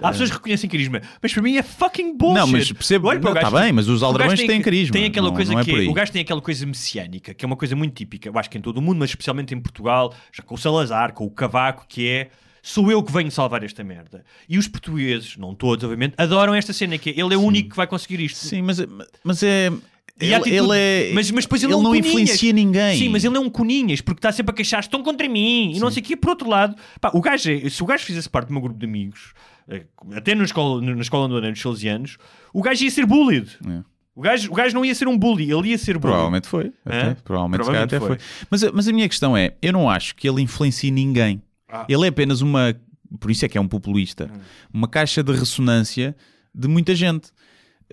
[0.00, 2.38] Há pessoas que reconhecem carisma, mas para mim é fucking bullshit.
[2.38, 5.26] Não, mas percebo- Olha tá gajo- bem, mas os aldrabões têm que- carisma, Tem aquela
[5.28, 5.88] não- coisa não é que.
[5.88, 8.28] O gajo tem aquela coisa messiânica, que é uma coisa muito típica.
[8.28, 11.12] Eu acho que em todo o mundo, mas especialmente em Portugal, já com o Salazar,
[11.12, 12.28] com o Cavaco, que é.
[12.62, 14.24] Sou eu que venho salvar esta merda.
[14.48, 17.70] E os portugueses, não todos, obviamente, adoram esta cena, que é ele é o único
[17.70, 18.38] que vai conseguir isto.
[18.38, 18.78] Sim, mas,
[19.22, 19.70] mas é.
[20.20, 21.12] Ele, atitude- ele é.
[21.12, 22.06] mas, mas depois ele, ele é um não coninhas.
[22.08, 22.98] influencia ninguém.
[22.98, 25.80] Sim, mas ele é um coninhas, porque está sempre a queixar estão contra mim e
[25.80, 26.16] não sei o quê.
[26.16, 28.78] Por outro lado, pá, o gajo é- se o gajo fizesse parte do meu grupo
[28.78, 29.32] de amigos,
[29.68, 29.84] eh,
[30.14, 32.16] até na escola, na escola eu andei, nos salesianos,
[32.52, 33.58] o gajo ia ser bullied.
[33.68, 33.82] É.
[34.14, 36.12] O, gajo, o gajo não ia ser um bully, ele ia ser bully.
[36.12, 36.72] Provavelmente foi.
[36.86, 37.14] até.
[37.24, 38.16] Provavelmente, Provavelmente até foi.
[38.48, 41.42] Mas, a- mas a minha questão é: eu não acho que ele influencie ninguém.
[41.68, 41.84] Ah.
[41.88, 42.72] Ele é apenas uma.
[43.18, 44.30] Por isso é que é um populista.
[44.72, 46.14] Uma caixa de ressonância
[46.54, 47.30] de muita gente.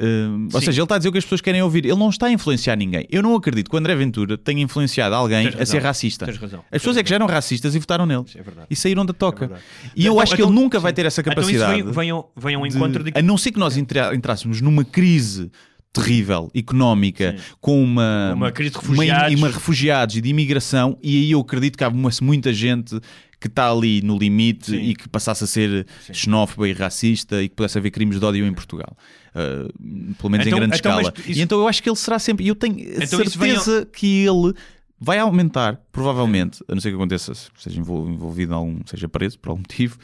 [0.02, 0.66] Uh, ou Sim.
[0.66, 1.86] seja, ele está a dizer o que as pessoas querem ouvir.
[1.86, 3.06] Ele não está a influenciar ninguém.
[3.12, 6.26] Eu não acredito que o André Ventura tenha influenciado alguém a ser racista.
[6.30, 6.38] As
[6.72, 8.24] pessoas é que já eram racistas e votaram nele.
[8.36, 8.42] É.
[8.70, 9.46] E saíram da toca.
[9.46, 9.58] É
[9.96, 10.96] e eu Então- acho que então- ele nunca vai sim.
[10.96, 11.80] ter essa Então capacidade.
[11.82, 13.12] isso vem, venham ao de- encontro de...
[13.14, 15.52] A não ser que nós entra- entrássemos numa crise
[15.94, 19.38] terrível, económica, com uma, Uma crise de uma- refugiados.
[19.40, 22.98] uma refugiados e de imigração, e aí eu acredito que há uma- muita gente
[23.42, 24.78] que está ali no limite Sim.
[24.82, 28.46] e que passasse a ser xenófoba e racista e que pudesse haver crimes de ódio
[28.46, 28.96] em Portugal.
[29.36, 31.14] Uh, pelo menos Então- em grande então, escala.
[31.28, 32.46] isso- E então eu acho que ele será sempre.
[32.46, 34.54] E eu tenho Então isso vem certeza que ele
[35.00, 39.40] vai aumentar, provavelmente, a não ser que aconteça, seja envol- envolvido em algum, seja preso
[39.40, 39.98] por algum motivo,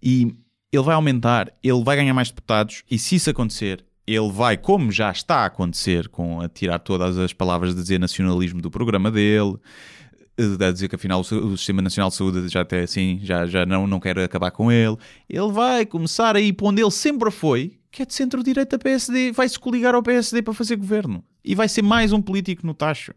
[0.00, 0.32] e
[0.72, 4.92] ele vai aumentar, ele vai ganhar mais deputados, e se isso acontecer, ele vai, como
[4.92, 9.10] já está a acontecer, com a tirar todas as palavras de dizer nacionalismo do programa
[9.10, 9.56] dele,
[10.36, 13.64] a dizer que afinal o se- Sistema Nacional de Saúde já até assim, já, já
[13.64, 14.96] não, não quer acabar com ele,
[15.28, 19.30] ele vai começar a ir para onde ele sempre foi, que é de centro-direita PSD,
[19.32, 21.22] vai-se coligar ao PSD para fazer governo.
[21.44, 23.12] E vai ser mais um político no tacho.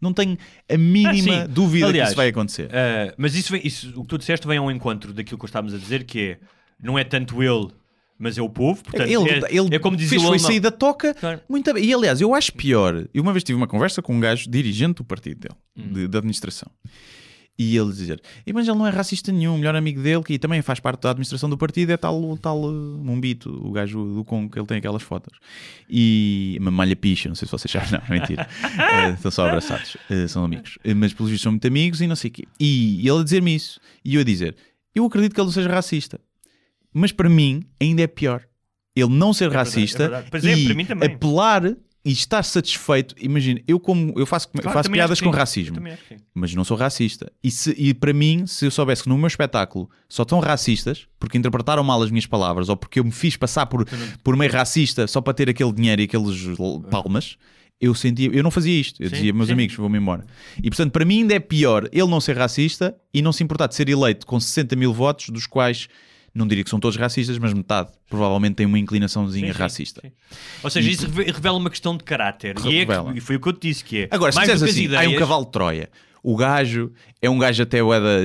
[0.00, 0.36] Não tenho
[0.72, 2.66] a mínima Ah, dúvida Aliás, que isso vai acontecer.
[2.66, 5.74] Uh, mas isso, vem- isso- o que tu disseste vem ao encontro daquilo que estávamos
[5.74, 6.38] a dizer, que é
[6.82, 7.68] não é tanto ele,
[8.20, 8.82] mas é o povo.
[8.84, 10.46] Portanto, ele, é, ele é como dizia fez, o foi alemão.
[10.48, 11.40] sair da toca Claro.
[11.48, 11.84] muito bem.
[11.84, 13.08] E aliás, eu acho pior.
[13.12, 15.92] Eu uma vez tive uma conversa com um gajo dirigente do partido dele, Hum.
[15.92, 16.70] de- da administração.
[17.58, 20.38] E ele dizer: "E, Mas ele não é racista nenhum, o melhor amigo dele, que
[20.38, 24.24] também faz parte da administração do partido, é tal, tal uh, Mumbito, o gajo do
[24.24, 25.38] Congo, que ele tem aquelas fotos.
[25.88, 28.48] E uma malha picha, não sei se vocês sabem, não, é mentira.
[28.78, 30.78] Eh, estão só abraçados, eh, são amigos.
[30.84, 32.44] Eh, mas pelos vistos são muito amigos e não sei o quê.
[32.58, 34.56] E ele a dizer-me isso, e eu a dizer:
[34.94, 36.18] Eu acredito que ele não seja racista,
[36.92, 38.42] mas para mim ainda é pior.
[38.94, 40.28] Ele não ser verdade, racista é verdade.
[40.30, 41.08] Pois é, e para mim também.
[41.14, 41.64] apelar
[42.04, 43.14] e estar satisfeito.
[43.20, 45.76] Imagina, eu como eu faço, Claro, faço piadas com racismo
[46.34, 47.30] mas não sou racista.
[47.44, 51.06] E, se- e para mim, se eu soubesse que no meu espetáculo só estão racistas,
[51.18, 53.86] porque interpretaram mal as minhas palavras, ou porque eu me fiz passar por,
[54.24, 57.36] por meio racista só para ter aquele dinheiro e aqueles l- palmas,
[57.78, 59.02] eu sentia, eu não fazia isto.
[59.02, 59.52] Eu Sim, dizia, meus sim.
[59.52, 60.24] amigos, vou-me embora.
[60.62, 63.66] E portanto, para mim ainda é pior ele não ser racista e não se importar
[63.68, 65.86] de ser eleito com 60 mil votos, dos quais
[66.34, 70.00] não diria que são todos racistas, mas metade provavelmente tem uma inclinaçãozinha Sim, sim, racista.
[70.04, 70.12] sim.
[70.62, 72.56] Ou seja, isso reve- revela uma questão de caráter.
[72.64, 74.08] E, é que- e foi o que eu te disse que é.
[74.10, 75.90] Agora, se mais do disseres assim, há um ideias- cavalo de Troia,
[76.22, 77.78] o gajo é um gajo até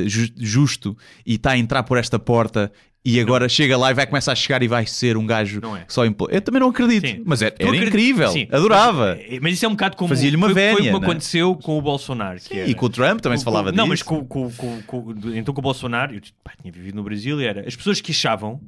[0.08, 2.72] ju- justo e está a entrar por esta porta
[3.06, 5.78] e agora chega lá e vai começar a chegar e vai ser um gajo Não
[5.78, 5.86] é.
[5.88, 6.26] só impl...
[6.30, 7.22] Eu também não acredito, Sim.
[7.26, 8.48] mas era, Tu era acredit- incrível, Sim.
[8.52, 9.18] adorava.
[9.30, 11.06] Mas, mas isso é um bocado como Fazia-lhe uma foi, foi como né?
[11.08, 12.40] aconteceu com o Bolsonaro.
[12.40, 14.06] Que era, E com o Trump também se falava com- Não, disso.
[14.10, 17.68] mas com, com, então com o Bolsonaro, eu pá, tinha vivido no Brasil e era
[17.68, 18.60] as pessoas que achavam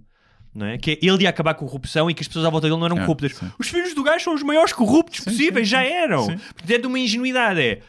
[0.56, 0.78] não é?
[0.78, 2.86] que ele ia acabar com a corrupção e que as pessoas à volta dele não
[2.88, 3.36] eram Ah, corruptas.
[3.36, 3.52] sim.
[3.60, 6.26] Os filhos do gajo são os maiores corruptos Sim, possíveis, sim, já eram.
[6.26, 6.38] Sim.
[6.68, 7.60] É de uma ingenuidade.
[7.62, 7.80] É.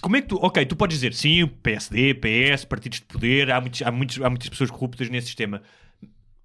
[0.00, 3.60] Como é que tu, ok, tu podes dizer sim, PSD, PS, partidos de poder, há,
[3.60, 5.62] muitos, há, muitos, há muitas pessoas corruptas nesse sistema.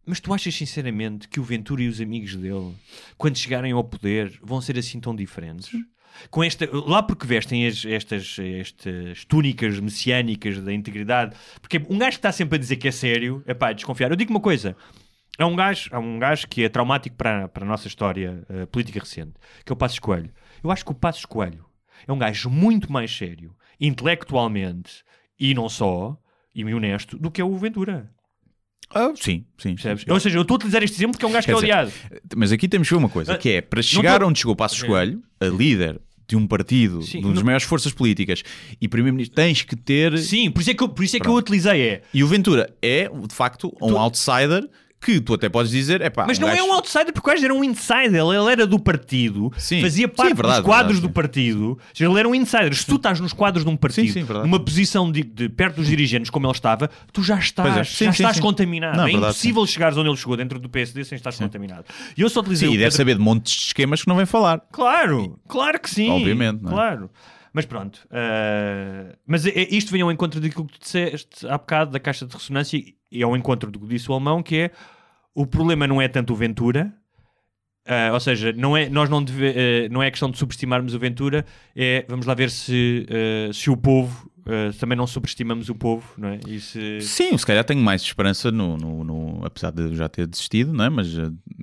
[0.06, 2.74] Mas tu achas sinceramente que o Ventura e os amigos dele,
[3.18, 5.70] quando chegarem ao poder, vão ser assim tão diferentes?
[6.30, 12.12] Com esta, lá porque vestem as- estas, estas túnicas messiânicas da integridade, porque um gajo
[12.12, 14.12] que está sempre a dizer que é sério, é pá, desconfiar.
[14.12, 14.78] Eu digo uma coisa:
[15.38, 18.66] é um gajo, é um gajo que é traumático para, para a nossa história eh,
[18.68, 19.34] política recente,
[19.66, 20.32] que é o Passos Coelho.
[20.64, 21.66] Eu acho que o Passos Coelho
[22.08, 25.04] é um gajo muito mais sério, intelectualmente
[25.40, 26.18] e não só,
[26.54, 28.10] e honesto, do que é o Ventura.
[28.94, 29.74] Ah, sim, sim.
[29.74, 30.06] Percebes?
[30.08, 31.60] Ou seja, eu estou a utilizar este exemplo porque é um gajo que é Quer
[31.62, 31.92] dizer, odiado.
[32.36, 34.56] Mas aqui temos que ver uma coisa, Ah, que é, para chegar tô- onde chegou
[34.56, 38.44] Passos Coelho, a líder de um partido, Sim, de uma das não- maiores forças políticas,
[38.80, 40.18] e primeiro-ministro, tens que ter...
[40.20, 41.82] Sim, por isso é que eu, por isso é que eu utilizei.
[41.82, 42.02] É.
[42.14, 44.68] E o Ventura é, de facto, um Tu- outsider
[45.06, 47.53] que tu até podes dizer, é pá, Mas não é um outsider porque gajo era
[47.53, 48.15] um insider.
[48.15, 49.82] Ele era do partido, Sim.
[49.82, 51.80] fazia Sim, parte é verdade, dos quadros verdade, do partido.
[51.99, 52.73] Ele era um insider.
[52.73, 55.76] Se tu estás nos quadros de um partido, Sim, sim, numa posição de, de perto
[55.77, 57.84] dos dirigentes, como ele estava, tu já estás, é.
[57.84, 58.41] Sim, já sim, estás sim.
[58.41, 58.98] contaminado.
[58.98, 61.86] Não, é verdade, impossível chegares onde ele chegou dentro do PSD sem estar contaminado.
[62.18, 64.15] E eu só utilizei Sim, e deve Pedro- saber de montes de esquemas que não
[64.15, 64.60] vem falar.
[64.72, 66.10] Claro, claro que sim.
[66.10, 66.73] Obviamente, não é?
[66.73, 67.10] Claro.
[67.53, 67.99] Mas pronto.
[68.11, 71.99] uh, mas é- é- isto vem ao encontro daquilo que tu disseste há bocado da
[71.99, 74.72] caixa de ressonância e ao encontro do que disse o alemão, que é
[75.36, 76.91] o problema não é tanto o Ventura.
[77.88, 79.53] uh, ou seja, não é, nós não, deve, uh,
[79.91, 81.45] não é questão de subestimarmos o Ventura,
[81.76, 83.06] é vamos lá ver se,
[83.49, 84.32] uh, se o povo
[84.80, 86.40] também não subestimamos o povo, não é?
[86.60, 87.02] Se...
[87.02, 90.86] Sim, se calhar tenho mais esperança no, no, no- apesar de já ter desistido, não
[90.86, 90.90] é?
[90.90, 91.07] Mas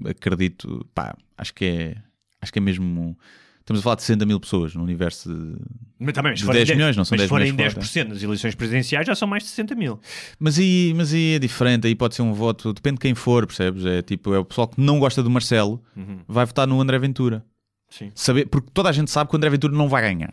[0.05, 1.97] acredito, pá, acho que é
[2.41, 3.17] acho que é mesmo
[3.63, 5.57] estamos a falar de 60 mil pessoas no universo de...
[5.99, 7.73] Mas também, mas De se forem 10 milhões, não são mas 10 se forem milhões
[7.73, 7.87] fora.
[7.87, 10.01] 10% nas eleições presidenciais já são mais de 60 mil.
[10.39, 13.47] Mas aí, mas aí é diferente, aí pode ser um voto, depende de quem for,
[13.47, 13.87] percebes?
[13.87, 15.83] É tipo, é o pessoal que não gosta do Marcelo
[16.29, 17.45] vai votar no André Ventura.
[17.89, 18.11] Sim.
[18.15, 20.33] Saber, porque toda a gente sabe que o André Ventura não vai ganhar.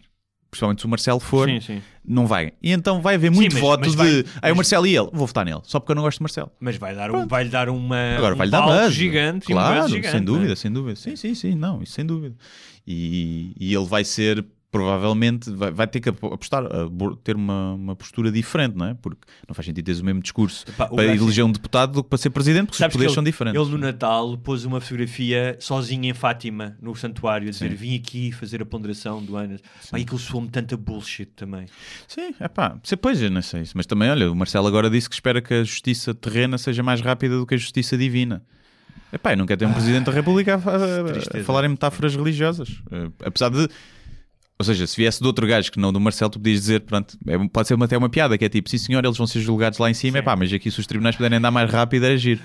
[0.52, 1.82] Principalmente se o Marcelo for, Sim, sim.
[2.04, 2.54] não vai.
[2.62, 5.10] E então vai haver muito mas- voto mas de vai- aí o Marcelo e ele,
[5.14, 6.52] vou votar nele, só porque eu não gosto de Marcelo.
[6.60, 8.16] Mas vai dar, um, vai dar uma.
[8.18, 8.94] Agora um vai-lhe dar buzz.
[8.94, 9.46] gigante.
[9.52, 10.38] um Claro, buzz gigante, sem não é?
[10.38, 10.96] dúvida, sem dúvida.
[10.96, 12.36] Sim, sim, sim, não, isso sem dúvida.
[12.88, 16.64] E, e ele vai ser, provavelmente, vai, vai ter que apostar,
[17.24, 18.94] ter uma, uma postura diferente, não é?
[18.94, 21.94] Porque não faz sentido teres o mesmo discurso Epá, o para gajo- eleger um deputado
[21.94, 23.60] do que para ser presidente, porque os Sabes que poderes ele, são diferentes.
[23.62, 28.32] ele no Natal pôs uma fotografia sozinho em Fátima, no santuário, a dizer: Vim aqui
[28.32, 29.58] fazer a ponderação do ano.
[29.90, 31.66] Pá, e aquilo soou-me tanta bullshit também.
[32.08, 33.74] Sim, é pá, pois, eu não sei isso.
[33.76, 37.02] Mas também, olha, o Marcelo agora disse que espera que a justiça terrena seja mais
[37.02, 38.44] rápida do que a justiça divina.
[39.12, 42.16] Epá, eu não quero ter um Presidente da República a, a- a falar em metáforas
[42.16, 42.82] religiosas.
[42.91, 43.68] Eh, apesar de.
[44.61, 47.18] Ou seja, se viesse de outro gajo que não do Marcelo, tu podias dizer, pronto,
[47.26, 49.80] é- pode ser até uma piada, que é tipo, sim senhor, eles vão ser julgados
[49.80, 52.41] lá em cima, epá, mas aqui se os tribunais puderem andar mais rápido, era giro.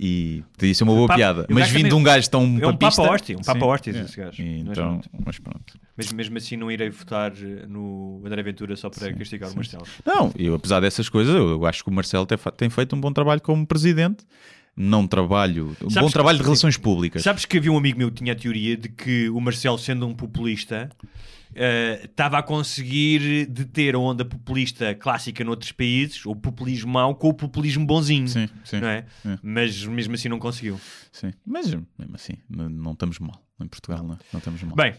[0.00, 1.46] E podia ser uma boa Papa- piada.
[1.50, 3.02] Mas vindo de um gajo tão É um papista...
[3.02, 4.00] Papa Hóstia, um Papa Sim, Hóstia, é.
[4.02, 4.42] esse gajo.
[4.42, 5.74] E Mas Então, mas pronto.
[5.96, 9.84] Mas mesmo assim não irei votar eh, no André Ventura só para castigar o Marcelo.
[10.06, 13.40] Não, eu apesar dessas coisas, eu acho que o Marcelo tem feito um bom trabalho
[13.40, 14.24] como presidente.
[14.80, 17.22] Não trabalho, um Sabes bom que- trabalho de relações públicas.
[17.22, 20.06] Sabes que havia um amigo meu que tinha a teoria de que o Marcelo, sendo
[20.06, 20.88] um populista,
[21.54, 27.28] eh, estava a conseguir deter a onda populista clássica noutros países, o populismo mau, com
[27.28, 28.28] o populismo bonzinho.
[28.28, 29.04] Sim, sim, Não é?
[29.26, 29.38] é.
[29.42, 30.80] Mas mesmo assim não conseguiu.
[31.10, 31.32] sim.
[31.44, 33.42] Mas mesmo assim, não, não estamos mal.
[33.60, 34.76] Em Portugal, não, não estamos mal.
[34.76, 34.94] Bem,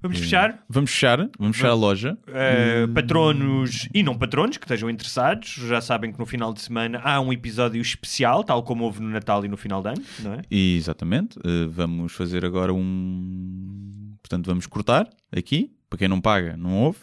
[0.00, 0.64] vamos fechar.
[0.68, 2.16] Vamos fechar, vamos fechar a loja.
[2.26, 6.98] Uh, patronos e não patronos que estejam interessados já sabem que no final de semana
[7.04, 10.32] há um episódio especial, tal como houve no Natal e no final de ano, não
[10.34, 10.42] é?
[10.50, 11.38] E, exatamente.
[11.44, 14.16] eh, vamos fazer agora um.
[14.22, 15.70] Portanto, vamos cortar aqui.
[15.88, 16.98] Para quem não paga, não ouve.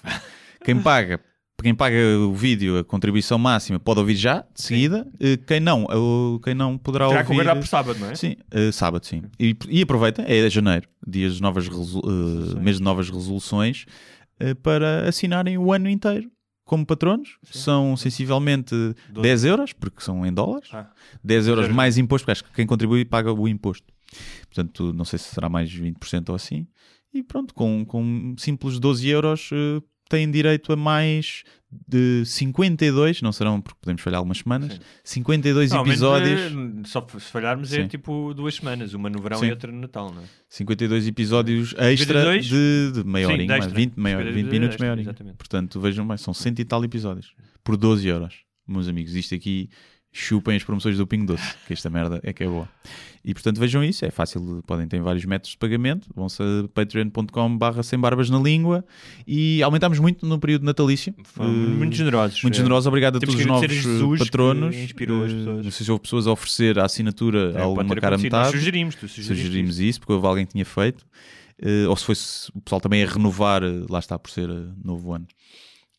[0.66, 1.20] Quem paga,
[1.62, 5.08] quem paga o vídeo, a contribuição máxima, pode ouvir já, de seguida.
[5.20, 7.42] Eh, Quem não, eh, quem não poderá Terá que ouvir.
[7.42, 8.16] aguardar por sábado, não é?
[8.16, 9.24] Sim, eh, sábado, sim.
[9.40, 13.86] E, e aproveita, é janeiro, dias de novas eh, mês de novas resoluções,
[14.40, 16.30] eh, para assinarem o ano inteiro
[16.66, 17.38] como patronos.
[17.44, 18.74] São sensivelmente
[19.22, 20.70] 10 euros, porque são em dólares.
[20.74, 20.90] Ah.
[21.24, 21.76] 10 euros Zero.
[21.76, 23.86] mais imposto, porque acho que quem contribui paga o imposto.
[24.54, 26.68] Portanto, não sei se será mais 20% ou assim.
[27.14, 29.82] E pronto, com, com simples 12 euros eh,
[30.14, 31.44] têm direito a mais
[31.88, 36.40] de 52, não serão porque podemos falhar algumas semanas, 52 Normalmente, episódios.
[36.40, 37.88] eh, Só se falharmos é Sim.
[37.88, 39.48] tipo duas semanas, uma no verão Sim.
[39.48, 40.26] e outra no Natal, não é?
[40.50, 42.46] 52 episódios extra 52?
[42.46, 43.76] de, de meia Sim, mais extra.
[43.76, 45.36] 20, meia, 20 minutos, meia exatamente.
[45.38, 47.34] Portanto, vejam bem, são 100 e tal episódios
[47.64, 48.36] por 12 euros.
[48.68, 49.68] Meus amigos, isto aqui
[50.16, 52.70] chupem as promoções do Pingo Doce, que esta merda é que é boa.
[53.26, 56.08] E portanto, vejam isso, é fácil, podem ter vários métodos de pagamento.
[56.16, 58.86] Vão-se a patreon.com/barra sem barbas na língua
[59.26, 61.14] e aumentámos muito no período natalício.
[61.24, 62.44] Fomos Eh, muito generosos.
[62.44, 64.76] Muito Eh, generosos, obrigado a temos todos os novos Jesus patronos.
[64.76, 65.64] inspirou as Eh, pessoas.
[65.66, 68.32] Não sei se houve pessoas a oferecer a assinatura eh, a alguma cara a acontecido.
[68.34, 68.58] Nós metade.
[68.58, 70.00] sugerimos, tu sugeriste Sugerimos isso.
[70.00, 71.06] porque houve alguém que tinha feito.
[71.62, 74.50] Eh, ou se fosse o pessoal também a renovar, eh, lá está por ser
[74.84, 75.26] novo ano.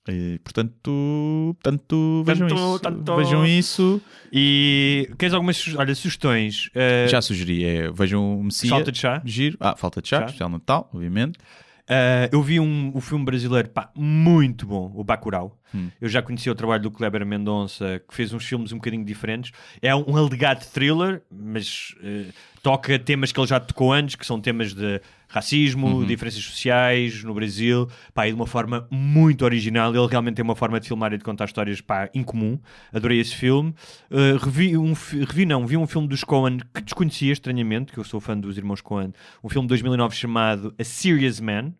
[0.06, 2.78] Eh, portanto, portanto, vejam Tanto, isso.
[2.80, 3.16] tanto.
[3.16, 4.02] Vejam isso.
[4.32, 6.68] E queres algumas olha, sugestões?
[6.74, 8.68] Eh, Já sugeri, é, vejam o Messia.
[8.70, 9.22] Falta de chá?
[9.24, 9.56] Giro.
[9.60, 10.24] Ah, falta de chá, Chá.
[10.26, 11.38] especial Natal, obviamente.
[11.84, 15.58] Uh, eu vi um, um filme brasileiro pá, muito bom, o Bacurau.
[15.74, 15.90] Hum.
[16.00, 19.52] Eu já conhecia o trabalho do Kleber Mendonça, que fez uns filmes um bocadinho diferentes.
[19.82, 22.32] É um alegado thriller, mas uh,
[22.62, 24.98] toca temas que ele já tocou antes, que são temas de
[25.34, 26.06] racismo, Uhum.
[26.06, 29.94] diferenças sociais no Brasil, pá, e de uma forma muito original.
[29.94, 32.58] Ele realmente tem uma forma de filmar e de contar histórias pá, incomum.
[32.92, 33.74] Adorei esse filme.
[34.10, 34.92] Uh, revi, um,
[35.26, 38.56] revi, não, vi um filme dos Coen que desconhecia estranhamente, que eu sou fã dos
[38.56, 39.12] irmãos Coen,
[39.42, 41.72] um filme de 2009 chamado A Serious Man.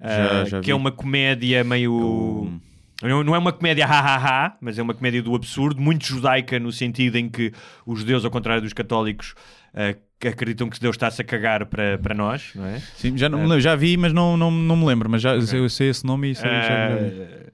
[0.00, 0.70] Já- Uh, já que vi.
[0.72, 2.60] é uma comédia meio.
[3.02, 6.72] Não não é uma comédia ha-ha-ha, mas é uma comédia do absurdo, muito judaica, no
[6.72, 7.52] sentido em que
[7.86, 9.34] os judeus, ao contrário dos católicos,
[9.74, 12.80] uh, que acreditam que Deus está-se a cagar para, para nós, não é?
[12.96, 15.08] Sim, já, não, lembro, já vi, mas não, não, não me lembro.
[15.08, 17.20] Mas já eu sei esse nome e sei, vi.
[17.20, 17.48] Uh,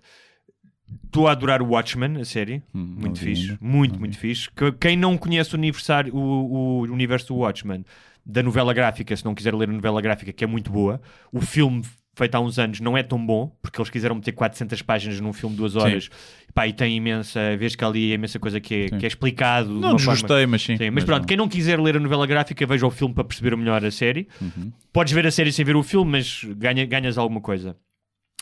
[1.06, 2.62] Estou a adorar o Watchmen, a série.
[2.74, 3.42] Hum, muito vi fixe.
[3.50, 3.58] ainda.
[3.60, 4.50] Muito, Não muito fixe.
[4.50, 7.84] Que- Quem não conhece o, aniversário, o, o universo do Watchmen,
[8.26, 11.00] da novela gráfica, se não quiser ler a novela gráfica, que é muito boa,
[11.32, 11.82] o filme
[12.14, 15.32] feito há uns anos, não é tão bom, porque eles quiseram meter 400 páginas num
[15.32, 16.08] filme de duas horas,
[16.54, 19.68] pá, e tem imensa, vês que ali é imensa coisa que é, que é explicado.
[19.68, 20.76] Não uma forma- desgostei, mas sim.
[20.76, 21.26] Sim, mas, pronto, não.
[21.26, 24.28] quem não quiser ler a novela gráfica, veja o filme para perceber melhor a série.
[24.40, 24.72] Uhum.
[24.92, 27.76] Podes ver a série sem ver o filme, mas ganha, ganhas alguma coisa.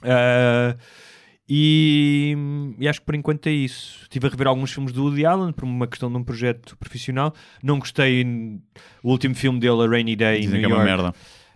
[0.02, 0.76] Ah,
[1.48, 2.34] e,
[2.78, 4.00] e acho que por enquanto é isso.
[4.02, 7.34] Estive a rever alguns filmes do Woody Allen por uma questão de um projeto profissional.
[7.62, 8.24] Não gostei.
[9.02, 11.14] O último filme dele, A Rainy Day, em Dizem New que é uma merda.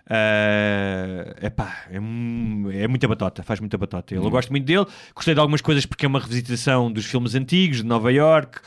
[0.08, 4.14] Ah, epá, é, é muita batota, faz muita batota.
[4.14, 4.22] Hum.
[4.24, 7.78] Eu gosto muito dele, gostei de algumas coisas porque é uma revisitação dos filmes antigos
[7.78, 8.60] de Nova York,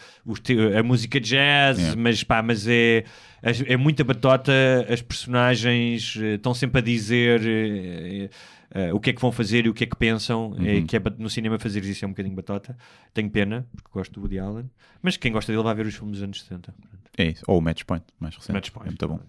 [0.78, 2.02] a música jazz, Yeah.
[2.02, 3.06] mas pá, mas é,
[3.42, 4.52] é muita batota.
[4.90, 9.70] As personagens eh, estão sempre a dizer eh, o que é que vão fazer e
[9.70, 10.52] o que é que pensam.
[10.52, 10.66] Uhum.
[10.66, 12.78] É, que é, no cinema fazer isso é um bocadinho batota.
[13.14, 14.70] Tenho pena, porque gosto do Woody Allen,
[15.02, 16.74] mas quem gosta dele vai ver os filmes dos anos 70.
[17.18, 17.44] É isso.
[17.48, 18.54] Ou o Match Point, mais recente.
[18.54, 18.88] Match Point.
[18.88, 19.20] É muito bom.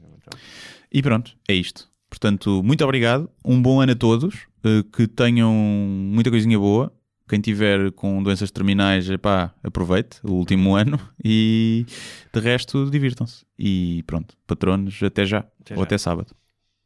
[0.93, 1.90] E pronto, é isto.
[2.11, 3.31] Portanto, muito obrigado.
[3.45, 4.35] Um bom ano a todos.
[4.65, 6.93] eh, Que tenham muita coisinha boa.
[7.29, 10.99] Quem tiver com doenças terminais, epá, aproveite o último ano.
[11.25, 11.87] E
[12.35, 13.45] de resto, divirtam-se.
[13.57, 15.39] E pronto, patronos, até já.
[15.61, 15.85] Até Ou já.
[15.85, 16.35] até sábado.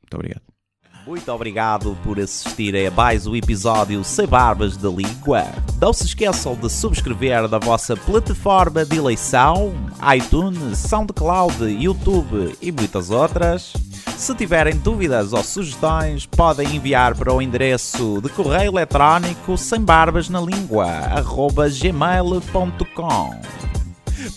[0.02, 0.42] Muito obrigado.
[1.06, 5.44] Muito obrigado por assistir a mais um episódio Sem Barbas da Língua.
[5.78, 9.74] Não se esqueçam de subscrever na vossa plataforma de eleição,
[10.16, 13.74] iTunes, SoundCloud, YouTube e muitas outras.
[14.16, 20.30] Se tiverem dúvidas ou sugestões, podem enviar para o endereço de correio eletrónico sem barbas
[20.30, 20.88] na língua,
[21.82, 23.40] gmail.com.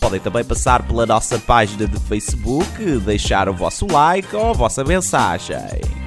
[0.02, 4.84] Podem também passar pela nossa página de Facebook, deixar o vosso like ou a vossa
[4.84, 6.07] mensagem.